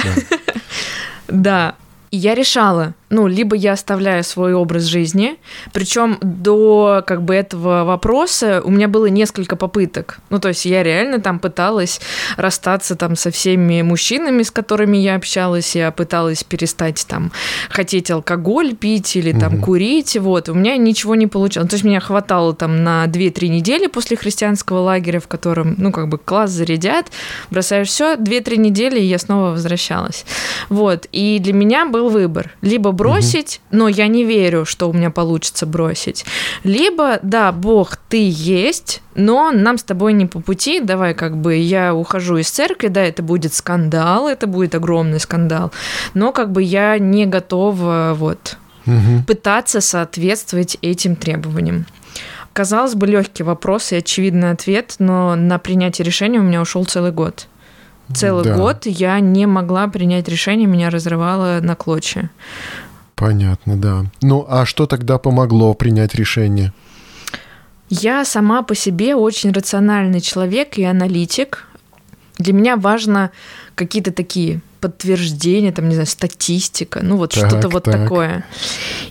да. 1.28 1.76
Я 2.14 2.36
решала, 2.36 2.94
ну, 3.12 3.28
либо 3.28 3.56
я 3.56 3.74
оставляю 3.74 4.24
свой 4.24 4.54
образ 4.54 4.84
жизни, 4.84 5.38
причем 5.72 6.18
до 6.22 7.04
как 7.06 7.24
бы 7.24 7.34
этого 7.34 7.84
вопроса 7.84 8.62
у 8.64 8.70
меня 8.70 8.88
было 8.88 9.06
несколько 9.06 9.56
попыток. 9.56 10.20
Ну, 10.30 10.40
то 10.40 10.50
есть 10.50 10.66
я 10.66 10.84
реально 10.84 11.22
там 11.22 11.40
пыталась 11.40 12.02
расстаться 12.38 12.96
там 12.96 13.16
со 13.16 13.32
всеми 13.32 13.82
мужчинами, 13.82 14.44
с 14.44 14.52
которыми 14.52 14.98
я 14.98 15.16
общалась, 15.16 15.76
я 15.76 15.92
пыталась 15.92 16.44
перестать 16.44 17.06
там 17.08 17.32
хотеть 17.70 18.12
алкоголь 18.12 18.76
пить 18.76 19.16
или 19.16 19.32
там 19.32 19.56
угу. 19.56 19.64
курить, 19.64 20.18
вот. 20.18 20.50
У 20.50 20.54
меня 20.54 20.76
ничего 20.78 21.16
не 21.16 21.28
получалось. 21.28 21.70
То 21.70 21.76
есть 21.76 21.86
меня 21.86 22.02
хватало 22.02 22.54
там 22.54 22.84
на 22.84 23.06
2-3 23.06 23.48
недели 23.48 23.88
после 23.88 24.18
христианского 24.18 24.80
лагеря, 24.80 25.20
в 25.20 25.28
котором, 25.28 25.76
ну, 25.78 25.92
как 25.92 26.10
бы 26.10 26.18
класс 26.18 26.52
зарядят, 26.52 27.08
бросаешь 27.50 27.88
все, 27.88 28.16
2-3 28.16 28.58
недели, 28.58 29.00
и 29.00 29.06
я 29.06 29.18
снова 29.18 29.52
возвращалась. 29.52 30.26
Вот. 30.70 31.08
И 31.12 31.40
для 31.40 31.54
меня 31.54 31.86
был 31.86 32.02
был 32.02 32.10
выбор. 32.10 32.52
Либо 32.62 32.92
бросить, 33.02 33.62
угу. 33.70 33.80
но 33.80 33.88
я 33.88 34.08
не 34.08 34.24
верю, 34.24 34.66
что 34.66 34.90
у 34.90 34.94
меня 34.94 35.10
получится 35.10 35.66
бросить. 35.66 36.26
Либо, 36.64 37.20
да, 37.22 37.52
Бог, 37.52 37.98
ты 38.10 38.30
есть, 38.30 39.02
но 39.16 39.52
нам 39.52 39.78
с 39.78 39.84
тобой 39.84 40.14
не 40.14 40.26
по 40.26 40.40
пути, 40.40 40.80
давай 40.80 41.14
как 41.14 41.38
бы 41.38 41.56
я 41.56 41.94
ухожу 41.94 42.38
из 42.38 42.50
церкви, 42.50 42.88
да, 42.88 43.02
это 43.02 43.24
будет 43.24 43.54
скандал, 43.54 44.28
это 44.28 44.48
будет 44.48 44.76
огромный 44.76 45.20
скандал, 45.20 45.72
но 46.14 46.32
как 46.32 46.52
бы 46.52 46.64
я 46.64 46.98
не 47.00 47.26
готова 47.26 48.14
вот 48.16 48.58
угу. 48.86 49.24
пытаться 49.28 49.82
соответствовать 49.82 50.78
этим 50.82 51.16
требованиям. 51.16 51.86
Казалось 52.54 52.96
бы, 52.96 53.08
легкий 53.08 53.44
вопрос 53.44 53.94
и 53.94 53.96
очевидный 53.96 54.52
ответ, 54.52 54.96
но 55.00 55.36
на 55.36 55.58
принятие 55.58 56.06
решения 56.06 56.40
у 56.40 56.44
меня 56.44 56.62
ушел 56.62 56.84
целый 56.84 57.12
год. 57.12 57.48
Целый 58.14 58.44
да. 58.44 58.56
год 58.58 58.86
я 58.86 59.20
не 59.22 59.46
могла 59.46 59.88
принять 59.88 60.28
решение, 60.28 60.68
меня 60.68 60.90
разрывало 60.90 61.60
на 61.62 61.76
клочья. 61.76 62.30
Понятно, 63.22 63.78
да. 63.78 64.06
Ну, 64.24 64.48
а 64.50 64.66
что 64.66 64.88
тогда 64.88 65.20
помогло 65.20 65.76
принять 65.76 66.16
решение? 66.16 66.74
Я 67.88 68.26
сама 68.26 68.64
по 68.64 68.74
себе 68.74 69.16
очень 69.16 69.52
рациональный 69.52 70.22
человек 70.22 70.80
и 70.80 70.84
аналитик. 70.84 71.68
Для 72.40 72.54
меня 72.54 72.78
важно 72.78 73.30
какие-то 73.76 74.12
такие 74.12 74.62
подтверждения, 74.82 75.72
там, 75.72 75.88
не 75.88 75.94
знаю, 75.94 76.08
статистика, 76.08 77.00
ну 77.04 77.16
вот 77.16 77.34
так, 77.34 77.48
что-то 77.48 77.70
вот 77.70 77.84
так. 77.84 78.04
такое. 78.04 78.46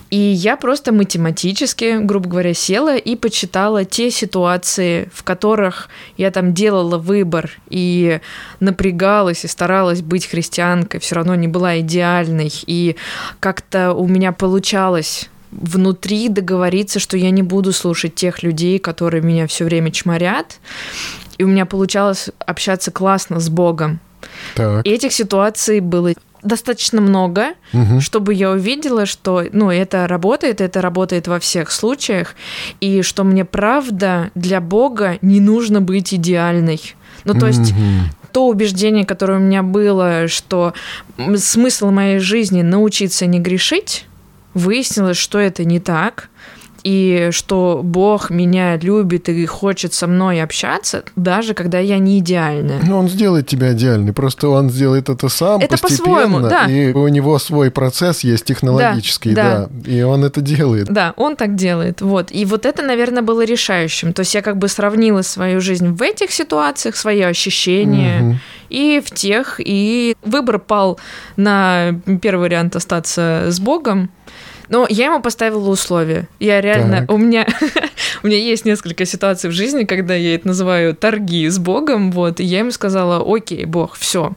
И 0.09 0.17
я 0.17 0.57
просто 0.57 0.91
математически, 0.91 1.97
грубо 1.99 2.29
говоря, 2.29 2.53
села 2.53 2.97
и 2.97 3.15
почитала 3.15 3.85
те 3.85 4.11
ситуации, 4.11 5.09
в 5.13 5.23
которых 5.23 5.89
я 6.17 6.29
там 6.29 6.53
делала 6.53 6.97
выбор 6.97 7.51
и 7.69 8.19
напрягалась 8.59 9.45
и 9.45 9.47
старалась 9.47 10.01
быть 10.01 10.27
христианкой, 10.27 10.99
все 10.99 11.15
равно 11.15 11.35
не 11.35 11.47
была 11.47 11.79
идеальной, 11.79 12.51
и 12.67 12.97
как-то 13.39 13.93
у 13.93 14.07
меня 14.07 14.33
получалось 14.33 15.29
внутри 15.51 16.29
договориться, 16.29 16.99
что 16.99 17.17
я 17.17 17.29
не 17.29 17.43
буду 17.43 17.71
слушать 17.73 18.15
тех 18.15 18.43
людей, 18.43 18.79
которые 18.79 19.21
меня 19.21 19.47
все 19.47 19.65
время 19.65 19.91
чморят. 19.91 20.59
И 21.37 21.43
у 21.43 21.47
меня 21.47 21.65
получалось 21.65 22.29
общаться 22.39 22.91
классно 22.91 23.39
с 23.39 23.49
Богом. 23.49 23.99
Так. 24.55 24.85
И 24.85 24.89
этих 24.89 25.13
ситуаций 25.13 25.79
было 25.79 26.13
достаточно 26.43 27.01
много, 27.01 27.53
угу. 27.73 27.99
чтобы 28.01 28.33
я 28.33 28.51
увидела, 28.51 29.05
что 29.05 29.43
ну, 29.51 29.69
это 29.69 30.07
работает, 30.07 30.61
это 30.61 30.81
работает 30.81 31.27
во 31.27 31.39
всех 31.39 31.71
случаях, 31.71 32.35
и 32.79 33.01
что 33.01 33.23
мне 33.23 33.45
правда 33.45 34.31
для 34.35 34.59
Бога 34.59 35.19
не 35.21 35.39
нужно 35.39 35.81
быть 35.81 36.13
идеальной. 36.13 36.81
Ну, 37.23 37.35
то 37.35 37.47
есть 37.47 37.73
то 38.31 38.47
убеждение, 38.47 39.05
которое 39.05 39.37
у 39.37 39.41
меня 39.41 39.61
было, 39.61 40.27
что 40.27 40.73
смысл 41.35 41.91
моей 41.91 42.19
жизни 42.19 42.61
научиться 42.61 43.25
не 43.25 43.39
грешить, 43.39 44.07
выяснилось, 44.53 45.17
что 45.17 45.37
это 45.37 45.63
не 45.65 45.79
так 45.79 46.29
и 46.83 47.29
что 47.31 47.81
Бог 47.83 48.29
меня 48.29 48.77
любит 48.77 49.29
и 49.29 49.45
хочет 49.45 49.93
со 49.93 50.07
мной 50.07 50.41
общаться, 50.41 51.03
даже 51.15 51.53
когда 51.53 51.79
я 51.79 51.97
не 51.99 52.19
идеальная. 52.19 52.79
Ну, 52.83 52.97
он 52.97 53.09
сделает 53.09 53.47
тебя 53.47 53.73
идеальной, 53.73 54.13
просто 54.13 54.49
он 54.49 54.69
сделает 54.69 55.09
это 55.09 55.29
сам 55.29 55.61
это 55.61 55.77
постепенно, 55.77 56.49
да. 56.49 56.65
и 56.65 56.91
у 56.93 57.07
него 57.07 57.37
свой 57.39 57.71
процесс 57.71 58.21
есть 58.21 58.45
технологический, 58.45 59.33
да, 59.33 59.43
да, 59.43 59.67
да, 59.69 59.91
и 59.91 60.01
он 60.01 60.23
это 60.25 60.41
делает. 60.41 60.87
Да, 60.87 61.13
он 61.17 61.35
так 61.35 61.55
делает, 61.55 62.01
вот. 62.01 62.31
И 62.31 62.45
вот 62.45 62.65
это, 62.65 62.83
наверное, 62.83 63.21
было 63.21 63.43
решающим. 63.43 64.13
То 64.13 64.21
есть 64.21 64.33
я 64.33 64.41
как 64.41 64.57
бы 64.57 64.67
сравнила 64.67 65.21
свою 65.21 65.61
жизнь 65.61 65.89
в 65.89 66.01
этих 66.01 66.31
ситуациях, 66.31 66.95
свои 66.95 67.21
ощущения, 67.21 68.21
угу. 68.21 68.35
и 68.69 69.01
в 69.05 69.11
тех, 69.11 69.59
и 69.59 70.15
выбор 70.23 70.59
пал 70.59 70.99
на 71.35 71.99
первый 72.21 72.41
вариант 72.41 72.75
остаться 72.75 73.47
с 73.49 73.59
Богом, 73.59 74.09
но 74.71 74.87
я 74.89 75.05
ему 75.07 75.21
поставила 75.21 75.69
условия. 75.69 76.29
Я 76.39 76.61
реально... 76.61 77.01
Так. 77.01 77.11
У 77.11 77.17
меня... 77.17 77.45
у 78.23 78.27
меня 78.27 78.37
есть 78.37 78.63
несколько 78.63 79.05
ситуаций 79.05 79.49
в 79.49 79.53
жизни, 79.53 79.83
когда 79.83 80.15
я 80.15 80.33
это 80.33 80.47
называю 80.47 80.95
торги 80.95 81.47
с 81.47 81.59
Богом, 81.59 82.11
вот, 82.11 82.39
и 82.39 82.45
я 82.45 82.59
ему 82.59 82.71
сказала, 82.71 83.21
окей, 83.21 83.65
Бог, 83.65 83.97
все, 83.97 84.33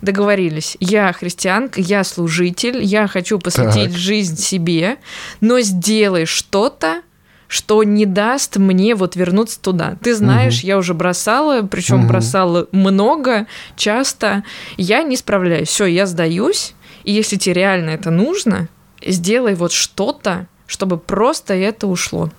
договорились. 0.00 0.76
Я 0.78 1.12
христианка, 1.12 1.80
я 1.80 2.04
служитель, 2.04 2.80
я 2.80 3.08
хочу 3.08 3.40
посвятить 3.40 3.90
так. 3.90 3.98
жизнь 3.98 4.36
себе, 4.36 4.98
но 5.40 5.60
сделай 5.60 6.26
что-то, 6.26 7.02
что 7.48 7.82
не 7.82 8.06
даст 8.06 8.58
мне 8.58 8.94
вот 8.94 9.16
вернуться 9.16 9.60
туда. 9.60 9.98
Ты 10.00 10.14
знаешь, 10.14 10.60
угу. 10.60 10.66
я 10.68 10.78
уже 10.78 10.94
бросала, 10.94 11.62
причем 11.62 12.00
угу. 12.00 12.08
бросала 12.08 12.68
много, 12.70 13.48
часто. 13.76 14.44
Я 14.76 15.02
не 15.02 15.16
справляюсь. 15.16 15.68
Все, 15.68 15.86
я 15.86 16.06
сдаюсь. 16.06 16.74
И 17.02 17.12
если 17.12 17.36
тебе 17.36 17.54
реально 17.54 17.90
это 17.90 18.10
нужно, 18.12 18.68
сделай 19.06 19.54
вот 19.54 19.72
что-то, 19.72 20.46
чтобы 20.66 20.98
просто 20.98 21.54
это 21.54 21.86
ушло. 21.86 22.30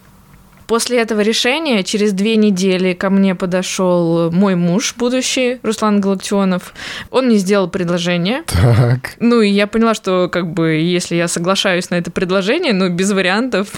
После 0.68 1.02
этого 1.02 1.22
решения 1.22 1.84
через 1.84 2.14
две 2.14 2.36
недели 2.36 2.94
ко 2.94 3.10
мне 3.10 3.36
подошел 3.36 4.32
мой 4.32 4.56
муж, 4.56 4.96
будущий, 4.98 5.60
Руслан 5.62 6.00
Галактионов. 6.00 6.74
Он 7.12 7.28
мне 7.28 7.38
сделал 7.38 7.70
предложение. 7.70 8.44
Так. 8.48 9.16
Ну, 9.20 9.42
и 9.42 9.50
я 9.50 9.68
поняла, 9.68 9.94
что 9.94 10.30
как 10.32 10.54
бы 10.54 10.72
если 10.72 11.16
я 11.16 11.28
соглашаюсь 11.28 11.90
на 11.90 11.96
это 11.96 12.12
предложение, 12.12 12.74
ну, 12.74 12.90
без 12.90 13.12
вариантов, 13.12 13.72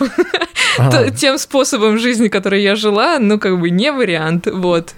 то 0.78 1.10
тем 1.12 1.38
способом 1.38 1.98
жизни, 1.98 2.28
который 2.28 2.62
я 2.62 2.76
жила, 2.76 3.18
ну, 3.20 3.40
как 3.40 3.60
бы 3.60 3.72
не 3.72 3.92
вариант, 3.92 4.48
вот. 4.48 4.94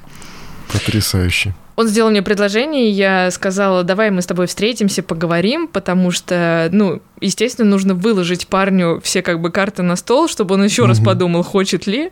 Потрясающе. 0.71 1.55
Он 1.77 1.87
сделал 1.87 2.09
мне 2.09 2.23
предложение, 2.23 2.89
я 2.89 3.29
сказала, 3.29 3.83
давай 3.83 4.09
мы 4.09 4.23
с 4.23 4.25
тобой 4.25 4.47
встретимся, 4.47 5.03
поговорим, 5.03 5.67
потому 5.67 6.09
что, 6.09 6.69
ну, 6.71 7.03
естественно, 7.21 7.69
нужно 7.69 7.93
выложить 7.93 8.47
парню 8.47 8.99
все 9.03 9.21
как 9.21 9.39
бы 9.39 9.51
карты 9.51 9.83
на 9.83 9.95
стол, 9.95 10.27
чтобы 10.27 10.55
он 10.55 10.63
еще 10.63 10.81
угу. 10.81 10.89
раз 10.89 10.99
подумал, 10.99 11.43
хочет 11.43 11.85
ли. 11.85 12.09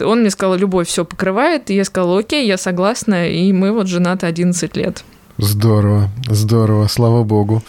Он 0.00 0.22
мне 0.22 0.30
сказал, 0.30 0.56
любовь 0.56 0.88
все 0.88 1.04
покрывает, 1.04 1.70
и 1.70 1.76
я 1.76 1.84
сказала, 1.84 2.18
окей, 2.18 2.44
я 2.44 2.58
согласна, 2.58 3.30
и 3.30 3.52
мы 3.52 3.70
вот 3.70 3.86
женаты 3.86 4.26
11 4.26 4.76
лет. 4.76 5.04
Здорово, 5.38 6.10
здорово, 6.28 6.88
слава 6.88 7.22
богу. 7.22 7.62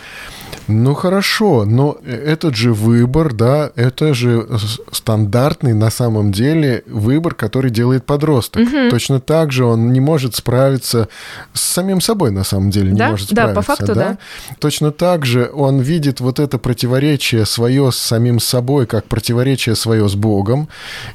Ну 0.67 0.95
хорошо, 0.95 1.63
но 1.65 1.97
этот 2.03 2.55
же 2.55 2.73
выбор, 2.73 3.33
да, 3.33 3.71
это 3.75 4.13
же 4.13 4.47
стандартный 4.91 5.73
на 5.73 5.91
самом 5.91 6.31
деле 6.31 6.83
выбор, 6.87 7.35
который 7.35 7.69
делает 7.69 8.05
подросток. 8.05 8.63
Угу. 8.63 8.89
Точно 8.89 9.19
так 9.19 9.51
же 9.51 9.65
он 9.65 9.93
не 9.93 9.99
может 9.99 10.35
справиться 10.35 11.07
с 11.53 11.61
самим 11.61 12.01
собой 12.01 12.31
на 12.31 12.43
самом 12.43 12.71
деле, 12.71 12.91
не 12.91 12.97
да? 12.97 13.09
может 13.11 13.29
справиться. 13.29 13.53
Да, 13.53 13.61
по 13.61 13.61
факту, 13.61 13.87
да? 13.87 13.93
да. 13.93 14.17
Точно 14.59 14.91
так 14.91 15.25
же 15.25 15.51
он 15.53 15.79
видит 15.81 16.19
вот 16.19 16.39
это 16.39 16.57
противоречие 16.57 17.45
свое 17.45 17.91
с 17.91 17.97
самим 17.97 18.39
собой, 18.39 18.87
как 18.87 19.05
противоречие 19.05 19.75
свое 19.75 20.09
с 20.09 20.15
Богом, 20.15 20.67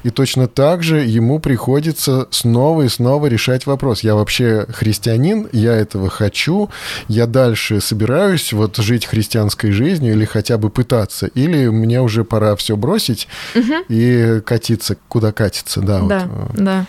и 0.03 0.11
точно 0.11 0.47
так 0.47 0.81
же 0.81 1.01
ему 1.01 1.39
приходится 1.39 2.27
снова 2.31 2.83
и 2.83 2.89
снова 2.89 3.27
решать 3.27 3.65
вопрос. 3.65 4.01
Я 4.01 4.15
вообще 4.15 4.65
христианин, 4.69 5.49
я 5.51 5.73
этого 5.73 6.09
хочу, 6.09 6.69
я 7.09 7.27
дальше 7.27 7.81
собираюсь 7.81 8.53
вот 8.53 8.77
жить 8.77 9.05
христианином 9.05 9.40
христианской 9.41 9.71
жизнью 9.71 10.13
или 10.13 10.25
хотя 10.25 10.57
бы 10.57 10.69
пытаться, 10.69 11.27
или 11.27 11.67
мне 11.67 12.01
уже 12.01 12.23
пора 12.23 12.55
все 12.55 12.75
бросить 12.75 13.27
угу. 13.55 13.73
и 13.89 14.41
катиться, 14.45 14.97
куда 15.07 15.31
катиться, 15.31 15.81
да. 15.81 16.01
Да, 16.01 16.27
вот. 16.27 16.55
да. 16.55 16.85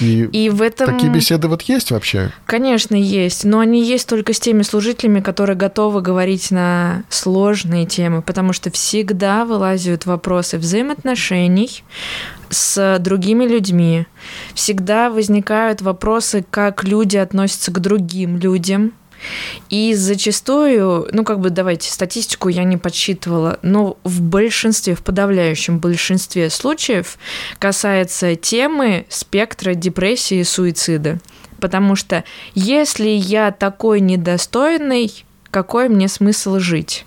И, 0.00 0.24
и 0.24 0.50
в 0.50 0.62
этом... 0.62 0.86
такие 0.86 1.10
беседы 1.10 1.48
вот 1.48 1.62
есть 1.62 1.90
вообще? 1.90 2.30
Конечно, 2.44 2.96
есть, 2.96 3.44
но 3.44 3.60
они 3.60 3.84
есть 3.84 4.08
только 4.08 4.32
с 4.32 4.40
теми 4.40 4.62
служителями, 4.62 5.20
которые 5.20 5.56
готовы 5.56 6.02
говорить 6.02 6.50
на 6.50 7.04
сложные 7.08 7.86
темы, 7.86 8.20
потому 8.20 8.52
что 8.52 8.70
всегда 8.70 9.44
вылазят 9.44 10.04
вопросы 10.04 10.58
взаимоотношений 10.58 11.82
с 12.50 12.98
другими 12.98 13.44
людьми, 13.44 14.06
всегда 14.54 15.08
возникают 15.08 15.82
вопросы, 15.82 16.44
как 16.50 16.84
люди 16.84 17.16
относятся 17.16 17.70
к 17.72 17.80
другим 17.80 18.38
людям, 18.38 18.92
и 19.68 19.94
зачастую, 19.94 21.08
ну 21.12 21.24
как 21.24 21.40
бы 21.40 21.50
давайте, 21.50 21.90
статистику 21.90 22.48
я 22.48 22.64
не 22.64 22.76
подсчитывала, 22.76 23.58
но 23.62 23.96
в 24.04 24.22
большинстве, 24.22 24.94
в 24.94 25.02
подавляющем 25.02 25.78
большинстве 25.78 26.50
случаев 26.50 27.18
касается 27.58 28.36
темы 28.36 29.06
спектра 29.08 29.74
депрессии 29.74 30.38
и 30.38 30.44
суицида. 30.44 31.18
Потому 31.60 31.96
что 31.96 32.24
если 32.54 33.08
я 33.08 33.50
такой 33.50 34.00
недостойный, 34.00 35.24
какой 35.50 35.88
мне 35.88 36.08
смысл 36.08 36.58
жить? 36.58 37.06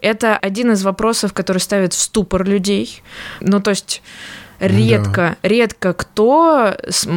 Это 0.00 0.36
один 0.36 0.72
из 0.72 0.82
вопросов, 0.82 1.32
который 1.32 1.58
ставит 1.58 1.92
в 1.92 1.98
ступор 1.98 2.44
людей. 2.44 3.02
Ну, 3.40 3.60
то 3.60 3.70
есть 3.70 4.02
редко, 4.60 5.36
да. 5.42 5.48
редко 5.48 5.92
кто 5.92 6.74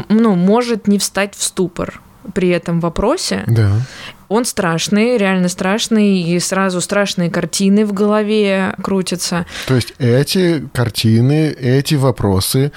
ну, 0.09 0.35
может 0.35 0.87
не 0.87 0.99
встать 0.99 1.35
в 1.35 1.43
ступор 1.43 2.01
при 2.33 2.49
этом 2.49 2.79
вопросе. 2.79 3.43
Да. 3.47 3.71
Он 4.29 4.45
страшный, 4.45 5.17
реально 5.17 5.49
страшный, 5.49 6.21
и 6.21 6.39
сразу 6.39 6.81
страшные 6.81 7.29
картины 7.29 7.85
в 7.85 7.93
голове 7.93 8.75
крутятся. 8.81 9.45
То 9.67 9.75
есть 9.75 9.93
эти 9.99 10.63
картины, 10.73 11.49
эти 11.49 11.95
вопросы 11.95 12.71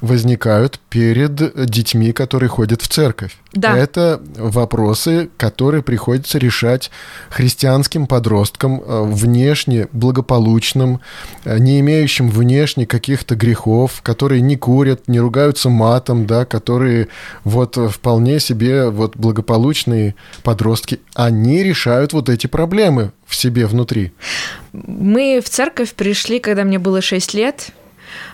возникают 0.00 0.80
перед 0.90 1.66
детьми, 1.66 2.12
которые 2.12 2.48
ходят 2.48 2.82
в 2.82 2.88
церковь. 2.88 3.36
Да. 3.52 3.76
Это 3.76 4.20
вопросы, 4.36 5.30
которые 5.36 5.82
приходится 5.82 6.38
решать 6.38 6.90
христианским 7.30 8.06
подросткам, 8.06 8.82
э, 8.82 9.02
внешне 9.04 9.88
благополучным, 9.92 11.00
э, 11.44 11.58
не 11.58 11.80
имеющим 11.80 12.28
внешне 12.28 12.86
каких-то 12.86 13.34
грехов, 13.34 14.02
которые 14.02 14.40
не 14.40 14.56
курят, 14.56 15.08
не 15.08 15.20
ругаются 15.20 15.70
матом, 15.70 16.26
да, 16.26 16.44
которые 16.44 17.08
вот 17.44 17.76
вполне 17.76 18.40
себе 18.40 18.90
вот 18.90 19.16
благополучные 19.16 20.14
подростки, 20.42 21.00
они 21.14 21.62
решают 21.62 22.12
вот 22.12 22.28
эти 22.28 22.46
проблемы 22.46 23.12
в 23.26 23.34
себе 23.34 23.66
внутри. 23.66 24.12
Мы 24.72 25.40
в 25.44 25.48
церковь 25.48 25.94
пришли, 25.94 26.40
когда 26.40 26.64
мне 26.64 26.78
было 26.78 27.00
6 27.00 27.34
лет. 27.34 27.70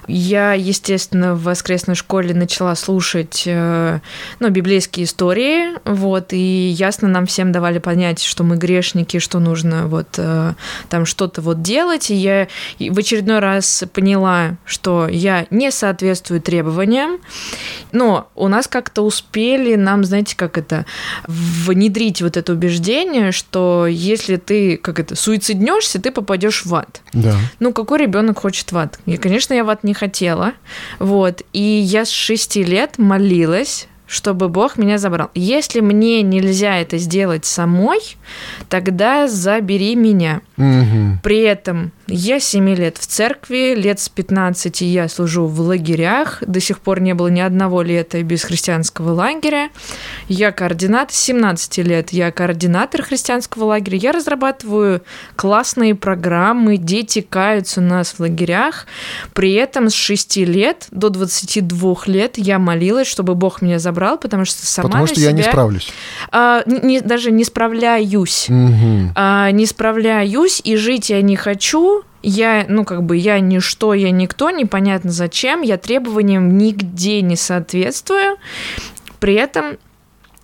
Я, 0.08 0.52
естественно, 0.54 1.34
в 1.34 1.44
воскресной 1.44 1.94
школе 1.94 2.34
начала 2.34 2.74
слушать 2.74 3.44
э, 3.46 4.00
ну, 4.40 4.48
библейские 4.50 5.04
истории, 5.04 5.78
вот, 5.84 6.32
и 6.32 6.68
ясно 6.68 7.08
нам 7.08 7.26
всем 7.26 7.52
давали 7.52 7.78
понять, 7.78 8.22
что 8.22 8.42
мы 8.44 8.56
грешники, 8.56 9.18
что 9.18 9.38
нужно 9.38 9.86
вот 9.86 10.08
э, 10.18 10.54
там 10.88 11.06
что-то 11.06 11.40
вот 11.40 11.62
делать. 11.62 12.10
И 12.10 12.14
я 12.14 12.48
в 12.78 12.98
очередной 12.98 13.38
раз 13.38 13.84
поняла, 13.92 14.56
что 14.64 15.06
я 15.08 15.46
не 15.50 15.70
соответствую 15.70 16.40
требованиям, 16.40 17.18
но 17.92 18.28
у 18.34 18.48
нас 18.48 18.66
как-то 18.66 19.02
успели 19.02 19.76
нам, 19.76 20.04
знаете, 20.04 20.36
как 20.36 20.58
это, 20.58 20.84
внедрить 21.26 22.22
вот 22.22 22.36
это 22.36 22.52
убеждение, 22.52 23.32
что 23.32 23.86
если 23.86 24.36
ты, 24.36 24.76
как 24.76 24.98
это, 24.98 25.14
суициднешься, 25.14 26.00
ты 26.00 26.10
попадешь 26.10 26.64
в 26.64 26.74
ад. 26.74 27.02
Да. 27.12 27.34
Ну, 27.60 27.72
какой 27.72 28.00
ребенок 28.00 28.40
хочет 28.40 28.72
в 28.72 28.78
ад? 28.78 28.98
И, 29.06 29.16
конечно, 29.16 29.54
я 29.54 29.64
в 29.64 29.70
ад 29.70 29.84
не 29.84 29.91
хотела. 29.94 30.52
Вот. 30.98 31.42
И 31.52 31.60
я 31.60 32.04
с 32.04 32.10
шести 32.10 32.62
лет 32.62 32.98
молилась, 32.98 33.88
чтобы 34.06 34.48
Бог 34.48 34.76
меня 34.76 34.98
забрал. 34.98 35.30
Если 35.34 35.80
мне 35.80 36.20
нельзя 36.22 36.78
это 36.78 36.98
сделать 36.98 37.46
самой, 37.46 38.00
тогда 38.68 39.26
забери 39.26 39.96
меня. 39.96 40.42
Угу. 40.58 41.20
При 41.22 41.40
этом 41.40 41.92
я 42.12 42.40
7 42.40 42.74
лет 42.74 42.98
в 42.98 43.06
церкви, 43.06 43.74
лет 43.74 43.98
с 43.98 44.08
15 44.08 44.82
я 44.82 45.08
служу 45.08 45.46
в 45.46 45.60
лагерях. 45.60 46.42
До 46.46 46.60
сих 46.60 46.80
пор 46.80 47.00
не 47.00 47.14
было 47.14 47.28
ни 47.28 47.40
одного 47.40 47.82
лета 47.82 48.22
без 48.22 48.44
христианского 48.44 49.12
лагеря. 49.12 49.70
Я 50.28 50.52
координатор, 50.52 51.14
с 51.14 51.18
17 51.18 51.78
лет 51.78 52.10
я 52.10 52.30
координатор 52.30 53.02
христианского 53.02 53.64
лагеря. 53.64 53.96
Я 53.96 54.12
разрабатываю 54.12 55.02
классные 55.36 55.94
программы, 55.94 56.76
дети 56.76 57.22
каются 57.22 57.80
у 57.80 57.84
нас 57.84 58.12
в 58.12 58.20
лагерях. 58.20 58.86
При 59.32 59.54
этом 59.54 59.88
с 59.88 59.94
6 59.94 60.36
лет 60.38 60.88
до 60.90 61.08
22 61.08 61.96
лет 62.06 62.36
я 62.36 62.58
молилась, 62.58 63.06
чтобы 63.06 63.34
Бог 63.34 63.62
меня 63.62 63.78
забрал, 63.78 64.18
потому 64.18 64.44
что 64.44 64.66
сама 64.66 64.88
Потому 64.88 65.06
что 65.06 65.18
на 65.18 65.24
я 65.24 65.30
себя... 65.30 65.38
не 65.38 65.42
справлюсь. 65.44 65.92
А, 66.30 66.62
не, 66.66 67.00
даже 67.00 67.30
не 67.30 67.44
справляюсь. 67.44 68.50
Угу. 68.50 69.12
А, 69.14 69.50
не 69.50 69.64
справляюсь, 69.64 70.60
и 70.62 70.76
жить 70.76 71.08
я 71.08 71.22
не 71.22 71.36
хочу, 71.36 72.01
я, 72.22 72.64
ну, 72.68 72.84
как 72.84 73.02
бы, 73.02 73.16
я 73.16 73.40
ничто, 73.40 73.94
я 73.94 74.10
никто, 74.10 74.50
непонятно 74.50 75.10
зачем, 75.10 75.62
я 75.62 75.76
требованиям 75.76 76.56
нигде 76.56 77.20
не 77.22 77.36
соответствую, 77.36 78.36
при 79.18 79.34
этом 79.34 79.76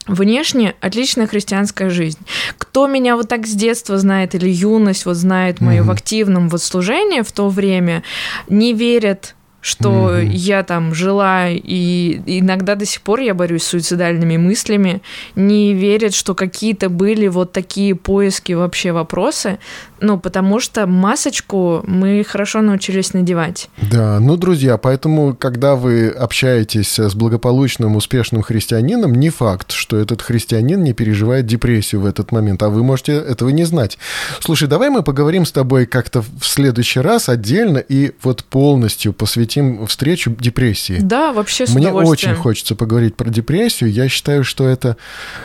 Внешне 0.09 0.75
отличная 0.81 1.27
христианская 1.27 1.91
жизнь. 1.91 2.19
Кто 2.57 2.87
меня 2.87 3.15
вот 3.15 3.29
так 3.29 3.47
с 3.47 3.53
детства 3.53 3.99
знает 3.99 4.35
или 4.35 4.49
юность 4.49 5.05
вот 5.05 5.17
знает 5.17 5.61
мою 5.61 5.83
Мгм. 5.83 5.89
в 5.89 5.91
активном 5.93 6.49
вот 6.49 6.63
служении 6.63 7.21
в 7.21 7.31
то 7.31 7.51
время, 7.51 8.03
не 8.49 8.73
верят 8.73 9.35
что 9.61 9.91
Мгм. 9.91 10.31
я 10.31 10.63
там 10.63 10.95
жила, 10.95 11.49
и 11.51 12.21
иногда 12.27 12.77
до 12.77 12.87
сих 12.87 13.03
пор 13.03 13.21
я 13.21 13.35
борюсь 13.35 13.65
с 13.65 13.69
суицидальными 13.69 14.37
мыслями, 14.37 15.03
не 15.35 15.75
верят, 15.75 16.15
что 16.15 16.35
какие-то 16.35 16.89
были 16.89 17.27
вот 17.27 17.53
такие 17.53 17.95
поиски 17.97 18.53
вообще 18.53 18.93
вопросы, 18.93 19.59
ну, 20.01 20.17
потому 20.19 20.61
что 20.61 20.87
масочку 20.87 21.83
мы 21.87 22.25
хорошо 22.25 22.61
научились 22.63 23.15
надевать. 23.15 23.69
Да, 23.79 24.21
ну, 24.21 24.37
друзья, 24.37 24.77
поэтому, 24.77 25.35
когда 25.35 25.75
вы 25.75 26.09
общаетесь 26.09 26.99
с 26.99 27.15
благополучным, 27.17 27.97
успешным 27.97 28.43
христианином, 28.43 29.15
не 29.17 29.31
факт, 29.31 29.73
что 29.73 29.97
этот 29.97 30.23
христианин 30.23 30.85
не 30.85 30.93
переживает 30.93 31.47
депрессию 31.47 32.03
в 32.03 32.07
этот 32.07 32.31
момент, 32.31 32.63
а 32.63 32.69
вы 32.69 32.85
можете 32.85 33.13
этого 33.13 33.49
не 33.49 33.65
знать. 33.65 33.99
Слушай, 34.39 34.69
давай 34.69 34.89
мы 34.89 35.03
поговорим 35.03 35.45
с 35.45 35.51
тобой 35.51 35.87
как-то 35.87 36.23
в 36.23 36.47
следующий 36.47 37.01
раз 37.01 37.29
отдельно 37.29 37.79
и 37.79 38.13
вот 38.23 38.45
полностью 38.45 39.13
посвятим 39.13 39.48
встречу 39.87 40.35
депрессии. 40.39 40.99
Да, 41.01 41.33
вообще 41.33 41.67
с 41.67 41.75
Мне 41.75 41.93
очень 41.93 42.35
хочется 42.35 42.75
поговорить 42.75 43.17
про 43.17 43.29
депрессию. 43.31 43.91
Я 43.91 44.09
считаю, 44.09 44.45
что 44.45 44.69
это 44.69 44.97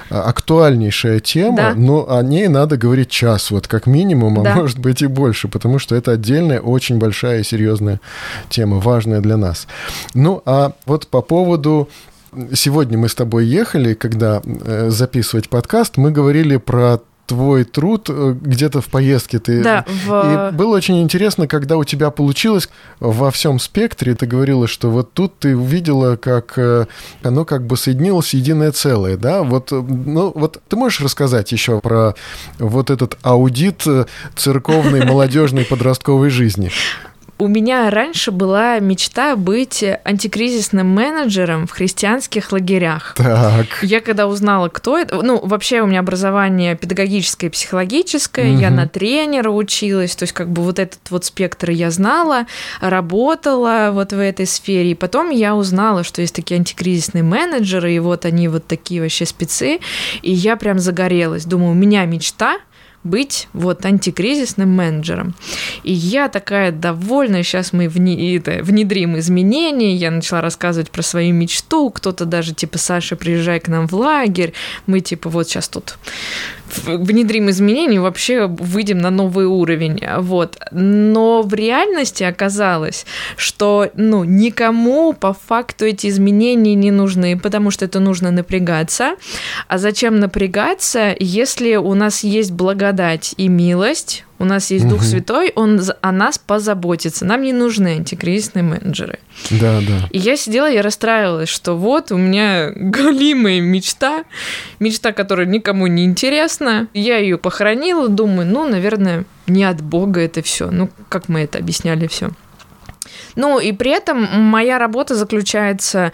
а, 0.09 0.23
актуальнейшая 0.23 1.19
тема, 1.19 1.57
Да. 1.57 1.73
но 1.75 2.09
о 2.09 2.21
ней 2.23 2.47
надо 2.47 2.77
говорить 2.77 3.09
час, 3.09 3.51
вот 3.51 3.67
как 3.67 3.87
минимум, 3.87 4.39
а 4.39 4.43
Да. 4.43 4.55
может 4.55 4.79
быть 4.79 5.01
и 5.01 5.07
больше, 5.07 5.47
потому 5.47 5.79
что 5.79 5.95
это 5.95 6.11
отдельная, 6.11 6.59
очень 6.59 6.97
большая 6.97 7.41
и 7.41 7.43
серьезная 7.43 7.99
тема, 8.49 8.79
важная 8.79 9.21
для 9.21 9.37
нас. 9.37 9.67
Ну, 10.13 10.41
а 10.45 10.73
вот 10.85 11.07
по 11.07 11.21
поводу 11.21 11.89
Сегодня 12.55 12.97
мы 12.97 13.09
с 13.09 13.13
тобой 13.15 13.45
ехали, 13.45 13.93
когда 13.93 14.41
э, 14.43 14.89
записывать 14.89 15.49
подкаст, 15.49 15.97
мы 15.97 16.09
говорили 16.09 16.57
про 16.57 16.99
твой 17.33 17.63
труд 17.63 18.09
э, 18.09 18.35
где-то 18.39 18.81
в 18.81 18.85
поездке 18.85 19.39
ты 19.39 19.63
Да, 19.63 19.85
в... 20.05 20.51
и 20.51 20.55
было 20.55 20.75
очень 20.75 21.01
интересно, 21.01 21.47
когда 21.47 21.77
у 21.77 21.83
тебя 21.83 22.11
получилось 22.11 22.69
во 22.99 23.31
всем 23.31 23.57
спектре, 23.57 24.13
ты 24.13 24.27
говорила, 24.27 24.67
что 24.67 24.91
вот 24.91 25.13
тут 25.13 25.39
ты 25.39 25.57
увидела, 25.57 26.15
как 26.15 26.53
э, 26.57 26.85
оно 27.23 27.43
как 27.43 27.65
бы 27.65 27.75
соединилось 27.75 28.35
единое 28.35 28.71
целое, 28.71 29.17
да? 29.17 29.41
Вот, 29.41 29.71
э, 29.71 29.81
ну, 29.81 30.31
вот 30.35 30.61
ты 30.69 30.75
можешь 30.75 31.01
рассказать 31.01 31.51
еще 31.51 31.79
про 31.79 32.13
вот 32.59 32.91
этот 32.91 33.17
аудит 33.23 33.83
церковной, 34.35 35.03
молодежной, 35.03 35.65
подростковой 35.65 36.29
жизни? 36.29 36.69
У 37.43 37.49
меня 37.49 37.89
раньше 37.89 38.31
была 38.31 38.79
мечта 38.79 39.35
быть 39.35 39.83
антикризисным 40.05 40.87
менеджером 40.87 41.67
в 41.67 41.71
христианских 41.71 42.53
лагерях. 42.53 43.15
Так. 43.17 43.65
Я 43.81 43.99
когда 43.99 44.27
узнала, 44.27 44.69
кто 44.69 44.97
это, 44.97 45.21
ну, 45.21 45.41
вообще 45.43 45.81
у 45.81 45.85
меня 45.85 45.99
образование 45.99 46.77
педагогическое 46.77 47.49
и 47.49 47.51
психологическое, 47.51 48.53
я 48.53 48.67
Мгм. 48.69 48.77
на 48.77 48.87
тренера 48.87 49.49
училась, 49.49 50.15
то 50.15 50.23
есть 50.23 50.31
как 50.31 50.51
бы 50.51 50.61
вот 50.61 50.79
этот 50.79 51.01
вот 51.09 51.25
спектр 51.25 51.71
я 51.71 51.91
знала, 51.91 52.45
работала 52.79 53.89
вот 53.91 54.13
в 54.13 54.19
этой 54.19 54.47
сфере, 54.47 54.91
и 54.91 54.95
потом 54.95 55.29
я 55.29 55.53
узнала, 55.53 56.05
что 56.05 56.21
есть 56.21 56.33
такие 56.35 56.57
антикризисные 56.57 57.23
менеджеры, 57.23 57.91
и 57.93 57.99
вот 57.99 58.23
они 58.23 58.47
вот 58.47 58.67
такие 58.67 59.01
вообще 59.01 59.25
спецы, 59.25 59.79
и 60.21 60.31
я 60.31 60.55
прям 60.55 60.79
загорелась, 60.79 61.43
думаю, 61.43 61.71
у 61.71 61.75
меня 61.75 62.05
мечта 62.05 62.55
быть 63.03 63.47
вот 63.53 63.85
антикризисным 63.85 64.69
менеджером. 64.69 65.35
И 65.83 65.91
я 65.91 66.29
такая 66.29 66.71
довольная, 66.71 67.43
сейчас 67.43 67.73
мы 67.73 67.85
вне- 67.85 68.37
это, 68.37 68.63
внедрим 68.63 69.17
изменения, 69.19 69.95
я 69.95 70.11
начала 70.11 70.41
рассказывать 70.41 70.91
про 70.91 71.01
свою 71.01 71.33
мечту, 71.33 71.89
кто-то 71.89 72.25
даже 72.25 72.53
типа, 72.53 72.77
Саша, 72.77 73.15
приезжай 73.15 73.59
к 73.59 73.67
нам 73.67 73.87
в 73.87 73.93
лагерь, 73.93 74.53
мы 74.85 74.99
типа 75.01 75.29
вот 75.29 75.47
сейчас 75.47 75.67
тут 75.67 75.97
внедрим 76.85 77.49
изменения, 77.49 77.99
вообще 77.99 78.47
выйдем 78.47 78.99
на 78.99 79.09
новый 79.09 79.45
уровень, 79.45 80.01
вот. 80.19 80.57
Но 80.71 81.41
в 81.41 81.53
реальности 81.53 82.23
оказалось, 82.23 83.05
что, 83.37 83.89
ну, 83.95 84.23
никому 84.23 85.13
по 85.13 85.33
факту 85.33 85.85
эти 85.85 86.07
изменения 86.07 86.75
не 86.75 86.91
нужны, 86.91 87.37
потому 87.39 87.71
что 87.71 87.85
это 87.85 87.99
нужно 87.99 88.31
напрягаться. 88.31 89.15
А 89.67 89.77
зачем 89.77 90.19
напрягаться, 90.19 91.15
если 91.19 91.75
у 91.75 91.93
нас 91.93 92.23
есть 92.23 92.51
благодать 92.51 93.33
и 93.37 93.47
милость, 93.47 94.25
у 94.39 94.45
нас 94.45 94.71
есть 94.71 94.87
Дух 94.87 94.99
Мгм. 94.99 95.07
Святой, 95.07 95.51
он 95.55 95.81
о 96.01 96.11
нас 96.11 96.37
позаботится. 96.37 97.25
Нам 97.25 97.43
не 97.43 97.53
нужны 97.53 97.95
антикризисные 97.97 98.63
менеджеры. 98.63 99.19
Да, 99.51 99.79
да. 99.79 100.07
И 100.11 100.17
я 100.17 100.35
сидела, 100.35 100.69
я 100.69 100.81
расстраивалась, 100.81 101.49
что 101.49 101.75
вот 101.77 102.11
у 102.11 102.17
меня 102.17 102.71
голимая 102.75 103.61
мечта, 103.61 104.23
мечта, 104.79 105.11
которая 105.13 105.45
никому 105.45 105.87
не 105.87 106.03
интересна. 106.05 106.87
Я 106.93 107.17
ее 107.17 107.37
похоронила, 107.37 108.09
думаю, 108.09 108.47
ну, 108.47 108.67
наверное, 108.67 109.25
не 109.47 109.63
от 109.63 109.81
Бога 109.81 110.21
это 110.21 110.41
все. 110.41 110.71
Ну, 110.71 110.89
как 111.09 111.29
мы 111.29 111.41
это 111.41 111.59
объясняли 111.59 112.07
все. 112.07 112.31
Ну, 113.35 113.59
и 113.59 113.71
при 113.71 113.91
этом 113.91 114.27
моя 114.41 114.77
работа 114.77 115.15
заключается 115.15 116.11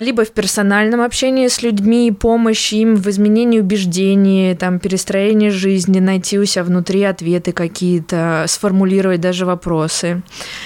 либо 0.00 0.24
в 0.24 0.30
персональном 0.30 1.00
общении 1.00 1.48
с 1.48 1.62
людьми, 1.62 2.12
помощь 2.12 2.72
им 2.72 2.96
в 2.96 3.08
изменении 3.08 3.60
убеждений, 3.60 4.54
там, 4.54 4.78
перестроении 4.78 5.48
жизни, 5.48 6.00
найти 6.00 6.38
у 6.38 6.44
себя 6.44 6.64
внутри 6.64 7.02
ответы 7.02 7.52
какие-то, 7.52 8.44
сформулировать 8.48 9.20
даже 9.20 9.46
вопросы. 9.46 10.22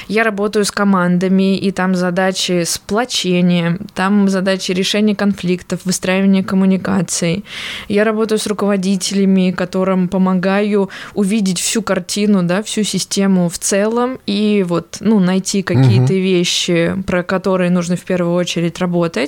Я 0.08 0.24
работаю 0.24 0.64
с 0.64 0.70
командами, 0.70 1.56
и 1.56 1.70
там 1.70 1.94
задачи 1.94 2.64
сплочения, 2.66 3.78
там 3.94 4.28
задачи 4.28 4.72
решения 4.72 5.14
конфликтов, 5.14 5.80
выстраивания 5.84 6.42
коммуникаций. 6.42 7.44
Я 7.88 8.04
работаю 8.04 8.38
с 8.38 8.46
руководителями, 8.46 9.52
которым 9.52 10.08
помогаю 10.08 10.90
увидеть 11.14 11.60
всю 11.60 11.82
картину, 11.82 12.42
да, 12.42 12.62
всю 12.62 12.82
систему 12.82 13.48
в 13.48 13.58
целом 13.58 14.18
и 14.26 14.64
вот, 14.66 14.96
ну, 15.00 15.20
найти 15.20 15.62
какие-то 15.62 16.12
угу. 16.12 16.20
вещи, 16.20 16.96
про 17.06 17.22
которые 17.22 17.70
нужно 17.70 17.96
в 17.96 18.02
первую 18.02 18.34
очередь 18.34 18.78
работать. 18.78 19.19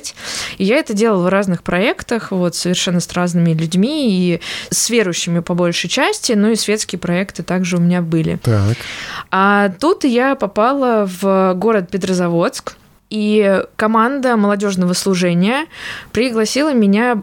И 0.57 0.63
я 0.63 0.77
это 0.77 0.93
делала 0.93 1.23
в 1.23 1.29
разных 1.29 1.63
проектах, 1.63 2.31
вот, 2.31 2.55
совершенно 2.55 2.99
с 2.99 3.11
разными 3.13 3.53
людьми 3.53 4.09
и 4.09 4.41
с 4.69 4.89
верующими 4.89 5.39
по 5.39 5.53
большей 5.53 5.89
части, 5.89 6.33
ну 6.33 6.51
и 6.51 6.55
светские 6.55 6.99
проекты 6.99 7.43
также 7.43 7.77
у 7.77 7.79
меня 7.79 8.01
были. 8.01 8.39
Так. 8.43 8.77
А 9.31 9.69
тут 9.79 10.03
я 10.03 10.35
попала 10.35 11.07
в 11.07 11.53
город 11.55 11.89
Петрозаводск, 11.91 12.75
и 13.13 13.61
команда 13.75 14.35
молодежного 14.37 14.93
служения 14.93 15.67
пригласила 16.11 16.73
меня 16.73 17.21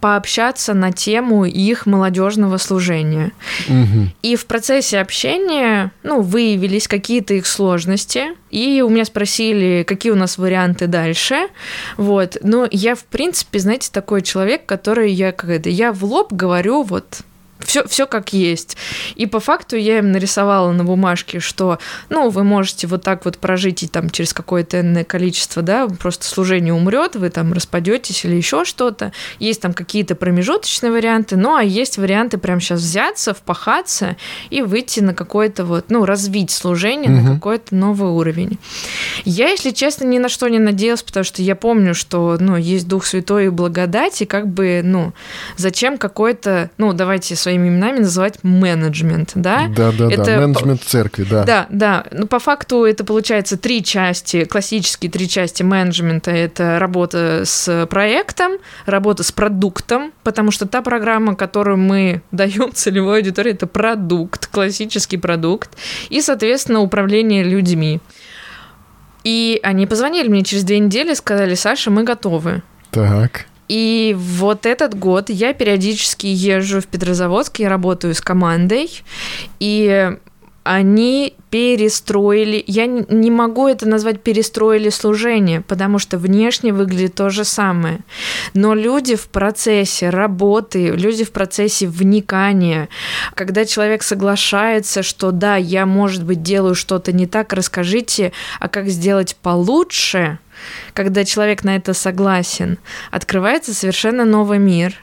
пообщаться 0.00 0.74
на 0.74 0.90
тему 0.90 1.44
их 1.44 1.86
молодежного 1.86 2.56
служения. 2.56 3.30
Угу. 3.68 4.08
И 4.22 4.34
в 4.34 4.46
процессе 4.46 4.98
общения, 4.98 5.92
ну, 6.02 6.22
выявились 6.22 6.88
какие-то 6.88 7.34
их 7.34 7.46
сложности, 7.46 8.34
и 8.50 8.82
у 8.84 8.88
меня 8.88 9.04
спросили, 9.04 9.84
какие 9.86 10.10
у 10.10 10.16
нас 10.16 10.38
варианты 10.38 10.88
дальше. 10.88 11.46
Вот. 11.96 12.38
Но 12.42 12.66
я, 12.72 12.96
в 12.96 13.04
принципе, 13.04 13.60
знаете, 13.60 13.90
такой 13.92 14.22
человек, 14.22 14.66
который 14.66 15.12
я 15.12 15.30
как 15.30 15.50
это, 15.50 15.70
я 15.70 15.92
в 15.92 16.02
лоб 16.04 16.32
говорю 16.32 16.82
вот 16.82 17.22
все, 17.60 17.86
все 17.86 18.06
как 18.06 18.32
есть. 18.32 18.76
И 19.16 19.26
по 19.26 19.40
факту 19.40 19.76
я 19.76 19.98
им 19.98 20.12
нарисовала 20.12 20.72
на 20.72 20.84
бумажке, 20.84 21.40
что, 21.40 21.78
ну, 22.08 22.30
вы 22.30 22.44
можете 22.44 22.86
вот 22.86 23.02
так 23.02 23.24
вот 23.24 23.38
прожить 23.38 23.82
и 23.82 23.88
там 23.88 24.10
через 24.10 24.32
какое-то 24.32 24.80
энное 24.80 25.04
количество, 25.04 25.62
да, 25.62 25.88
просто 25.88 26.26
служение 26.26 26.72
умрет, 26.72 27.16
вы 27.16 27.30
там 27.30 27.52
распадетесь 27.52 28.24
или 28.24 28.36
еще 28.36 28.64
что-то. 28.64 29.12
Есть 29.38 29.60
там 29.60 29.74
какие-то 29.74 30.14
промежуточные 30.14 30.92
варианты, 30.92 31.36
ну, 31.36 31.56
а 31.56 31.62
есть 31.62 31.98
варианты 31.98 32.38
прямо 32.38 32.60
сейчас 32.60 32.80
взяться, 32.80 33.34
впахаться 33.34 34.16
и 34.50 34.62
выйти 34.62 35.00
на 35.00 35.14
какой-то 35.14 35.64
вот, 35.64 35.86
ну, 35.88 36.04
развить 36.04 36.50
служение 36.50 37.10
угу. 37.10 37.22
на 37.22 37.34
какой-то 37.34 37.74
новый 37.74 38.10
уровень. 38.10 38.58
Я, 39.24 39.48
если 39.48 39.70
честно, 39.70 40.04
ни 40.04 40.18
на 40.18 40.28
что 40.28 40.48
не 40.48 40.58
надеялась, 40.58 41.02
потому 41.02 41.24
что 41.24 41.42
я 41.42 41.56
помню, 41.56 41.94
что, 41.94 42.36
ну, 42.38 42.56
есть 42.56 42.88
Дух 42.88 43.04
Святой 43.04 43.46
и 43.46 43.48
благодать, 43.48 44.22
и 44.22 44.26
как 44.26 44.48
бы, 44.48 44.80
ну, 44.84 45.12
зачем 45.56 45.98
какой-то, 45.98 46.70
ну, 46.78 46.92
давайте 46.92 47.36
своими 47.48 47.68
именами 47.68 48.00
называть 48.00 48.40
менеджмент, 48.42 49.32
да? 49.34 49.68
Да, 49.74 49.90
да, 49.90 50.10
это... 50.10 50.24
да, 50.24 50.40
менеджмент 50.40 50.82
церкви, 50.82 51.24
да. 51.28 51.44
Да, 51.44 51.66
да. 51.70 52.04
Ну, 52.10 52.26
по 52.26 52.38
факту 52.38 52.84
это 52.84 53.04
получается 53.04 53.56
три 53.56 53.82
части, 53.82 54.44
классические 54.44 55.10
три 55.10 55.26
части 55.26 55.62
менеджмента. 55.62 56.30
Это 56.30 56.78
работа 56.78 57.44
с 57.46 57.86
проектом, 57.86 58.58
работа 58.84 59.22
с 59.22 59.32
продуктом, 59.32 60.12
потому 60.24 60.50
что 60.50 60.66
та 60.66 60.82
программа, 60.82 61.36
которую 61.36 61.78
мы 61.78 62.20
даем 62.32 62.70
целевой 62.74 63.18
аудитории, 63.18 63.52
это 63.52 63.66
продукт, 63.66 64.46
классический 64.48 65.16
продукт, 65.16 65.70
и, 66.10 66.20
соответственно, 66.20 66.80
управление 66.80 67.44
людьми. 67.44 68.00
И 69.24 69.58
они 69.62 69.86
позвонили 69.86 70.28
мне 70.28 70.44
через 70.44 70.64
две 70.64 70.78
недели 70.80 71.12
и 71.12 71.14
сказали, 71.14 71.54
Саша, 71.54 71.90
мы 71.90 72.04
готовы. 72.04 72.62
Так. 72.90 73.46
И 73.68 74.16
вот 74.18 74.66
этот 74.66 74.98
год 74.98 75.30
я 75.30 75.52
периодически 75.52 76.26
езжу 76.26 76.80
в 76.80 76.86
Петрозаводск, 76.86 77.58
я 77.58 77.68
работаю 77.68 78.14
с 78.14 78.20
командой, 78.20 79.02
и 79.60 80.16
они 80.68 81.34
перестроили, 81.48 82.62
я 82.66 82.86
не 82.86 83.30
могу 83.30 83.68
это 83.68 83.88
назвать 83.88 84.22
перестроили 84.22 84.90
служение, 84.90 85.62
потому 85.62 85.98
что 85.98 86.18
внешне 86.18 86.74
выглядит 86.74 87.14
то 87.14 87.30
же 87.30 87.44
самое. 87.44 88.00
Но 88.52 88.74
люди 88.74 89.16
в 89.16 89.28
процессе 89.28 90.10
работы, 90.10 90.88
люди 90.88 91.24
в 91.24 91.32
процессе 91.32 91.86
вникания, 91.86 92.90
когда 93.34 93.64
человек 93.64 94.02
соглашается, 94.02 95.02
что 95.02 95.30
да, 95.30 95.56
я, 95.56 95.86
может 95.86 96.22
быть, 96.22 96.42
делаю 96.42 96.74
что-то 96.74 97.12
не 97.12 97.26
так, 97.26 97.54
расскажите, 97.54 98.32
а 98.60 98.68
как 98.68 98.88
сделать 98.88 99.36
получше, 99.36 100.38
когда 100.94 101.24
человек 101.24 101.64
на 101.64 101.76
это 101.76 101.94
согласен, 101.94 102.78
открывается 103.10 103.74
совершенно 103.74 104.24
новый 104.24 104.58
мир. 104.58 104.94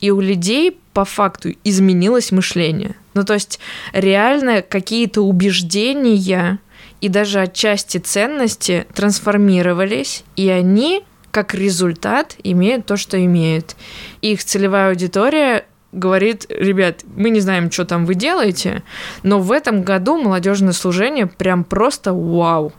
И 0.00 0.10
у 0.10 0.20
людей 0.20 0.78
по 0.92 1.04
факту 1.04 1.54
изменилось 1.64 2.30
мышление. 2.30 2.94
Ну, 3.14 3.24
то 3.24 3.34
есть 3.34 3.58
реально 3.92 4.62
какие-то 4.62 5.22
убеждения 5.22 6.58
и 7.00 7.08
даже 7.08 7.40
отчасти 7.40 7.98
ценности 7.98 8.86
трансформировались, 8.94 10.24
и 10.36 10.48
они 10.48 11.04
как 11.30 11.52
результат 11.52 12.36
имеют 12.44 12.86
то, 12.86 12.96
что 12.96 13.22
имеют. 13.22 13.74
их 14.20 14.44
целевая 14.44 14.90
аудитория 14.90 15.66
говорит, 15.90 16.46
ребят, 16.48 17.04
мы 17.16 17.30
не 17.30 17.40
знаем, 17.40 17.70
что 17.70 17.84
там 17.84 18.06
вы 18.06 18.14
делаете, 18.14 18.82
но 19.22 19.40
в 19.40 19.50
этом 19.52 19.82
году 19.82 20.16
молодежное 20.16 20.72
служение 20.72 21.26
прям 21.26 21.64
просто 21.64 22.12
вау. 22.12 22.72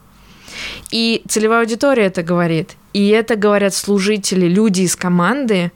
И 0.91 1.23
целевая 1.27 1.61
аудитория 1.61 2.05
это 2.05 2.23
говорит. 2.23 2.75
И 2.93 3.09
это 3.09 3.35
говорят 3.35 3.73
служители, 3.73 4.47
люди 4.47 4.81
из 4.81 4.95
команды, 4.95 5.71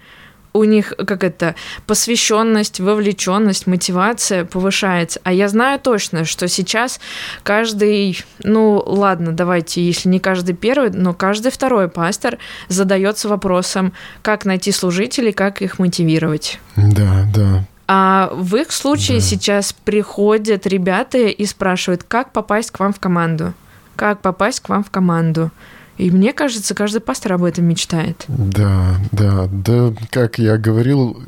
у 0.54 0.64
них 0.64 0.94
как 0.98 1.24
это 1.24 1.56
посвященность, 1.86 2.80
вовлеченность, 2.80 3.68
мотивация 3.68 4.46
повышается. 4.46 5.20
А 5.24 5.32
я 5.32 5.48
знаю 5.48 5.80
точно, 5.80 6.26
что 6.26 6.48
сейчас 6.48 7.00
каждый, 7.44 8.20
ну 8.44 8.84
ладно, 8.86 9.32
давайте, 9.32 9.82
если 9.82 10.10
не 10.10 10.20
каждый 10.20 10.56
первый, 10.56 10.90
но 10.92 11.14
каждый 11.14 11.52
второй 11.52 11.88
пастор 11.88 12.38
задается 12.68 13.30
вопросом, 13.30 13.94
как 14.22 14.46
найти 14.46 14.72
служителей, 14.72 15.34
как 15.34 15.62
их 15.62 15.80
мотивировать. 15.80 16.60
Да, 16.76 17.26
да. 17.34 17.66
А 17.88 18.30
в 18.34 18.56
их 18.56 18.72
случае 18.72 19.20
да. 19.20 19.24
сейчас 19.24 19.74
приходят 19.74 20.68
ребята 20.68 21.18
и 21.18 21.46
спрашивают, 21.46 22.04
как 22.04 22.32
попасть 22.32 22.72
к 22.72 22.80
вам 22.80 22.94
в 22.94 23.00
команду 23.00 23.54
как 24.00 24.22
попасть 24.22 24.62
к 24.62 24.70
вам 24.70 24.82
в 24.82 24.90
команду. 24.90 25.52
И 25.98 26.10
мне 26.10 26.32
кажется, 26.32 26.74
каждый 26.74 27.02
пастор 27.02 27.34
об 27.34 27.44
этом 27.44 27.66
мечтает. 27.66 28.24
Да, 28.30 28.96
да, 29.12 29.50
да, 29.52 29.94
как 30.10 30.40
я 30.40 30.58
говорил, 30.58 31.22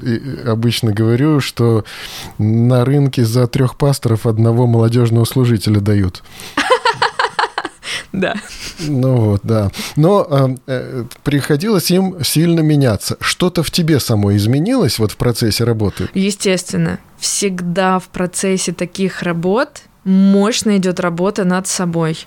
обычно 0.47 0.93
говорю, 0.93 1.41
что 1.41 1.83
на 2.37 2.85
рынке 2.85 3.25
за 3.25 3.47
трех 3.47 3.75
пасторов 3.75 4.25
одного 4.25 4.67
молодежного 4.67 5.25
служителя 5.25 5.81
дают. 5.81 6.23
Да. 8.13 8.35
Ну 8.79 9.15
вот, 9.17 9.41
да. 9.43 9.71
Но 9.95 10.27
э, 10.29 10.55
э, 10.67 11.05
приходилось 11.23 11.91
им 11.91 12.23
сильно 12.23 12.59
меняться. 12.59 13.17
Что-то 13.21 13.63
в 13.63 13.71
тебе 13.71 13.99
само 14.01 14.35
изменилось 14.35 14.99
вот 14.99 15.11
в 15.11 15.17
процессе 15.17 15.63
работы? 15.63 16.09
Естественно. 16.13 16.99
Всегда 17.19 17.99
в 17.99 18.09
процессе 18.09 18.73
таких 18.73 19.23
работ 19.23 19.83
мощно 20.03 20.77
идет 20.77 20.99
работа 20.99 21.43
над 21.45 21.67
собой. 21.67 22.25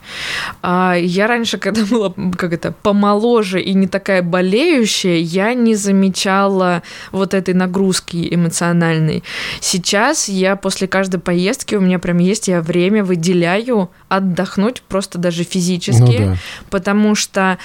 А 0.63 0.95
я 0.95 1.27
раньше, 1.27 1.59
когда 1.59 1.85
была 1.91 2.13
как 2.37 2.53
это 2.53 2.73
помоложе 2.73 3.61
и 3.61 3.75
не 3.75 3.89
такая 3.89 4.23
болеющая, 4.23 5.17
я 5.17 5.55
не 5.55 5.75
замечала 5.75 6.83
вот 7.11 7.35
этой 7.35 7.55
нагрузки 7.55 8.29
эмоциональной. 8.33 9.25
Сейчас 9.61 10.29
я 10.29 10.57
после 10.57 10.87
каждой 10.87 11.21
поездки 11.21 11.75
у 11.75 11.81
меня 11.81 11.99
прям 11.99 12.19
есть 12.19 12.49
я 12.49 12.61
время 12.61 13.05
выделяю 13.05 13.91
отдохнуть 14.09 14.83
просто 14.83 15.19
даже 15.19 15.45
физически, 15.45 16.01
ну, 16.01 16.31
да. 16.31 16.37
потому 16.71 17.15
что, 17.15 17.59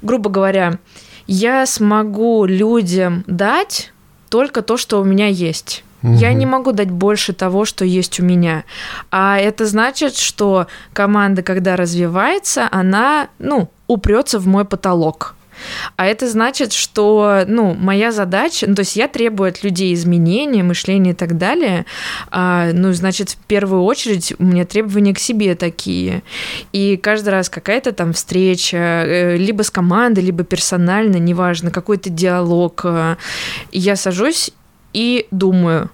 грубо 0.00 0.30
говоря, 0.30 0.78
я 1.26 1.66
смогу 1.66 2.46
людям 2.46 3.24
дать 3.26 3.92
только 4.28 4.62
то, 4.62 4.76
что 4.76 5.00
у 5.00 5.04
меня 5.04 5.26
есть. 5.26 5.84
Угу. 6.02 6.14
Я 6.14 6.32
не 6.32 6.46
могу 6.46 6.72
дать 6.72 6.90
больше 6.90 7.32
того, 7.32 7.64
что 7.64 7.84
есть 7.84 8.20
у 8.20 8.24
меня. 8.24 8.64
А 9.10 9.38
это 9.38 9.66
значит, 9.66 10.16
что 10.16 10.66
команда, 10.92 11.42
когда 11.42 11.76
развивается, 11.76 12.68
она, 12.70 13.28
ну, 13.38 13.70
упрется 13.86 14.38
в 14.38 14.46
мой 14.46 14.64
потолок. 14.64 15.34
А 15.96 16.06
это 16.06 16.28
значит, 16.28 16.72
что, 16.72 17.44
ну, 17.46 17.74
моя 17.74 18.12
задача, 18.12 18.66
ну, 18.66 18.74
то 18.74 18.80
есть 18.80 18.96
я 18.96 19.08
требую 19.08 19.50
от 19.50 19.62
людей 19.62 19.94
изменения, 19.94 20.62
мышления 20.62 21.12
и 21.12 21.14
так 21.14 21.38
далее, 21.38 21.86
а, 22.30 22.70
ну, 22.72 22.92
значит, 22.92 23.30
в 23.30 23.36
первую 23.36 23.82
очередь 23.82 24.34
у 24.38 24.44
меня 24.44 24.64
требования 24.64 25.14
к 25.14 25.18
себе 25.18 25.54
такие. 25.54 26.22
И 26.72 26.96
каждый 26.96 27.30
раз 27.30 27.48
какая-то 27.48 27.92
там 27.92 28.12
встреча, 28.12 28.76
э, 28.76 29.36
либо 29.36 29.62
с 29.62 29.70
командой, 29.70 30.20
либо 30.20 30.44
персонально, 30.44 31.16
неважно, 31.16 31.70
какой-то 31.70 32.10
диалог, 32.10 32.80
э, 32.84 33.16
я 33.70 33.96
сажусь 33.96 34.52
и 34.92 35.26
думаю, 35.30 35.90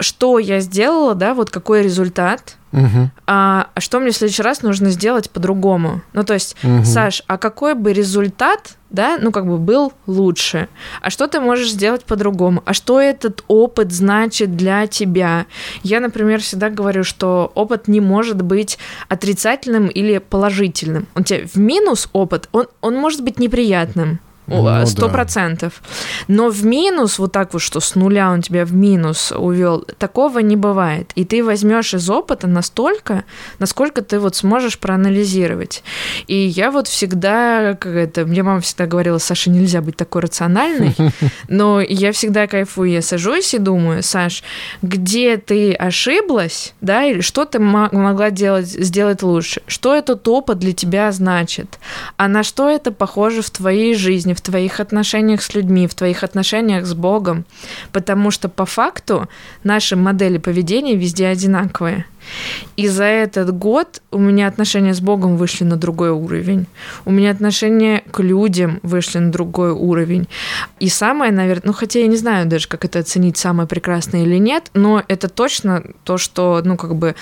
что 0.00 0.38
я 0.38 0.60
сделала, 0.60 1.14
да, 1.14 1.34
вот 1.34 1.50
какой 1.50 1.82
результат, 1.82 2.56
Угу. 2.70 3.10
а, 3.26 3.68
а 3.74 3.80
что 3.80 3.98
мне 3.98 4.10
в 4.10 4.16
следующий 4.16 4.42
раз 4.42 4.62
нужно 4.62 4.90
сделать 4.90 5.30
по-другому. 5.30 6.02
Ну, 6.12 6.22
то 6.22 6.34
есть, 6.34 6.54
Мгм. 6.62 6.84
Саш, 6.84 7.22
а 7.26 7.38
какой 7.38 7.74
бы 7.74 7.92
результат, 7.94 8.76
да, 8.90 9.16
ну, 9.20 9.32
как 9.32 9.46
бы 9.46 9.56
был 9.56 9.92
лучше? 10.06 10.68
А 11.00 11.08
что 11.10 11.26
ты 11.28 11.40
можешь 11.40 11.70
сделать 11.70 12.04
по-другому? 12.04 12.62
А 12.66 12.74
что 12.74 13.00
этот 13.00 13.42
опыт 13.48 13.90
значит 13.92 14.54
для 14.54 14.86
тебя? 14.86 15.46
Я, 15.82 16.00
например, 16.00 16.40
всегда 16.42 16.68
говорю, 16.68 17.04
что 17.04 17.50
опыт 17.54 17.88
не 17.88 18.00
может 18.00 18.42
быть 18.42 18.78
отрицательным 19.08 19.88
или 19.88 20.18
положительным. 20.18 21.06
Он 21.14 21.24
тебе 21.24 21.46
в 21.46 21.56
минус 21.56 22.08
опыт, 22.12 22.48
он, 22.52 22.66
он 22.82 22.96
может 22.96 23.22
быть 23.24 23.38
неприятным. 23.40 24.20
Ну. 24.48 24.86
Сто 24.86 25.08
процентов. 25.08 25.82
Но 26.26 26.48
в 26.48 26.64
минус, 26.64 27.18
вот 27.18 27.32
так 27.32 27.52
вот, 27.52 27.62
что 27.62 27.80
с 27.80 27.94
нуля 27.94 28.30
он 28.30 28.42
тебя 28.42 28.64
в 28.64 28.72
минус 28.72 29.32
увел, 29.32 29.84
такого 29.98 30.38
не 30.40 30.56
бывает. 30.56 31.12
И 31.14 31.24
ты 31.24 31.44
возьмешь 31.44 31.94
из 31.94 32.08
опыта 32.10 32.46
настолько, 32.46 33.24
насколько 33.58 34.02
ты 34.02 34.18
вот 34.18 34.36
сможешь 34.36 34.78
проанализировать. 34.78 35.82
И 36.26 36.34
я 36.34 36.70
вот 36.70 36.88
всегда, 36.88 37.74
как 37.74 37.94
это, 37.94 38.24
мне 38.26 38.42
мама 38.42 38.60
всегда 38.60 38.86
говорила, 38.86 39.18
Саша, 39.18 39.50
нельзя 39.50 39.80
быть 39.80 39.96
такой 39.96 40.22
рациональной, 40.22 40.94
но 41.48 41.80
я 41.80 42.12
всегда 42.12 42.46
кайфую, 42.46 42.90
я 42.90 43.02
сажусь 43.02 43.54
и 43.54 43.58
думаю, 43.58 44.02
Саш, 44.02 44.42
где 44.82 45.36
ты 45.36 45.74
ошиблась, 45.74 46.74
да, 46.80 47.04
или 47.04 47.20
что 47.20 47.44
ты 47.44 47.58
мо- 47.58 47.90
могла 47.92 48.30
делать, 48.30 48.66
сделать 48.66 49.22
лучше? 49.22 49.62
Что 49.66 49.94
этот 49.94 50.26
опыт 50.28 50.58
для 50.58 50.72
тебя 50.72 51.12
значит? 51.12 51.78
А 52.16 52.28
на 52.28 52.42
что 52.42 52.68
это 52.68 52.92
похоже 52.92 53.42
в 53.42 53.50
твоей 53.50 53.94
жизни, 53.94 54.34
в 54.38 54.40
твоих 54.40 54.78
отношениях 54.78 55.42
с 55.42 55.52
людьми, 55.54 55.88
в 55.88 55.94
твоих 55.94 56.22
отношениях 56.22 56.86
с 56.86 56.94
Богом? 56.94 57.44
Потому 57.92 58.30
что 58.30 58.48
по 58.48 58.64
факту 58.64 59.28
наши 59.64 59.96
модели 59.96 60.38
поведения 60.38 60.94
везде 60.94 61.26
одинаковые. 61.26 62.04
И 62.76 62.88
за 62.88 63.04
этот 63.04 63.56
год 63.56 64.02
у 64.10 64.18
меня 64.18 64.48
отношения 64.48 64.94
с 64.94 65.00
Богом 65.00 65.36
вышли 65.36 65.64
на 65.64 65.76
другой 65.76 66.10
уровень. 66.10 66.66
У 67.04 67.10
меня 67.10 67.30
отношения 67.30 68.02
к 68.10 68.20
людям 68.20 68.80
вышли 68.82 69.18
на 69.18 69.32
другой 69.32 69.70
уровень. 69.70 70.28
И 70.78 70.88
самое, 70.88 71.32
наверное, 71.32 71.68
ну 71.68 71.72
хотя 71.72 72.00
я 72.00 72.06
не 72.06 72.16
знаю 72.16 72.46
даже, 72.46 72.68
как 72.68 72.84
это 72.84 72.98
оценить, 72.98 73.36
самое 73.36 73.68
прекрасное 73.68 74.22
или 74.22 74.38
нет, 74.38 74.70
но 74.74 75.02
это 75.08 75.28
точно 75.28 75.82
то, 76.04 76.18
что, 76.18 76.60
ну 76.64 76.76
как 76.76 76.94
бы 76.96 77.14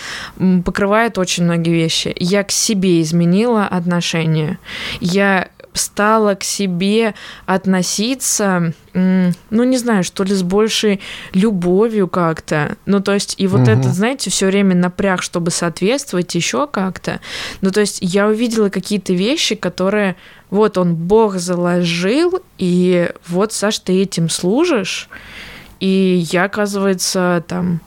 покрывает 0.64 1.18
очень 1.18 1.44
многие 1.44 1.72
вещи. 1.72 2.14
Я 2.16 2.42
к 2.44 2.50
себе 2.50 3.00
изменила 3.00 3.66
отношения. 3.66 4.58
Я 5.00 5.48
стала 5.76 6.34
к 6.34 6.44
себе 6.44 7.14
относиться, 7.46 8.72
ну 8.94 9.64
не 9.64 9.76
знаю, 9.78 10.04
что 10.04 10.24
ли, 10.24 10.34
с 10.34 10.42
большей 10.42 11.00
любовью 11.32 12.08
как-то. 12.08 12.76
Ну 12.86 13.00
то 13.00 13.12
есть 13.12 13.34
и 13.38 13.46
вот 13.46 13.62
Мгм. 13.62 13.70
это, 13.70 13.90
знаете, 13.90 14.30
все 14.30 14.46
время 14.46 14.74
напряг, 14.74 15.22
чтобы 15.22 15.50
соответствовать 15.50 16.34
еще 16.34 16.66
как-то. 16.66 17.20
Ну 17.60 17.70
то 17.70 17.80
есть 17.80 17.98
я 18.00 18.26
увидела 18.26 18.68
какие-то 18.68 19.12
вещи, 19.12 19.54
которые 19.54 20.16
вот 20.50 20.78
он 20.78 20.94
Бог 20.94 21.36
заложил, 21.36 22.40
и 22.58 23.10
вот, 23.26 23.52
Саш, 23.52 23.80
ты 23.80 24.00
этим 24.02 24.28
служишь, 24.28 25.08
и 25.80 26.24
я, 26.30 26.44
оказывается, 26.44 27.44
там, 27.48 27.80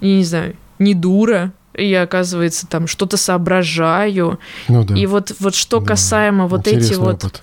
я 0.00 0.16
не 0.16 0.24
знаю, 0.24 0.56
не 0.78 0.94
дура, 0.94 1.52
я, 1.76 2.02
оказывается, 2.02 2.66
там 2.66 2.86
что-то 2.86 3.16
соображаю. 3.16 4.38
Ну 4.68 4.84
да. 4.84 4.94
И 4.94 5.06
вот, 5.06 5.32
вот 5.40 5.54
что 5.54 5.80
Да. 5.80 5.86
касаемо 5.86 6.46
вот 6.46 6.66
эти 6.66 6.76
Интересный 6.76 7.04
вот 7.04 7.24
опыт. 7.24 7.42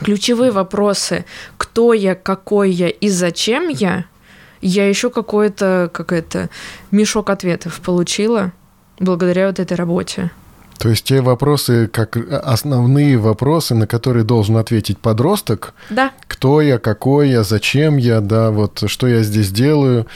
ключевые 0.00 0.50
вопросы, 0.50 1.24
кто 1.56 1.92
я, 1.92 2.14
какой 2.14 2.70
я 2.70 2.88
и 2.88 3.08
зачем 3.08 3.68
я, 3.68 4.04
я 4.60 4.88
еще 4.88 5.10
какой-то, 5.10 5.90
как 5.92 6.12
это, 6.12 6.50
мешок 6.90 7.30
ответов 7.30 7.80
получила 7.80 8.52
благодаря 8.98 9.46
вот 9.46 9.58
этой 9.58 9.74
работе. 9.76 10.30
То 10.80 10.88
есть 10.88 11.04
те 11.04 11.20
вопросы, 11.20 11.88
как 11.92 12.16
основные 12.16 13.18
вопросы, 13.18 13.74
на 13.74 13.86
которые 13.86 14.24
должен 14.24 14.56
ответить 14.56 14.96
подросток, 14.98 15.74
Да, 15.90 16.10
кто 16.26 16.62
я, 16.62 16.78
какой 16.78 17.28
я, 17.28 17.42
зачем 17.42 17.98
я, 17.98 18.20
да, 18.22 18.50
вот 18.50 18.84
что 18.86 19.06
я 19.06 19.22
здесь 19.22 19.50
делаю, 19.50 20.06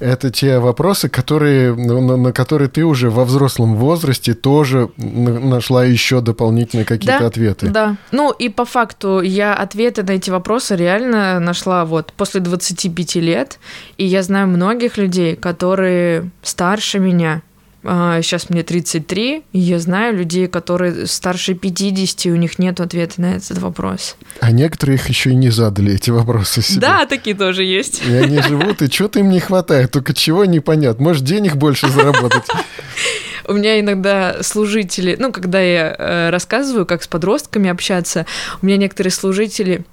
это 0.00 0.30
те 0.30 0.60
вопросы, 0.60 1.10
которые, 1.10 1.74
на, 1.74 2.16
на 2.16 2.32
которые 2.32 2.68
ты 2.68 2.84
уже 2.84 3.10
во 3.10 3.26
взрослом 3.26 3.76
возрасте 3.76 4.32
тоже 4.32 4.88
на- 4.96 5.40
нашла 5.40 5.84
еще 5.84 6.22
дополнительные 6.22 6.86
какие-то 6.86 7.18
Да, 7.20 7.26
ответы. 7.26 7.66
да. 7.68 7.96
Ну 8.10 8.30
и 8.30 8.48
по 8.48 8.64
факту 8.64 9.20
я 9.20 9.52
ответы 9.54 10.02
на 10.04 10.12
эти 10.12 10.30
вопросы 10.30 10.74
реально 10.74 11.38
нашла 11.38 11.84
вот 11.84 12.14
после 12.16 12.40
25 12.40 13.16
лет, 13.16 13.58
и 13.98 14.06
я 14.06 14.22
знаю 14.22 14.48
многих 14.48 14.96
людей, 14.96 15.36
которые 15.36 16.30
старше 16.42 16.98
меня. 16.98 17.42
А, 17.84 18.22
Сейчас 18.22 18.50
мне 18.50 18.62
33, 18.62 19.44
и 19.52 19.58
я 19.58 19.78
знаю 19.78 20.16
людей, 20.16 20.46
которые 20.48 21.06
старше 21.06 21.54
50, 21.54 22.26
и 22.26 22.32
у 22.32 22.36
них 22.36 22.58
нет 22.58 22.80
ответа 22.80 23.20
на 23.20 23.36
этот 23.36 23.58
вопрос. 23.58 24.16
А 24.40 24.50
некоторые 24.50 24.96
их 24.96 25.08
еще 25.08 25.30
и 25.30 25.34
не 25.34 25.50
задали, 25.50 25.94
эти 25.94 26.10
вопросы 26.10 26.62
себе. 26.62 26.80
Да, 26.80 27.06
такие 27.06 27.36
тоже 27.36 27.64
есть. 27.64 28.02
И 28.06 28.12
они 28.12 28.40
живут, 28.40 28.82
и 28.82 28.90
что-то 28.90 29.20
им 29.20 29.30
не 29.30 29.40
хватает, 29.40 29.90
только 29.90 30.14
чего 30.14 30.44
непонятно. 30.44 31.04
Может, 31.04 31.24
денег 31.24 31.56
больше 31.56 31.88
заработать? 31.88 32.44
У 33.46 33.52
меня 33.52 33.78
иногда 33.78 34.42
служители, 34.42 35.16
ну, 35.18 35.30
когда 35.30 35.60
я 35.60 35.94
э, 35.98 36.30
рассказываю, 36.30 36.86
как 36.86 37.02
с 37.02 37.06
подростками 37.06 37.68
общаться, 37.68 38.24
у 38.62 38.66
меня 38.66 38.78
некоторые 38.78 39.12
служители 39.12 39.84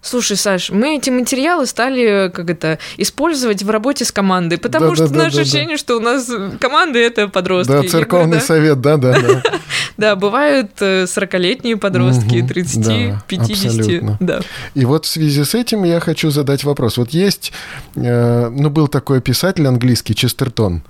Слушай, 0.00 0.36
Саш, 0.36 0.70
мы 0.70 0.96
эти 0.96 1.10
материалы 1.10 1.66
стали, 1.66 2.30
как 2.32 2.50
это, 2.50 2.78
использовать 2.96 3.62
в 3.62 3.70
работе 3.70 4.04
с 4.04 4.12
командой, 4.12 4.58
потому 4.58 4.94
что 4.94 5.04
Да-да-да-да-да. 5.04 5.24
наше 5.24 5.40
ощущение, 5.40 5.76
что 5.76 5.96
у 5.96 6.00
нас 6.00 6.30
команда 6.60 6.98
это 6.98 7.28
подростки. 7.28 7.72
Да, 7.72 7.82
церковный 7.82 8.38
говорю, 8.38 8.40
да. 8.40 8.46
совет, 8.46 8.80
да, 8.80 8.96
да, 8.96 9.20
да. 9.20 9.42
Да, 9.96 10.14
бывают 10.14 10.70
э, 10.78 11.04
40-летние 11.04 11.76
подростки, 11.76 12.36
Мгм, 12.36 12.46
30, 12.46 12.86
да, 12.86 13.22
50. 13.26 13.66
абсолютно. 13.66 14.16
Да. 14.20 14.40
И 14.74 14.84
вот 14.84 15.06
в 15.06 15.08
связи 15.08 15.42
с 15.42 15.56
этим 15.56 15.82
я 15.82 15.98
хочу 15.98 16.30
задать 16.30 16.62
вопрос. 16.62 16.98
Вот 16.98 17.10
есть, 17.10 17.52
э, 17.96 18.48
ну, 18.48 18.70
был 18.70 18.86
такой 18.86 19.20
писатель 19.20 19.66
английский, 19.66 20.14
Честертон, 20.14 20.82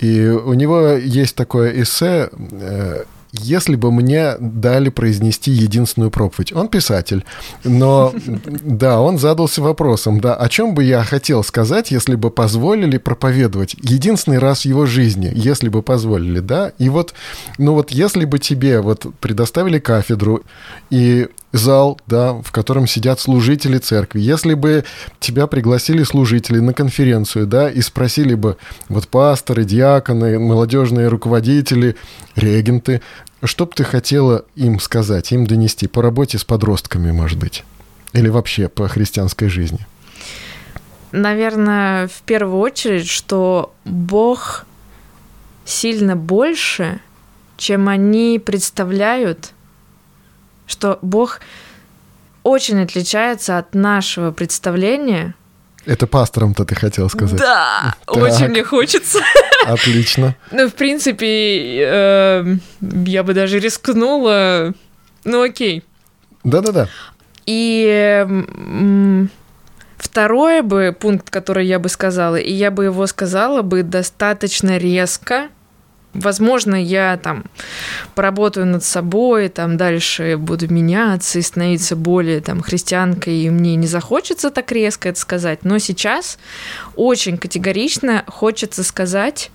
и 0.00 0.28
у 0.28 0.54
него 0.54 0.92
есть 0.92 1.36
такое 1.36 1.82
эссе 1.82 2.30
э, 2.32 3.04
если 3.32 3.76
бы 3.76 3.92
мне 3.92 4.34
дали 4.38 4.88
произнести 4.88 5.50
единственную 5.50 6.10
проповедь. 6.10 6.52
Он 6.52 6.68
писатель, 6.68 7.24
но 7.64 8.12
да, 8.62 9.00
он 9.00 9.18
задался 9.18 9.62
вопросом, 9.62 10.20
да, 10.20 10.34
о 10.34 10.48
чем 10.48 10.74
бы 10.74 10.84
я 10.84 11.02
хотел 11.02 11.44
сказать, 11.44 11.90
если 11.90 12.14
бы 12.14 12.30
позволили 12.30 12.98
проповедовать 12.98 13.74
единственный 13.80 14.38
раз 14.38 14.62
в 14.62 14.64
его 14.66 14.86
жизни, 14.86 15.30
если 15.34 15.68
бы 15.68 15.82
позволили, 15.82 16.40
да, 16.40 16.72
и 16.78 16.88
вот, 16.88 17.14
ну 17.58 17.74
вот, 17.74 17.90
если 17.90 18.24
бы 18.24 18.38
тебе 18.38 18.80
вот 18.80 19.06
предоставили 19.20 19.78
кафедру 19.78 20.42
и 20.90 21.28
зал, 21.56 22.00
да, 22.06 22.34
в 22.34 22.52
котором 22.52 22.86
сидят 22.86 23.20
служители 23.20 23.78
церкви. 23.78 24.20
Если 24.20 24.54
бы 24.54 24.84
тебя 25.20 25.46
пригласили 25.46 26.02
служители 26.02 26.58
на 26.58 26.72
конференцию, 26.72 27.46
да, 27.46 27.70
и 27.70 27.80
спросили 27.80 28.34
бы, 28.34 28.56
вот 28.88 29.08
пасторы, 29.08 29.64
диаконы, 29.64 30.38
молодежные 30.38 31.08
руководители, 31.08 31.96
регенты, 32.34 33.02
что 33.44 33.66
бы 33.66 33.72
ты 33.74 33.84
хотела 33.84 34.44
им 34.54 34.80
сказать, 34.80 35.32
им 35.32 35.46
донести 35.46 35.86
по 35.86 36.02
работе 36.02 36.38
с 36.38 36.44
подростками, 36.44 37.10
может 37.10 37.38
быть? 37.38 37.64
Или 38.12 38.28
вообще 38.28 38.68
по 38.68 38.88
христианской 38.88 39.48
жизни? 39.48 39.86
Наверное, 41.12 42.08
в 42.08 42.22
первую 42.22 42.60
очередь, 42.60 43.08
что 43.08 43.74
Бог 43.84 44.66
сильно 45.64 46.16
больше, 46.16 47.00
чем 47.56 47.88
они 47.88 48.40
представляют, 48.44 49.52
что 50.66 50.98
Бог 51.02 51.40
очень 52.42 52.82
отличается 52.82 53.58
от 53.58 53.74
нашего 53.74 54.30
представления. 54.30 55.34
Это 55.84 56.06
пастором-то 56.06 56.64
ты 56.64 56.74
хотел 56.74 57.08
сказать. 57.08 57.38
Да, 57.38 57.94
Так. 58.06 58.16
очень 58.16 58.48
мне 58.48 58.64
хочется. 58.64 59.20
Отлично. 59.66 60.34
Ну, 60.50 60.68
в 60.68 60.74
принципе, 60.74 61.80
э, 61.84 62.56
я 63.06 63.22
бы 63.22 63.34
даже 63.34 63.58
рискнула. 63.60 64.74
Ну, 65.24 65.42
окей. 65.42 65.84
Да-да-да. 66.42 66.88
И 67.46 68.24
м, 68.28 69.30
второй 69.96 70.62
бы 70.62 70.96
пункт, 70.98 71.30
который 71.30 71.66
я 71.66 71.78
бы 71.78 71.88
сказала, 71.88 72.36
и 72.36 72.52
я 72.52 72.70
бы 72.72 72.84
его 72.86 73.06
сказала 73.06 73.62
бы 73.62 73.82
достаточно 73.84 74.78
резко. 74.78 75.48
Возможно, 76.16 76.74
я 76.82 77.18
там 77.22 77.44
поработаю 78.14 78.66
над 78.66 78.82
собой, 78.84 79.48
там 79.48 79.76
дальше 79.76 80.36
буду 80.38 80.72
меняться 80.72 81.38
и 81.38 81.42
становиться 81.42 81.94
более 81.94 82.40
там 82.40 82.62
христианкой, 82.62 83.34
и 83.34 83.50
мне 83.50 83.76
не 83.76 83.86
захочется 83.86 84.50
так 84.50 84.72
резко 84.72 85.08
это 85.10 85.20
сказать. 85.20 85.64
Но 85.64 85.78
сейчас 85.78 86.38
очень 86.94 87.38
категорично 87.38 88.24
хочется 88.26 88.82
сказать, 88.82 89.50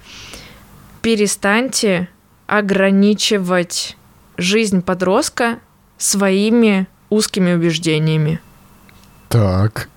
перестаньте 1.02 2.10
ограничивать 2.48 3.98
жизнь 4.38 4.82
подростка 4.82 5.60
своими 5.98 6.88
узкими 7.10 7.54
убеждениями. 7.54 8.40
Так. 9.30 9.90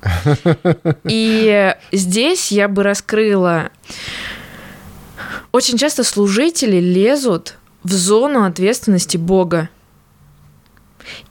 И 1.05 1.75
здесь 1.93 2.53
я 2.53 2.69
бы 2.69 2.83
раскрыла... 2.83 3.71
Очень 5.53 5.79
часто 5.79 6.05
служители 6.05 6.77
лезут 6.77 7.57
в 7.83 7.93
зону 7.93 8.45
ответственности 8.45 9.17
Бога. 9.17 9.69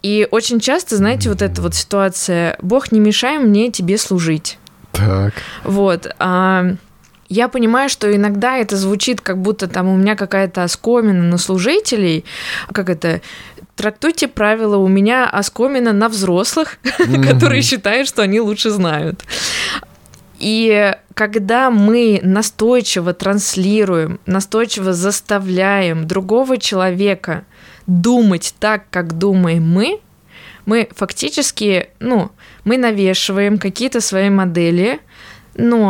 И 0.01 0.27
очень 0.29 0.59
часто, 0.59 0.97
знаете, 0.97 1.29
вот 1.29 1.41
эта 1.41 1.61
вот 1.61 1.73
ситуация, 1.73 2.57
Бог, 2.61 2.91
не 2.91 2.99
мешай 2.99 3.39
мне 3.39 3.71
тебе 3.71 3.97
служить. 3.97 4.59
Так. 4.91 5.33
Вот. 5.63 6.07
А 6.19 6.75
я 7.29 7.47
понимаю, 7.47 7.89
что 7.89 8.15
иногда 8.15 8.57
это 8.57 8.77
звучит, 8.77 9.21
как 9.21 9.39
будто 9.39 9.67
там 9.67 9.87
у 9.87 9.97
меня 9.97 10.15
какая-то 10.15 10.63
оскомина 10.63 11.23
на 11.23 11.37
служителей. 11.37 12.25
Как 12.71 12.89
это? 12.89 13.21
Трактуйте 13.75 14.27
правила 14.27 14.77
у 14.77 14.87
меня 14.87 15.27
оскомина 15.27 15.93
на 15.93 16.09
взрослых, 16.09 16.77
которые 17.27 17.63
считают, 17.63 18.07
что 18.07 18.21
они 18.21 18.39
лучше 18.39 18.69
знают. 18.69 19.23
И 20.43 20.93
когда 21.13 21.71
мы 21.71 22.19
настойчиво 22.21 23.13
транслируем, 23.13 24.19
настойчиво 24.25 24.91
заставляем 24.91 26.05
другого 26.05 26.57
человека 26.57 27.45
думать 27.87 28.53
так, 28.59 28.83
как 28.89 29.17
думаем 29.17 29.63
мы, 29.65 30.01
мы 30.65 30.89
фактически, 30.93 31.87
ну, 32.01 32.29
мы 32.65 32.77
навешиваем 32.77 33.57
какие-то 33.57 34.01
свои 34.01 34.29
модели, 34.29 34.99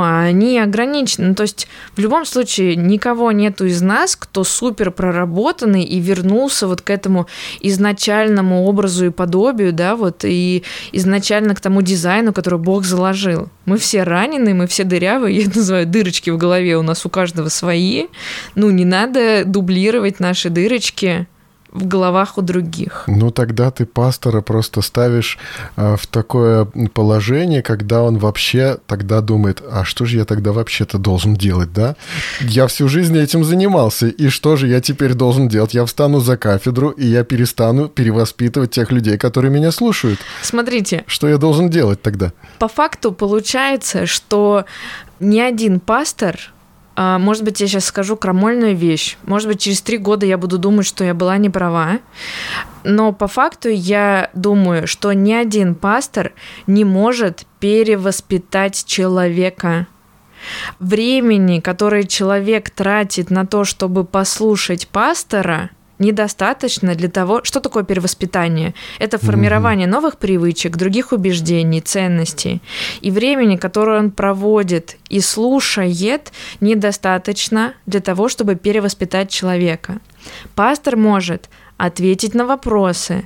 а 0.01 0.23
они 0.23 0.59
ограничены. 0.59 1.29
Ну, 1.29 1.35
то 1.35 1.43
есть 1.43 1.67
в 1.95 1.99
любом 1.99 2.25
случае 2.25 2.75
никого 2.75 3.31
нету 3.31 3.65
из 3.65 3.81
нас, 3.81 4.15
кто 4.15 4.43
супер 4.43 4.91
проработанный 4.91 5.83
и 5.83 5.99
вернулся 5.99 6.67
вот 6.67 6.81
к 6.81 6.89
этому 6.89 7.27
изначальному 7.61 8.65
образу 8.65 9.07
и 9.07 9.09
подобию, 9.09 9.73
да, 9.73 9.95
вот, 9.95 10.25
и 10.25 10.63
изначально 10.91 11.55
к 11.55 11.61
тому 11.61 11.81
дизайну, 11.81 12.33
который 12.33 12.59
Бог 12.59 12.83
заложил. 12.83 13.49
Мы 13.65 13.77
все 13.77 14.03
ранены, 14.03 14.53
мы 14.53 14.67
все 14.67 14.83
дырявые, 14.83 15.37
я 15.43 15.47
называю 15.53 15.87
дырочки 15.87 16.29
в 16.29 16.37
голове, 16.37 16.77
у 16.77 16.83
нас 16.83 17.05
у 17.05 17.09
каждого 17.09 17.49
свои. 17.49 18.07
Ну, 18.55 18.69
не 18.69 18.85
надо 18.85 19.45
дублировать 19.45 20.19
наши 20.19 20.49
дырочки 20.49 21.27
в 21.73 21.87
головах 21.87 22.37
у 22.37 22.41
других. 22.41 23.03
Ну 23.07 23.31
тогда 23.31 23.71
ты 23.71 23.85
пастора 23.85 24.41
просто 24.41 24.81
ставишь 24.81 25.37
э, 25.75 25.95
в 25.99 26.07
такое 26.07 26.65
положение, 26.93 27.61
когда 27.61 28.03
он 28.03 28.17
вообще 28.17 28.77
тогда 28.85 29.21
думает, 29.21 29.61
а 29.69 29.83
что 29.83 30.05
же 30.05 30.17
я 30.17 30.25
тогда 30.25 30.51
вообще-то 30.51 30.97
должен 30.97 31.35
делать, 31.35 31.73
да? 31.73 31.95
Я 32.41 32.67
всю 32.67 32.87
жизнь 32.87 33.17
этим 33.17 33.43
занимался, 33.43 34.07
и 34.07 34.29
что 34.29 34.55
же 34.55 34.67
я 34.67 34.81
теперь 34.81 35.13
должен 35.13 35.47
делать? 35.47 35.73
Я 35.73 35.85
встану 35.85 36.19
за 36.19 36.37
кафедру, 36.37 36.89
и 36.89 37.05
я 37.05 37.23
перестану 37.23 37.87
перевоспитывать 37.87 38.71
тех 38.71 38.91
людей, 38.91 39.17
которые 39.17 39.51
меня 39.51 39.71
слушают. 39.71 40.19
Смотрите. 40.41 41.03
Что 41.07 41.27
я 41.27 41.37
должен 41.37 41.69
делать 41.69 42.01
тогда? 42.01 42.31
По 42.59 42.67
факту 42.67 43.11
получается, 43.11 44.05
что 44.05 44.65
ни 45.19 45.39
один 45.39 45.79
пастор 45.79 46.39
может 46.95 47.43
быть, 47.43 47.59
я 47.59 47.67
сейчас 47.67 47.85
скажу 47.85 48.15
крамольную 48.15 48.75
вещь. 48.75 49.17
Может 49.23 49.47
быть, 49.47 49.61
через 49.61 49.81
три 49.81 49.97
года 49.97 50.25
я 50.25 50.37
буду 50.37 50.57
думать, 50.57 50.85
что 50.85 51.03
я 51.03 51.13
была 51.13 51.37
не 51.37 51.49
права. 51.49 51.99
Но 52.83 53.13
по 53.13 53.27
факту 53.27 53.69
я 53.69 54.29
думаю, 54.33 54.87
что 54.87 55.13
ни 55.13 55.33
один 55.33 55.75
пастор 55.75 56.33
не 56.67 56.83
может 56.83 57.45
перевоспитать 57.59 58.85
человека. 58.85 59.87
Времени, 60.79 61.61
которое 61.61 62.03
человек 62.03 62.69
тратит 62.69 63.31
на 63.31 63.47
то, 63.47 63.63
чтобы 63.63 64.03
послушать 64.03 64.87
пастора– 64.87 65.69
недостаточно 66.03 66.95
для 66.95 67.09
того, 67.09 67.43
что 67.43 67.59
такое 67.59 67.83
перевоспитание? 67.83 68.73
Это 68.99 69.17
формирование 69.17 69.87
угу. 69.87 69.95
новых 69.95 70.17
привычек, 70.17 70.77
других 70.77 71.11
убеждений, 71.11 71.81
ценностей. 71.81 72.61
И 73.01 73.11
времени, 73.11 73.57
которое 73.57 73.99
он 73.99 74.11
проводит 74.11 74.97
и 75.09 75.21
слушает, 75.21 76.31
недостаточно 76.61 77.73
для 77.85 77.99
того, 77.99 78.29
чтобы 78.29 78.55
перевоспитать 78.55 79.29
человека. 79.29 79.99
Пастор 80.55 80.95
может 80.97 81.49
ответить 81.77 82.35
на 82.35 82.45
вопросы, 82.45 83.25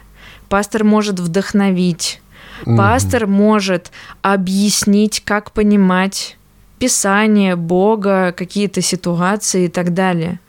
пастор 0.49 0.84
может 0.84 1.19
вдохновить, 1.19 2.21
угу. 2.65 2.78
пастор 2.78 3.28
может 3.28 3.91
объяснить, 4.21 5.21
как 5.25 5.51
понимать 5.51 6.38
Писание, 6.80 7.55
Бога, 7.55 8.34
какие-то 8.38 8.82
ситуации 8.82 9.65
и 9.65 9.67
так 9.67 9.93
далее. 9.93 10.39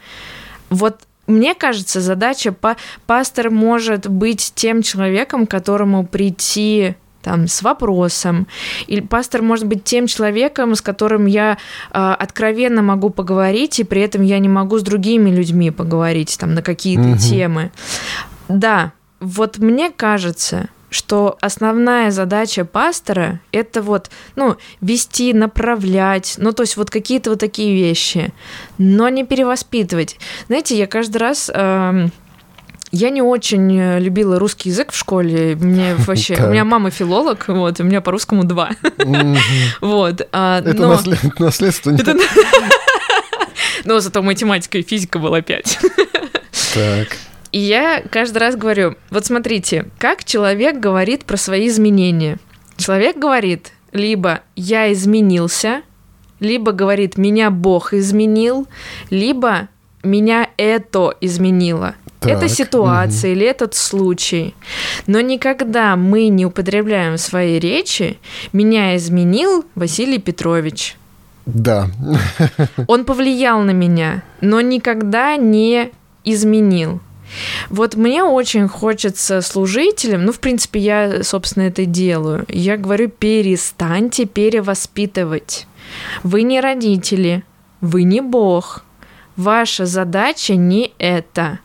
Вот 0.69 1.08
мне 1.29 1.55
кажется, 1.55 2.01
задача 2.01 2.53
па 2.53 2.77
пастор 3.07 3.51
может 3.51 4.09
быть 4.09 4.53
тем 4.55 4.83
человеком, 4.83 5.47
которому 5.47 6.05
прийти 6.07 6.97
там, 7.23 7.47
с 7.47 7.63
вопросом. 7.63 8.47
Или 8.87 9.01
пастор 9.01 9.43
может 9.43 9.67
быть 9.67 9.85
тем 9.85 10.07
человеком, 10.07 10.75
с 10.75 10.81
которым 10.81 11.27
я 11.27 11.59
э, 11.93 12.15
откровенно 12.19 12.81
могу 12.81 13.11
поговорить, 13.11 13.81
и 13.81 13.85
при 13.85 14.01
этом 14.01 14.23
я 14.23 14.39
не 14.39 14.49
могу 14.49 14.79
с 14.79 14.83
другими 14.83 15.31
людьми 15.31 15.71
поговорить 15.71 16.39
там, 16.39 16.55
на 16.55 16.63
какие-то 16.63 17.11
угу. 17.11 17.19
темы. 17.19 17.71
Да, 18.49 18.93
вот 19.21 19.59
мне 19.59 19.91
кажется, 19.91 20.69
что 20.91 21.37
основная 21.41 22.11
задача 22.11 22.65
пастора— 22.65 23.41
это 23.53 23.83
вот, 23.83 24.11
ну, 24.37 24.57
вести, 24.81 25.33
направлять, 25.33 26.35
ну, 26.39 26.53
то 26.53 26.63
есть 26.63 26.77
вот 26.77 26.91
какие-то 26.91 27.31
вот 27.31 27.41
такие 27.41 27.75
вещи, 27.75 28.33
но 28.79 29.09
не 29.09 29.25
перевоспитывать. 29.25 30.17
Знаете, 30.47 30.79
я 30.79 30.87
каждый 30.87 31.19
раз... 31.19 31.51
Э, 31.53 32.09
я 32.91 33.11
не 33.11 33.21
очень 33.21 33.99
любила 33.99 34.39
русский 34.39 34.71
язык 34.71 34.93
в 34.93 34.97
школе. 34.97 35.57
Мне 35.57 35.95
вообще, 35.99 36.37
у 36.37 36.49
меня 36.49 36.65
мама 36.65 36.91
филолог, 36.91 37.47
вот, 37.49 37.81
у 37.81 37.85
меня 37.85 38.01
по 38.01 38.13
русскому 38.13 38.45
два, 38.45 38.71
вот. 39.81 40.27
А, 40.33 40.61
это 40.61 40.89
наследство. 41.39 41.95
Но 43.85 44.01
зато 44.01 44.23
математика 44.23 44.79
и 44.79 44.83
физика 44.83 45.19
была 45.19 45.41
пять. 45.41 45.79
Так. 46.75 47.09
И 47.53 47.59
я 47.59 48.03
каждый 48.11 48.39
раз 48.39 48.57
говорю, 48.57 48.97
вот 49.11 49.27
смотрите, 49.27 49.87
как 49.99 50.25
человек 50.25 50.79
говорит 50.79 51.25
про 51.25 51.37
свои 51.37 51.69
изменения. 51.69 52.39
Человек 52.77 53.17
говорит, 53.17 53.73
либо 53.93 54.41
я 54.55 54.93
изменился, 54.93 55.83
либо 56.41 56.73
говорит, 56.73 57.17
меня 57.17 57.51
Бог 57.51 57.95
изменил, 57.95 58.69
либо 59.11 59.69
меня 60.03 60.49
это 60.57 61.15
изменило. 61.21 61.95
Так, 62.21 62.33
это 62.33 62.49
ситуация 62.49 63.31
угу. 63.31 63.39
или 63.39 63.47
этот 63.47 63.75
случай. 63.75 64.55
Но 65.07 65.21
никогда 65.21 65.97
мы 65.97 66.29
не 66.29 66.47
употребляем 66.47 67.15
в 67.15 67.21
своей 67.21 67.61
речи 67.61 68.19
«меня 68.53 68.97
изменил 68.97 69.65
Василий 69.75 70.19
Петрович». 70.19 70.97
Да. 71.47 71.89
Он 72.89 73.05
повлиял 73.05 73.63
на 73.63 73.71
меня, 73.71 74.23
но 74.41 74.61
никогда 74.61 75.37
не 75.37 75.91
изменил. 76.25 77.01
Вот 77.71 77.95
мне 77.95 78.23
очень 78.23 78.69
хочется 78.69 79.41
служителям, 79.41 80.25
ну, 80.25 80.33
в 80.33 80.41
принципе, 80.41 80.81
я, 80.81 81.23
собственно, 81.23 81.65
это 81.65 81.85
делаю. 81.85 82.45
Я 82.49 82.77
говорю, 82.77 83.09
перестаньте 83.09 84.25
перевоспитывать. 84.25 85.67
Вы 86.23 86.43
не 86.43 86.61
родители, 86.61 87.45
вы 87.81 88.03
не 88.03 88.21
Бог. 88.21 88.85
Ваша 89.37 89.87
задача 89.87 90.57
не 90.57 90.93
это. 90.99 91.61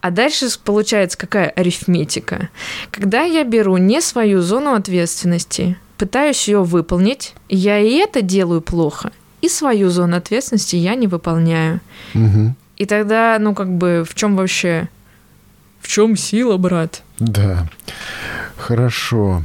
А 0.00 0.10
дальше 0.10 0.46
получается 0.64 1.18
какая 1.18 1.50
арифметика. 1.50 2.48
Когда 2.90 3.24
я 3.24 3.44
беру 3.44 3.76
не 3.76 4.00
свою 4.00 4.40
зону 4.40 4.72
ответственности, 4.72 5.76
пытаюсь 5.98 6.48
ее 6.48 6.64
выполнить, 6.64 7.34
я 7.50 7.78
и 7.78 7.96
это 7.96 8.22
делаю 8.22 8.62
плохо, 8.62 9.12
и 9.42 9.50
свою 9.50 9.90
зону 9.90 10.16
ответственности 10.16 10.76
я 10.76 10.94
не 10.94 11.08
выполняю. 11.08 11.80
Угу. 12.14 12.54
И 12.78 12.86
тогда, 12.86 13.36
ну, 13.38 13.54
как 13.54 13.70
бы, 13.70 14.06
в 14.08 14.14
чем 14.14 14.34
вообще 14.34 14.88
в 15.80 15.88
чем 15.88 16.16
сила, 16.16 16.56
брат? 16.56 17.02
Да. 17.18 17.68
Хорошо. 18.56 19.42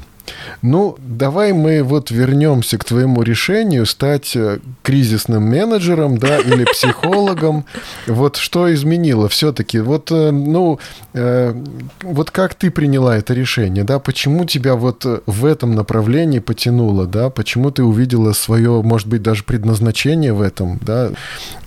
Ну, 0.61 0.95
давай 0.99 1.53
мы 1.53 1.83
вот 1.83 2.11
вернемся 2.11 2.77
к 2.77 2.83
твоему 2.83 3.21
решению 3.21 3.85
стать 3.85 4.35
э, 4.35 4.59
кризисным 4.81 5.43
менеджером, 5.43 6.17
да, 6.17 6.39
или 6.45 6.65
психологом. 6.65 7.65
Вот 8.07 8.37
что 8.37 8.73
изменило 8.73 9.29
все-таки? 9.29 9.79
Вот, 9.79 10.11
э, 10.11 10.31
ну, 10.31 10.79
э, 11.13 11.53
вот 12.01 12.31
как 12.31 12.55
ты 12.55 12.71
приняла 12.71 13.17
это 13.17 13.33
решение, 13.33 13.83
да? 13.83 13.99
Почему 13.99 14.45
тебя 14.45 14.75
вот 14.75 15.05
в 15.25 15.45
этом 15.45 15.75
направлении 15.75 16.39
потянуло, 16.39 17.05
да? 17.05 17.29
Почему 17.29 17.71
ты 17.71 17.83
увидела 17.83 18.33
свое, 18.33 18.81
может 18.81 19.07
быть, 19.07 19.21
даже 19.21 19.43
предназначение 19.43 20.33
в 20.33 20.41
этом, 20.41 20.79
да? 20.81 21.11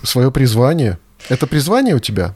Свое 0.03 0.31
призвание? 0.31 0.97
Это 1.29 1.47
призвание 1.47 1.95
у 1.95 1.99
тебя? 1.99 2.35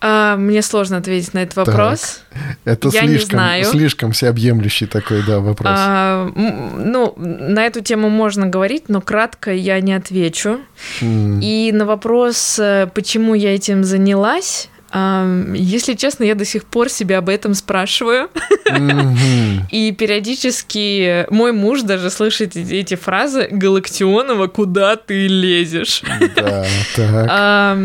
А, 0.00 0.36
мне 0.36 0.62
сложно 0.62 0.98
ответить 0.98 1.34
на 1.34 1.42
этот 1.42 1.56
вопрос. 1.56 2.22
Так. 2.30 2.42
Это 2.64 2.88
Я 2.88 3.00
слишком, 3.00 3.12
не 3.12 3.18
знаю. 3.18 3.64
слишком 3.64 4.12
всеобъемлющий 4.12 4.86
такой, 4.86 5.24
да, 5.26 5.40
вопрос. 5.40 5.72
А, 5.76 6.30
ну, 6.34 7.14
на 7.16 7.66
эту 7.66 7.80
тему 7.80 8.08
можно 8.08 8.46
говорить, 8.46 8.88
но 8.88 9.00
кратко 9.00 9.52
я 9.52 9.80
не 9.80 9.94
отвечу. 9.94 10.60
Mm. 11.00 11.40
И 11.42 11.72
на 11.72 11.84
вопрос, 11.84 12.58
э, 12.60 12.88
почему 12.94 13.34
я 13.34 13.54
этим 13.54 13.82
занялась, 13.82 14.68
Если 14.90 15.94
честно, 15.94 16.24
я 16.24 16.34
до 16.34 16.46
сих 16.46 16.64
пор 16.64 16.88
себя 16.88 17.18
об 17.18 17.28
этом 17.28 17.54
спрашиваю. 17.54 18.30
И 19.70 19.92
периодически 19.92 21.26
мой 21.30 21.52
муж 21.52 21.82
даже 21.82 22.10
слышит 22.10 22.56
эти 22.56 22.94
фразы 22.94 23.48
«Галактионова, 23.50 24.46
куда 24.46 24.96
ты 24.96 25.26
лезешь?» 25.26 26.02
Да, 26.34 26.64
так. 26.96 27.78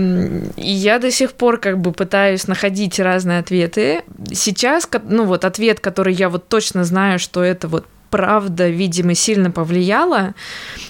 И 0.58 0.72
я 0.72 0.99
до 0.99 1.12
сих 1.12 1.34
пор 1.34 1.58
как 1.58 1.80
бы 1.80 1.91
пытаюсь 1.91 2.47
находить 2.47 2.99
разные 2.99 3.39
ответы. 3.39 4.04
Сейчас, 4.32 4.89
ну 5.04 5.26
вот 5.26 5.43
ответ, 5.43 5.82
который 5.82 6.14
я 6.14 6.30
вот 6.30 6.47
точно 6.47 6.86
знаю, 6.86 7.20
что 7.20 7.43
это 7.43 7.68
вот 7.68 7.86
правда, 8.10 8.70
видимо, 8.70 9.16
сильно 9.16 9.51
повлияла, 9.51 10.36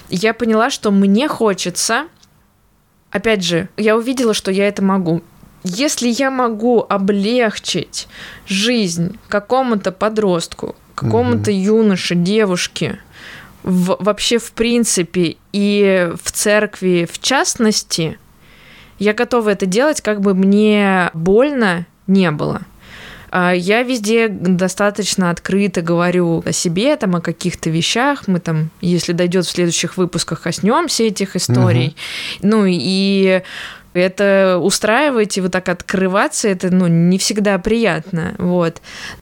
я 0.09 0.33
поняла, 0.33 0.69
что 0.69 0.91
мне 0.91 1.27
хочется 1.27 2.07
опять 3.13 3.43
же, 3.43 3.69
я 3.77 3.95
увидела, 3.95 4.33
что 4.33 4.51
я 4.51 4.67
это 4.67 4.83
могу. 4.83 5.21
Если 5.63 6.09
я 6.09 6.29
могу 6.29 6.85
облегчить 6.87 8.07
жизнь 8.47 9.17
какому-то 9.29 9.91
подростку, 9.91 10.75
какому-то 10.95 11.51
угу. 11.51 11.59
юноше, 11.59 12.15
девушке, 12.15 12.99
в, 13.63 13.97
вообще 13.99 14.39
в 14.39 14.51
принципе 14.51 15.37
и 15.53 16.11
в 16.21 16.31
церкви 16.31 17.07
в 17.09 17.19
частности, 17.19 18.17
я 18.99 19.13
готова 19.13 19.49
это 19.49 19.65
делать, 19.65 20.01
как 20.01 20.21
бы 20.21 20.33
мне 20.33 21.09
больно 21.13 21.85
не 22.07 22.29
было. 22.31 22.61
А 23.35 23.51
я 23.51 23.81
везде 23.81 24.27
достаточно 24.27 25.31
открыто 25.31 25.81
говорю 25.81 26.43
о 26.45 26.51
себе, 26.51 26.95
там, 26.97 27.15
о 27.15 27.21
каких-то 27.21 27.71
вещах. 27.71 28.27
Мы 28.27 28.39
там, 28.39 28.69
если 28.79 29.11
дойдет 29.11 29.47
в 29.47 29.49
следующих 29.49 29.97
выпусках, 29.97 30.41
коснемся 30.43 31.05
этих 31.05 31.35
историй. 31.35 31.95
Угу. 32.41 32.47
Ну 32.47 32.65
и 32.67 33.41
это 33.93 34.59
устраивать 34.61 35.37
и 35.37 35.41
вот 35.41 35.51
так 35.51 35.69
открываться, 35.69 36.47
это, 36.47 36.69
ну, 36.73 36.87
не 36.87 37.17
всегда 37.17 37.57
приятно, 37.59 38.35
вот. 38.37 38.81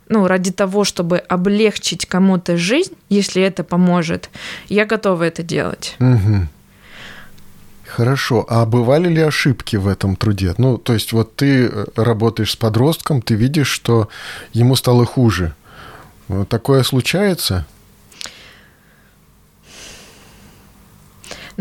Ну, 0.10 0.28
ради 0.28 0.52
того, 0.52 0.84
чтобы 0.84 1.18
облегчить 1.18 2.06
кому-то 2.06 2.58
жизнь, 2.58 2.94
если 3.10 3.42
это 3.42 3.64
поможет, 3.64 4.30
я 4.70 4.86
готова 4.86 5.24
это 5.24 5.44
делать. 5.44 5.96
Угу. 6.00 6.48
Хорошо. 7.86 8.46
А 8.48 8.66
бывали 8.66 9.10
ли 9.10 9.22
ошибки 9.22 9.76
в 9.76 9.88
этом 9.88 10.16
труде? 10.16 10.54
Ну, 10.58 10.78
то 10.78 10.94
есть 10.94 11.12
вот 11.12 11.36
ты 11.36 11.66
э, 11.66 11.86
работаешь 11.96 12.52
с 12.52 12.56
подростком, 12.56 13.22
ты 13.22 13.36
видишь, 13.36 13.68
что 13.68 14.08
ему 14.54 14.76
стало 14.76 15.06
хуже. 15.06 15.54
Такое 16.48 16.84
случается? 16.84 17.66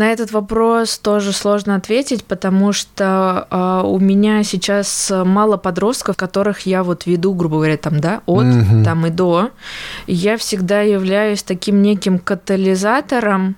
На 0.00 0.12
этот 0.12 0.32
вопрос 0.32 0.98
тоже 0.98 1.34
сложно 1.34 1.74
ответить, 1.74 2.24
потому 2.24 2.72
что 2.72 3.46
э, 3.50 3.86
у 3.86 3.98
меня 3.98 4.42
сейчас 4.44 5.12
мало 5.26 5.58
подростков, 5.58 6.16
которых 6.16 6.60
я 6.60 6.82
вот 6.82 7.04
веду, 7.04 7.34
грубо 7.34 7.56
говоря, 7.56 7.76
там, 7.76 8.00
да, 8.00 8.22
от, 8.24 8.46
угу. 8.46 8.82
там 8.82 9.04
и 9.04 9.10
до. 9.10 9.50
Я 10.06 10.38
всегда 10.38 10.80
являюсь 10.80 11.42
таким 11.42 11.82
неким 11.82 12.18
катализатором, 12.18 13.56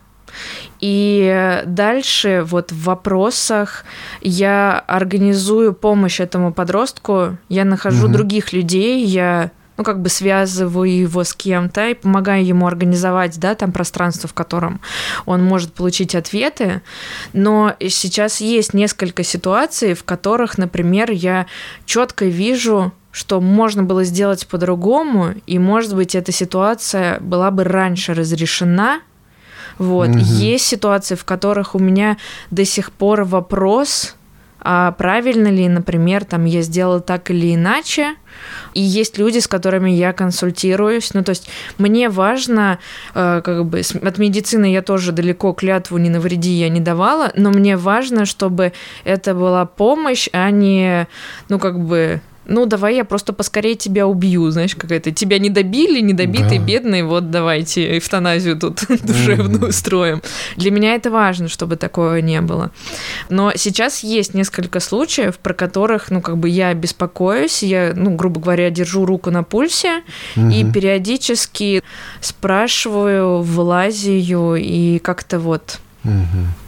и 0.80 1.62
дальше 1.64 2.42
вот 2.44 2.72
в 2.72 2.86
вопросах 2.86 3.84
я 4.20 4.82
организую 4.88 5.72
помощь 5.74 6.18
этому 6.18 6.52
подростку, 6.52 7.36
я 7.48 7.64
нахожу 7.64 8.06
угу. 8.06 8.14
других 8.14 8.52
людей, 8.52 9.04
я 9.04 9.52
ну, 9.82 9.84
как 9.84 10.00
бы 10.00 10.10
связываю 10.10 10.96
его 10.96 11.24
с 11.24 11.34
кем-то 11.34 11.88
и 11.88 11.94
помогаю 11.94 12.46
ему 12.46 12.68
организовать, 12.68 13.40
да, 13.40 13.56
там 13.56 13.72
пространство, 13.72 14.28
в 14.28 14.32
котором 14.32 14.80
он 15.26 15.42
может 15.42 15.74
получить 15.74 16.14
ответы. 16.14 16.82
Но 17.32 17.74
сейчас 17.80 18.40
есть 18.40 18.74
несколько 18.74 19.24
ситуаций, 19.24 19.94
в 19.94 20.04
которых, 20.04 20.56
например, 20.56 21.10
я 21.10 21.46
четко 21.84 22.26
вижу, 22.26 22.92
что 23.10 23.40
можно 23.40 23.82
было 23.82 24.04
сделать 24.04 24.46
по-другому, 24.46 25.34
и, 25.48 25.58
может 25.58 25.96
быть, 25.96 26.14
эта 26.14 26.30
ситуация 26.30 27.18
была 27.18 27.50
бы 27.50 27.64
раньше 27.64 28.14
разрешена. 28.14 29.00
Вот. 29.78 30.10
Угу. 30.10 30.18
Есть 30.18 30.66
ситуации, 30.66 31.16
в 31.16 31.24
которых 31.24 31.74
у 31.74 31.80
меня 31.80 32.18
до 32.52 32.64
сих 32.64 32.92
пор 32.92 33.24
вопрос, 33.24 34.14
а 34.64 34.92
правильно 34.92 35.48
ли, 35.48 35.68
например, 35.68 36.24
там 36.24 36.44
я 36.44 36.62
сделала 36.62 37.00
так 37.00 37.30
или 37.30 37.54
иначе, 37.54 38.14
и 38.74 38.80
есть 38.80 39.18
люди, 39.18 39.38
с 39.38 39.48
которыми 39.48 39.90
я 39.90 40.12
консультируюсь. 40.12 41.14
Ну, 41.14 41.24
то 41.24 41.30
есть 41.30 41.48
мне 41.78 42.08
важно, 42.08 42.78
э, 43.14 43.42
как 43.44 43.66
бы, 43.66 43.80
от 43.80 44.18
медицины 44.18 44.72
я 44.72 44.82
тоже 44.82 45.12
далеко 45.12 45.52
клятву 45.52 45.98
не 45.98 46.10
навреди 46.10 46.52
я 46.52 46.68
не 46.68 46.80
давала, 46.80 47.32
но 47.36 47.50
мне 47.50 47.76
важно, 47.76 48.24
чтобы 48.24 48.72
это 49.04 49.34
была 49.34 49.66
помощь, 49.66 50.28
а 50.32 50.50
не, 50.50 51.08
ну, 51.48 51.58
как 51.58 51.78
бы, 51.78 52.20
ну, 52.46 52.66
давай 52.66 52.96
я 52.96 53.04
просто 53.04 53.32
поскорее 53.32 53.76
тебя 53.76 54.06
убью, 54.06 54.50
знаешь, 54.50 54.74
какая-то. 54.74 55.12
Тебя 55.12 55.38
не 55.38 55.50
добили, 55.50 56.00
не 56.00 56.12
добитый, 56.12 56.58
да. 56.58 56.64
бедный, 56.64 57.02
вот 57.02 57.30
давайте 57.30 57.98
эвтаназию 57.98 58.58
тут 58.58 58.84
душевную 59.02 59.68
mm-hmm. 59.68 59.72
строим. 59.72 60.22
Для 60.56 60.70
меня 60.70 60.94
это 60.94 61.10
важно, 61.10 61.48
чтобы 61.48 61.76
такого 61.76 62.20
не 62.20 62.40
было. 62.40 62.70
Но 63.28 63.52
сейчас 63.54 64.02
есть 64.02 64.34
несколько 64.34 64.80
случаев, 64.80 65.38
про 65.38 65.54
которых, 65.54 66.10
ну, 66.10 66.20
как 66.20 66.38
бы 66.38 66.48
я 66.48 66.74
беспокоюсь, 66.74 67.62
я, 67.62 67.92
ну, 67.94 68.14
грубо 68.14 68.40
говоря, 68.40 68.70
держу 68.70 69.06
руку 69.06 69.30
на 69.30 69.44
пульсе 69.44 70.02
mm-hmm. 70.34 70.52
и 70.52 70.72
периодически 70.72 71.82
спрашиваю, 72.20 73.42
влазию 73.42 74.56
и 74.56 74.98
как-то 74.98 75.38
вот... 75.38 75.78
Mm-hmm. 76.04 76.61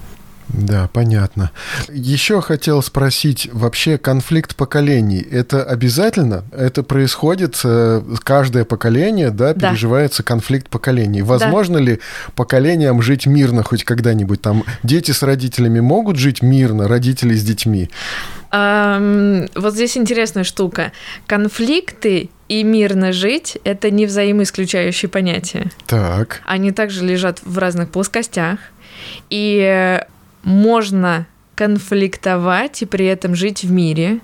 Да, 0.49 0.89
понятно. 0.93 1.51
Еще 1.89 2.41
хотел 2.41 2.83
спросить, 2.83 3.49
вообще 3.53 3.99
конфликт 3.99 4.55
поколений, 4.57 5.21
это 5.21 5.65
обязательно? 5.65 6.45
Это 6.53 6.83
происходит 6.83 7.61
э, 7.65 8.03
каждое 8.23 8.65
поколение, 8.65 9.31
да, 9.31 9.55
да. 9.55 9.71
переживается 9.71 10.23
конфликт 10.23 10.69
поколений. 10.69 11.23
Возможно 11.23 11.79
да. 11.79 11.85
ли 11.85 12.01
поколениям 12.35 13.01
жить 13.03 13.27
мирно 13.27 13.63
хоть 13.63 13.85
когда-нибудь? 13.85 14.43
Там 14.43 14.65
дети 14.83 15.13
с 15.13 15.23
родителями 15.23 15.81
могут 15.81 16.17
жить 16.17 16.43
мирно, 16.43 16.89
родители 16.89 17.35
с 17.35 17.43
детьми? 17.43 17.91
Um, 18.53 19.51
вот 19.57 19.75
здесь 19.75 19.97
интересная 19.97 20.45
штука. 20.45 20.93
Конфликты 21.27 22.31
и 22.49 22.63
мирно 22.63 23.13
жить– 23.13 23.59
это 23.65 23.91
не 23.91 24.07
взаимоисключающие 24.07 25.09
понятия. 25.09 25.73
Так. 25.87 26.43
Они 26.45 26.71
также 26.71 27.05
лежат 27.05 27.41
в 27.43 27.59
разных 27.59 27.91
плоскостях. 27.91 28.59
И 29.31 30.01
можно 30.45 31.27
конфликтовать 31.55 32.83
и 32.83 32.87
при 32.87 33.07
этом 33.07 33.35
жить 33.35 33.65
в 33.65 33.71
мире, 33.71 34.21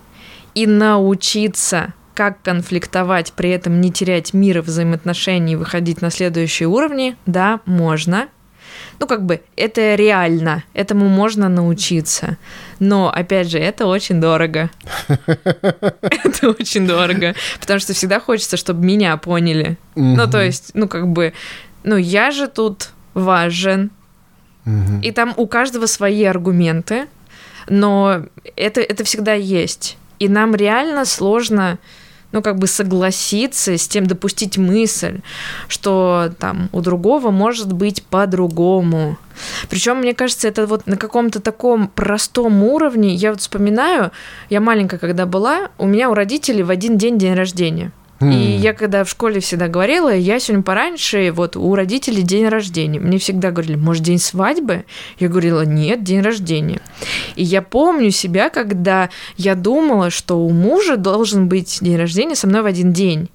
и 0.55 0.67
научиться 0.67 1.95
как 2.15 2.43
конфликтовать, 2.43 3.33
при 3.33 3.51
этом 3.51 3.81
не 3.81 3.91
терять 3.91 4.35
мир 4.35 4.59
и 4.59 4.61
взаимоотношений, 4.61 5.57
выходить 5.57 6.03
на 6.03 6.11
следующие 6.11 6.69
уровни, 6.69 7.17
да, 7.25 7.61
можно. 7.65 8.29
Ну, 8.99 9.07
как 9.07 9.25
бы, 9.25 9.41
это 9.57 9.95
реально, 9.95 10.65
этому 10.75 11.09
можно 11.09 11.49
научиться. 11.49 12.37
Но, 12.79 13.11
опять 13.11 13.51
же, 13.51 13.59
это 13.59 13.87
очень 13.87 14.21
дорого. 14.21 14.71
Это 15.09 16.51
очень 16.51 16.87
дорого. 16.87 17.35
Потому 17.59 17.81
что 17.81 17.95
всегда 17.95 18.21
хочется, 18.21 18.57
чтобы 18.57 18.85
меня 18.85 19.17
поняли. 19.17 19.79
Ну, 19.95 20.31
то 20.31 20.43
есть, 20.43 20.73
ну, 20.75 20.89
как 20.89 21.09
бы, 21.09 21.33
ну, 21.85 21.97
я 21.97 22.31
же 22.31 22.47
тут 22.47 22.91
важен, 23.15 23.91
Угу. 24.67 25.01
И 25.03 25.11
там 25.11 25.35
у 25.37 25.47
каждого 25.47 25.87
свои 25.87 26.25
аргументы, 26.25 27.07
но 27.69 28.25
это, 28.57 28.81
это 28.81 29.05
всегда 29.05 29.35
есть. 29.35 29.97
И 30.19 30.29
нам 30.29 30.55
реально 30.55 31.05
сложно 31.05 31.79
ну, 32.33 32.43
как 32.43 32.59
бы 32.59 32.67
согласиться 32.67 33.77
с 33.77 33.89
тем, 33.89 34.07
допустить 34.07 34.57
мысль, 34.57 35.21
что 35.69 36.33
там 36.39 36.69
у 36.73 36.81
другого 36.81 37.31
может 37.31 37.73
быть 37.73 38.03
по-другому. 38.05 39.19
Причем, 39.69 39.99
мне 39.99 40.15
кажется, 40.15 40.47
это 40.47 40.67
вот 40.67 40.87
на 40.87 40.97
каком-то 40.97 41.41
таком 41.41 41.89
простом 41.89 42.63
уровне. 42.63 43.15
Я 43.15 43.31
вот 43.31 43.41
вспоминаю, 43.41 44.13
я 44.49 44.61
маленькая 44.61 44.99
когда 44.99 45.27
была, 45.27 45.71
у 45.79 45.87
меня 45.87 46.11
у 46.11 46.15
родителей 46.15 46.63
в 46.63 46.71
один 46.71 46.99
день 46.99 47.19
день 47.19 47.35
рождения. 47.35 47.93
И 48.21 48.35
я 48.35 48.75
когда 48.75 49.05
в 49.05 49.09
школе 49.09 49.41
всегда 49.41 49.69
говорила, 49.69 50.15
я 50.15 50.39
сегодня 50.41 50.63
пораньше, 50.63 51.33
вот 51.33 51.57
у 51.57 51.75
родителей 51.75 52.23
день 52.23 52.49
рождения. 52.49 53.01
Мне 53.01 53.19
всегда 53.19 53.51
говорили, 53.51 53.77
может, 53.77 54.03
день 54.03 54.19
свадьбы? 54.19 54.85
Я 55.19 55.29
говорила, 55.29 55.63
нет, 55.63 56.05
день 56.05 56.21
рождения. 56.21 56.81
И 57.37 57.43
я 57.43 57.63
помню 57.63 58.11
себя, 58.11 58.51
когда 58.51 59.09
я 59.37 59.55
думала, 59.55 60.11
что 60.11 60.39
у 60.45 60.51
мужа 60.51 60.99
должен 60.99 61.49
быть 61.49 61.79
день 61.81 61.97
рождения 61.97 62.35
со 62.35 62.47
мной 62.47 62.61
в 62.61 62.67
один 62.67 62.93
день. 62.93 63.31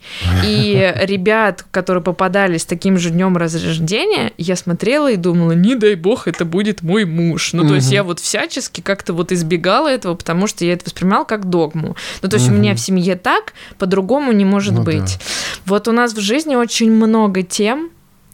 И 0.46 0.94
ребят, 1.02 1.66
которые 1.72 2.04
попадали 2.04 2.58
с 2.58 2.66
таким 2.66 3.00
же 3.00 3.10
днем 3.10 3.36
рождения, 3.38 4.34
я 4.38 4.56
смотрела 4.56 5.12
и 5.12 5.16
думала, 5.16 5.54
не 5.54 5.76
дай 5.76 5.96
бог, 5.96 6.28
это 6.28 6.46
будет 6.46 6.84
мой 6.84 7.06
муж. 7.06 7.54
Ну, 7.54 7.68
то 7.68 7.74
есть 7.74 7.92
я 7.92 8.04
вот 8.04 8.20
всячески 8.20 8.82
как-то 8.82 9.14
вот 9.14 9.32
избегала 9.32 9.88
этого, 9.88 10.14
потому 10.14 10.46
что 10.46 10.64
я 10.64 10.74
это 10.74 10.86
воспринимала 10.86 11.24
как 11.24 11.50
догму. 11.50 11.96
Ну, 12.22 12.30
то 12.30 12.36
есть 12.36 12.50
у 12.50 12.54
меня 12.54 12.76
в 12.76 12.80
семье 12.80 13.16
так, 13.16 13.54
по-другому 13.80 14.32
не 14.32 14.46
может 14.46 14.75
ну, 14.76 14.84
быть. 14.84 15.18
Да. 15.20 15.26
Вот 15.66 15.88
у 15.88 15.92
нас 15.92 16.14
в 16.14 16.20
жизни 16.20 16.56
очень 16.56 16.92
много 16.92 17.44
тем, 17.44 17.90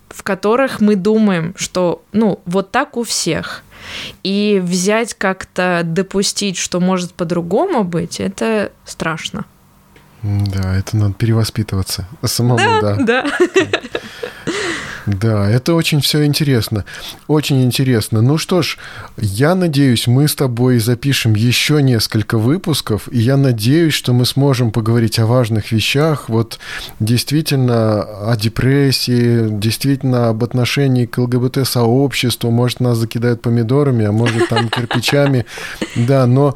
в 0.09 0.23
которых 0.23 0.81
мы 0.81 0.95
думаем, 0.95 1.53
что, 1.57 2.03
ну, 2.11 2.39
вот 2.45 2.71
так 2.71 2.97
у 2.97 3.03
всех. 3.03 3.63
И 4.23 4.61
взять 4.63 5.13
как-то 5.13 5.81
допустить, 5.83 6.57
что 6.57 6.79
может 6.79 7.13
по-другому 7.13 7.83
быть, 7.83 8.19
это 8.19 8.71
страшно. 8.85 9.45
Да, 10.21 10.75
это 10.75 10.97
надо 10.97 11.13
перевоспитываться. 11.13 12.07
Самому, 12.23 12.57
да. 12.57 12.95
Да. 12.95 13.25
да. 13.55 13.81
Да, 15.05 15.49
это 15.49 15.73
очень 15.73 16.01
все 16.01 16.25
интересно. 16.25 16.85
Очень 17.27 17.63
интересно. 17.63 18.21
Ну 18.21 18.37
что 18.37 18.61
ж, 18.61 18.77
я 19.17 19.55
надеюсь, 19.55 20.07
мы 20.07 20.27
с 20.27 20.35
тобой 20.35 20.79
запишем 20.79 21.35
еще 21.35 21.81
несколько 21.81 22.37
выпусков, 22.37 23.07
и 23.11 23.19
я 23.19 23.37
надеюсь, 23.37 23.93
что 23.93 24.13
мы 24.13 24.25
сможем 24.25 24.71
поговорить 24.71 25.19
о 25.19 25.25
важных 25.25 25.71
вещах, 25.71 26.29
вот 26.29 26.59
действительно 26.99 28.01
о 28.01 28.35
депрессии, 28.37 29.47
действительно 29.49 30.29
об 30.29 30.43
отношении 30.43 31.05
к 31.05 31.17
ЛГБТ-сообществу. 31.17 32.51
Может, 32.51 32.79
нас 32.79 32.97
закидают 32.97 33.41
помидорами, 33.41 34.05
а 34.05 34.11
может, 34.11 34.49
там 34.49 34.69
кирпичами. 34.69 35.45
Да, 35.95 36.25
но 36.25 36.55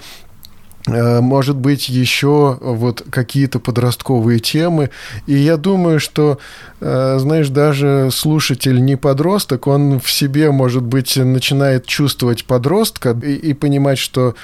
может 0.88 1.56
быть, 1.56 1.90
еще 1.90 2.58
вот 2.62 3.04
какие-то 3.10 3.60
подростковые 3.60 4.40
темы. 4.40 4.92
И 5.26 5.34
я 5.34 5.58
думаю, 5.58 6.00
что, 6.00 6.38
э, 6.80 7.18
знаешь, 7.20 7.50
даже 7.50 8.10
слушатель 8.12 8.84
не 8.84 8.96
подросток, 8.96 9.68
он 9.68 10.00
в 10.00 10.12
себе, 10.12 10.52
может 10.52 10.84
быть, 10.84 11.18
начинает 11.18 11.86
чувствовать 11.86 12.46
подростка 12.46 13.18
и, 13.24 13.34
и 13.34 13.54
понимать, 13.54 13.98
что 13.98 14.36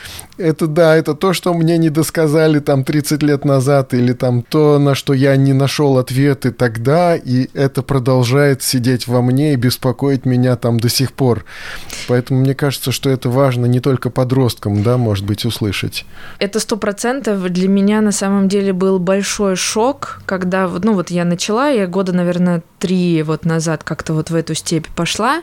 это 0.41 0.67
да, 0.67 0.95
это 0.95 1.13
то, 1.13 1.33
что 1.33 1.53
мне 1.53 1.77
не 1.77 1.89
досказали 1.89 2.59
там 2.59 2.83
30 2.83 3.23
лет 3.23 3.45
назад, 3.45 3.93
или 3.93 4.13
там 4.13 4.41
то, 4.41 4.79
на 4.79 4.95
что 4.95 5.13
я 5.13 5.35
не 5.35 5.53
нашел 5.53 5.97
ответы 5.97 6.51
тогда, 6.51 7.15
и 7.15 7.49
это 7.53 7.81
продолжает 7.81 8.63
сидеть 8.63 9.07
во 9.07 9.21
мне 9.21 9.53
и 9.53 9.55
беспокоить 9.55 10.25
меня 10.25 10.55
там 10.55 10.79
до 10.79 10.89
сих 10.89 11.13
пор. 11.13 11.45
Поэтому 12.07 12.41
мне 12.41 12.55
кажется, 12.55 12.91
что 12.91 13.09
это 13.09 13.29
важно 13.29 13.65
не 13.65 13.79
только 13.79 14.09
подросткам, 14.09 14.83
да, 14.83 14.97
может 14.97 15.25
быть, 15.25 15.45
услышать. 15.45 16.05
Это 16.39 16.59
сто 16.59 16.77
процентов 16.77 17.41
для 17.49 17.67
меня 17.67 18.01
на 18.01 18.11
самом 18.11 18.47
деле 18.47 18.73
был 18.73 18.99
большой 18.99 19.55
шок, 19.55 20.21
когда, 20.25 20.67
ну 20.67 20.93
вот 20.93 21.11
я 21.11 21.25
начала, 21.25 21.69
я 21.69 21.87
года, 21.87 22.13
наверное, 22.13 22.63
три 22.79 23.21
вот 23.23 23.45
назад 23.45 23.83
как-то 23.83 24.13
вот 24.13 24.31
в 24.31 24.35
эту 24.35 24.55
степь 24.55 24.87
пошла. 24.95 25.41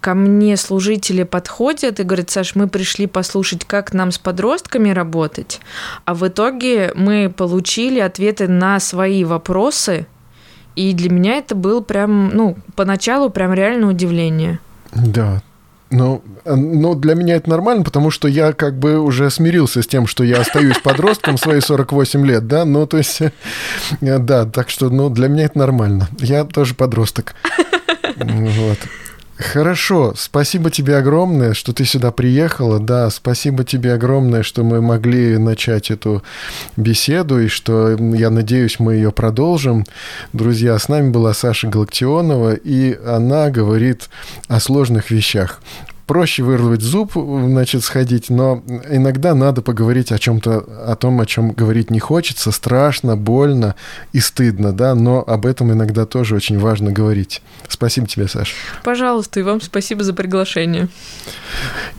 Ко 0.00 0.14
мне 0.14 0.56
служители 0.56 1.22
подходят 1.22 2.00
и 2.00 2.02
говорят, 2.02 2.30
Саш, 2.30 2.54
мы 2.56 2.68
пришли 2.68 3.06
послушать, 3.06 3.64
как 3.64 3.92
нам 3.92 4.10
с 4.16 4.18
подростками 4.18 4.90
работать, 4.90 5.60
а 6.04 6.14
в 6.14 6.26
итоге 6.26 6.92
мы 6.94 7.32
получили 7.34 8.00
ответы 8.00 8.48
на 8.48 8.80
свои 8.80 9.24
вопросы, 9.24 10.06
и 10.74 10.92
для 10.92 11.10
меня 11.10 11.36
это 11.36 11.54
был 11.54 11.82
прям, 11.82 12.30
ну, 12.34 12.56
поначалу 12.74 13.30
прям 13.30 13.52
реально 13.52 13.88
удивление. 13.88 14.58
Да, 14.92 15.42
ну, 15.90 16.22
ну, 16.44 16.94
для 16.94 17.14
меня 17.14 17.36
это 17.36 17.48
нормально, 17.48 17.84
потому 17.84 18.10
что 18.10 18.26
я 18.26 18.52
как 18.52 18.78
бы 18.78 18.98
уже 18.98 19.30
смирился 19.30 19.82
с 19.82 19.86
тем, 19.86 20.06
что 20.06 20.24
я 20.24 20.40
остаюсь 20.40 20.78
подростком 20.78 21.36
в 21.36 21.40
свои 21.40 21.60
48 21.60 22.26
лет, 22.26 22.46
да, 22.48 22.64
ну, 22.64 22.86
то 22.86 22.96
есть, 22.96 23.20
да, 24.00 24.46
так 24.46 24.70
что, 24.70 24.90
ну, 24.90 25.10
для 25.10 25.28
меня 25.28 25.44
это 25.44 25.58
нормально. 25.58 26.08
Я 26.18 26.44
тоже 26.44 26.74
подросток. 26.74 27.34
Вот. 28.18 28.78
Хорошо, 29.38 30.14
спасибо 30.16 30.70
тебе 30.70 30.96
огромное, 30.96 31.52
что 31.52 31.74
ты 31.74 31.84
сюда 31.84 32.10
приехала. 32.10 32.80
Да, 32.80 33.10
спасибо 33.10 33.64
тебе 33.64 33.92
огромное, 33.92 34.42
что 34.42 34.64
мы 34.64 34.80
могли 34.80 35.36
начать 35.36 35.90
эту 35.90 36.22
беседу 36.78 37.40
и 37.40 37.48
что, 37.48 37.90
я 37.90 38.30
надеюсь, 38.30 38.80
мы 38.80 38.94
ее 38.94 39.12
продолжим. 39.12 39.84
Друзья, 40.32 40.78
с 40.78 40.88
нами 40.88 41.10
была 41.10 41.34
Саша 41.34 41.68
Галактионова, 41.68 42.54
и 42.54 42.98
она 43.04 43.50
говорит 43.50 44.08
о 44.48 44.58
сложных 44.58 45.10
вещах 45.10 45.60
проще 46.06 46.42
вырвать 46.42 46.82
зуб, 46.82 47.12
значит, 47.14 47.82
сходить, 47.84 48.30
но 48.30 48.62
иногда 48.88 49.34
надо 49.34 49.62
поговорить 49.62 50.12
о 50.12 50.18
чем-то, 50.18 50.58
о 50.86 50.96
том, 50.96 51.20
о 51.20 51.26
чем 51.26 51.50
говорить 51.50 51.90
не 51.90 51.98
хочется, 51.98 52.52
страшно, 52.52 53.16
больно 53.16 53.74
и 54.12 54.20
стыдно, 54.20 54.72
да, 54.72 54.94
но 54.94 55.22
об 55.26 55.46
этом 55.46 55.72
иногда 55.72 56.06
тоже 56.06 56.36
очень 56.36 56.58
важно 56.58 56.92
говорить. 56.92 57.42
Спасибо 57.68 58.06
тебе, 58.06 58.28
Саша. 58.28 58.54
Пожалуйста, 58.84 59.40
и 59.40 59.42
вам 59.42 59.60
спасибо 59.60 60.04
за 60.04 60.14
приглашение. 60.14 60.88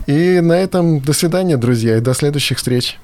И 0.06 0.40
на 0.40 0.54
этом 0.54 1.00
до 1.00 1.12
свидания, 1.12 1.56
друзья, 1.56 1.96
и 1.96 2.00
до 2.00 2.14
следующих 2.14 2.58
встреч. 2.58 2.98